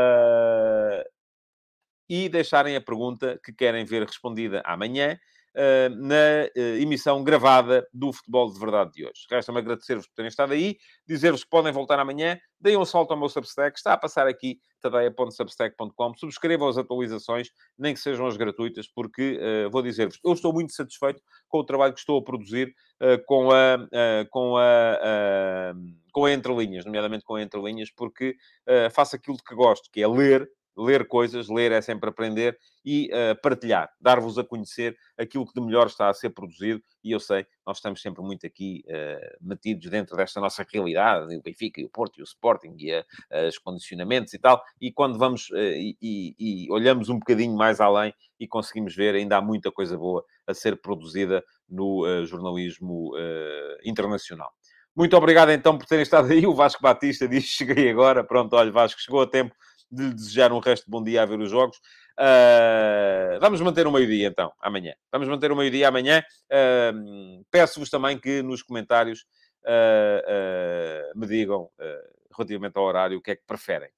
e 2.09 2.29
deixarem 2.29 2.77
a 2.77 2.81
pergunta 2.81 3.41
que 3.43 3.53
querem 3.53 3.85
ver 3.85 4.05
respondida 4.05 4.63
amanhã 4.65 5.19
na 5.91 6.49
uh, 6.57 6.83
emissão 6.83 7.23
gravada 7.23 7.87
do 7.93 8.13
Futebol 8.13 8.53
de 8.53 8.59
Verdade 8.59 8.93
de 8.93 9.05
hoje. 9.05 9.27
Resta-me 9.31 9.59
agradecer-vos 9.59 10.07
por 10.07 10.15
terem 10.15 10.29
estado 10.29 10.53
aí, 10.53 10.77
dizer-vos 11.07 11.45
que 11.45 11.51
podem 11.51 11.73
voltar 11.73 11.99
amanhã, 11.99 12.39
deem 12.61 12.77
um 12.77 12.85
salto 12.85 13.13
ao 13.13 13.19
meu 13.19 13.29
Substack, 13.29 13.77
está 13.77 13.93
a 13.93 13.97
passar 13.97 14.27
aqui, 14.27 14.59
tadeia.substack.com, 14.81 16.15
subscrevam 16.17 16.69
as 16.69 16.77
atualizações, 16.77 17.51
nem 17.79 17.95
que 17.95 18.01
sejam 18.01 18.27
as 18.27 18.37
gratuitas, 18.37 18.89
porque 18.89 19.39
uh, 19.39 19.71
vou 19.71 19.83
dizer-vos, 19.83 20.19
eu 20.25 20.33
estou 20.33 20.53
muito 20.53 20.73
satisfeito 20.73 21.23
com 21.49 21.59
o 21.59 21.65
trabalho 21.65 21.95
que 21.95 22.01
estou 22.01 22.19
a 22.19 22.25
produzir 22.25 22.75
com 23.27 23.51
a... 23.51 23.79
com 24.31 24.57
a 24.57 25.75
com 26.13 26.27
a 26.27 26.33
entrelinhas, 26.33 26.85
nomeadamente 26.85 27.25
com 27.25 27.35
a 27.35 27.43
entrelinhas, 27.43 27.91
porque 27.91 28.37
faço 28.93 29.17
aquilo 29.17 29.37
que 29.37 29.53
gosto, 29.53 29.91
que 29.91 30.01
é 30.01 30.07
ler 30.07 30.49
ler 30.77 31.07
coisas, 31.07 31.49
ler 31.49 31.73
é 31.73 31.81
sempre 31.81 32.09
aprender 32.11 32.59
e 32.85 33.11
uh, 33.13 33.41
partilhar, 33.41 33.91
dar-vos 34.01 34.39
a 34.39 34.45
conhecer 34.45 34.97
aquilo 35.17 35.47
que 35.47 35.55
de 35.59 35.65
melhor 35.65 35.87
está 35.87 36.09
a 36.09 36.15
ser 36.15 36.31
produzido. 36.31 36.83
E 37.03 37.13
eu 37.13 37.21
sei, 37.21 37.47
nós 37.67 37.79
estamos 37.79 38.01
sempre 38.03 38.23
muito 38.23 38.47
aqui 38.47 38.85
uh, 38.89 39.37
metidos 39.41 39.89
dentro 39.91 40.17
desta 40.17 40.41
nossa 40.41 40.67
realidade, 40.71 41.35
o 41.35 41.43
Benfica 41.43 41.81
e 41.81 41.85
o 41.85 41.89
Porto 41.89 42.19
e 42.19 42.23
o 42.23 42.25
Sporting 42.25 42.75
e 42.79 42.93
a, 42.93 43.05
os 43.49 43.59
condicionamentos 43.59 44.35
e 44.35 44.39
tal. 44.39 44.63
E 44.81 44.93
quando 44.93 45.19
vamos 45.19 45.49
e, 45.53 45.97
e, 46.01 46.35
e, 46.39 46.73
olhamos 46.73 47.09
um 47.09 47.19
bocadinho 47.19 47.57
mais 47.57 47.81
além 47.81 48.13
e 48.39 48.47
conseguimos 48.47 48.95
ver, 48.95 49.15
ainda 49.15 49.37
há 49.37 49.41
muita 49.41 49.71
coisa 49.71 49.97
boa 49.97 50.25
a 50.47 50.55
ser 50.55 50.81
produzida 50.81 51.43
no 51.69 52.25
jornalismo 52.27 53.13
internacional. 53.85 54.53
Muito 54.97 55.17
obrigado 55.17 55.51
então 55.51 55.77
por 55.77 55.87
terem 55.87 56.05
estado 56.05 56.33
aí. 56.33 56.47
O 56.47 56.55
Vasco 56.55 56.81
Batista 56.81 57.27
diz: 57.27 57.45
cheguei 57.45 57.91
agora. 57.91 58.23
Pronto, 58.23 58.55
olha, 58.55 58.71
Vasco, 58.71 59.01
chegou 59.01 59.23
a 59.23 59.27
tempo 59.27 59.55
de 59.91 60.05
lhe 60.05 60.15
desejar 60.15 60.53
um 60.53 60.59
resto 60.59 60.85
de 60.85 60.91
bom 60.91 61.03
dia 61.03 61.23
a 61.23 61.27
ver 61.27 61.39
os 61.39 61.51
jogos. 61.51 61.79
Uh, 62.19 63.41
vamos 63.41 63.61
manter 63.61 63.87
o 63.87 63.93
meio-dia 63.93 64.29
então, 64.29 64.53
amanhã. 64.61 64.95
Vamos 65.11 65.29
manter 65.29 65.51
o 65.51 65.57
meio-dia 65.57 65.89
amanhã. 65.89 66.23
Uh, 66.47 67.45
Peço-vos 67.51 67.91
também 67.91 68.19
que 68.19 68.43
nos 68.43 68.63
comentários 68.63 69.27
uh, 69.63 71.19
me 71.19 71.27
digam 71.27 71.71
relativamente 72.37 72.77
ao 72.77 72.85
horário 72.85 73.19
o 73.19 73.23
que 73.23 73.33
é 73.33 73.37
que 73.37 73.45
preferem. 73.47 73.91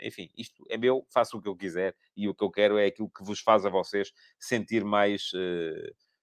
Enfim, 0.00 0.30
isto 0.36 0.64
é 0.70 0.78
meu, 0.78 1.04
faço 1.12 1.36
o 1.36 1.42
que 1.42 1.48
eu 1.48 1.56
quiser 1.56 1.94
e 2.16 2.28
o 2.28 2.34
que 2.34 2.42
eu 2.42 2.50
quero 2.50 2.78
é 2.78 2.86
aquilo 2.86 3.10
que 3.10 3.24
vos 3.24 3.40
faz 3.40 3.66
a 3.66 3.68
vocês 3.68 4.12
sentir 4.38 4.84
mais, 4.84 5.30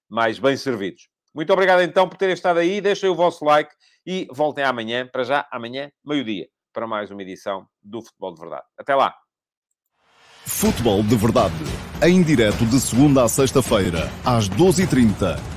mais 0.08 0.38
bem 0.38 0.56
servidos. 0.56 1.08
Muito 1.34 1.52
obrigado 1.52 1.82
então 1.82 2.08
por 2.08 2.16
terem 2.16 2.34
estado 2.34 2.58
aí. 2.58 2.80
Deixem 2.80 3.08
o 3.08 3.14
vosso 3.14 3.44
like 3.44 3.72
e 4.04 4.26
voltem 4.32 4.64
amanhã. 4.64 5.06
Para 5.06 5.22
já, 5.22 5.46
amanhã, 5.52 5.92
meio-dia 6.04 6.48
para 6.76 6.86
mais 6.86 7.10
uma 7.10 7.22
edição 7.22 7.66
do 7.82 8.02
Futebol 8.02 8.34
de 8.34 8.40
Verdade. 8.42 8.64
Até 8.78 8.94
lá! 8.94 9.14
Futebol 10.44 11.02
de 11.02 11.16
Verdade, 11.16 11.54
em 12.02 12.22
direto 12.22 12.66
de 12.66 12.78
segunda 12.78 13.24
a 13.24 13.28
sexta-feira, 13.28 14.10
às 14.22 14.46
12h30 14.50 15.55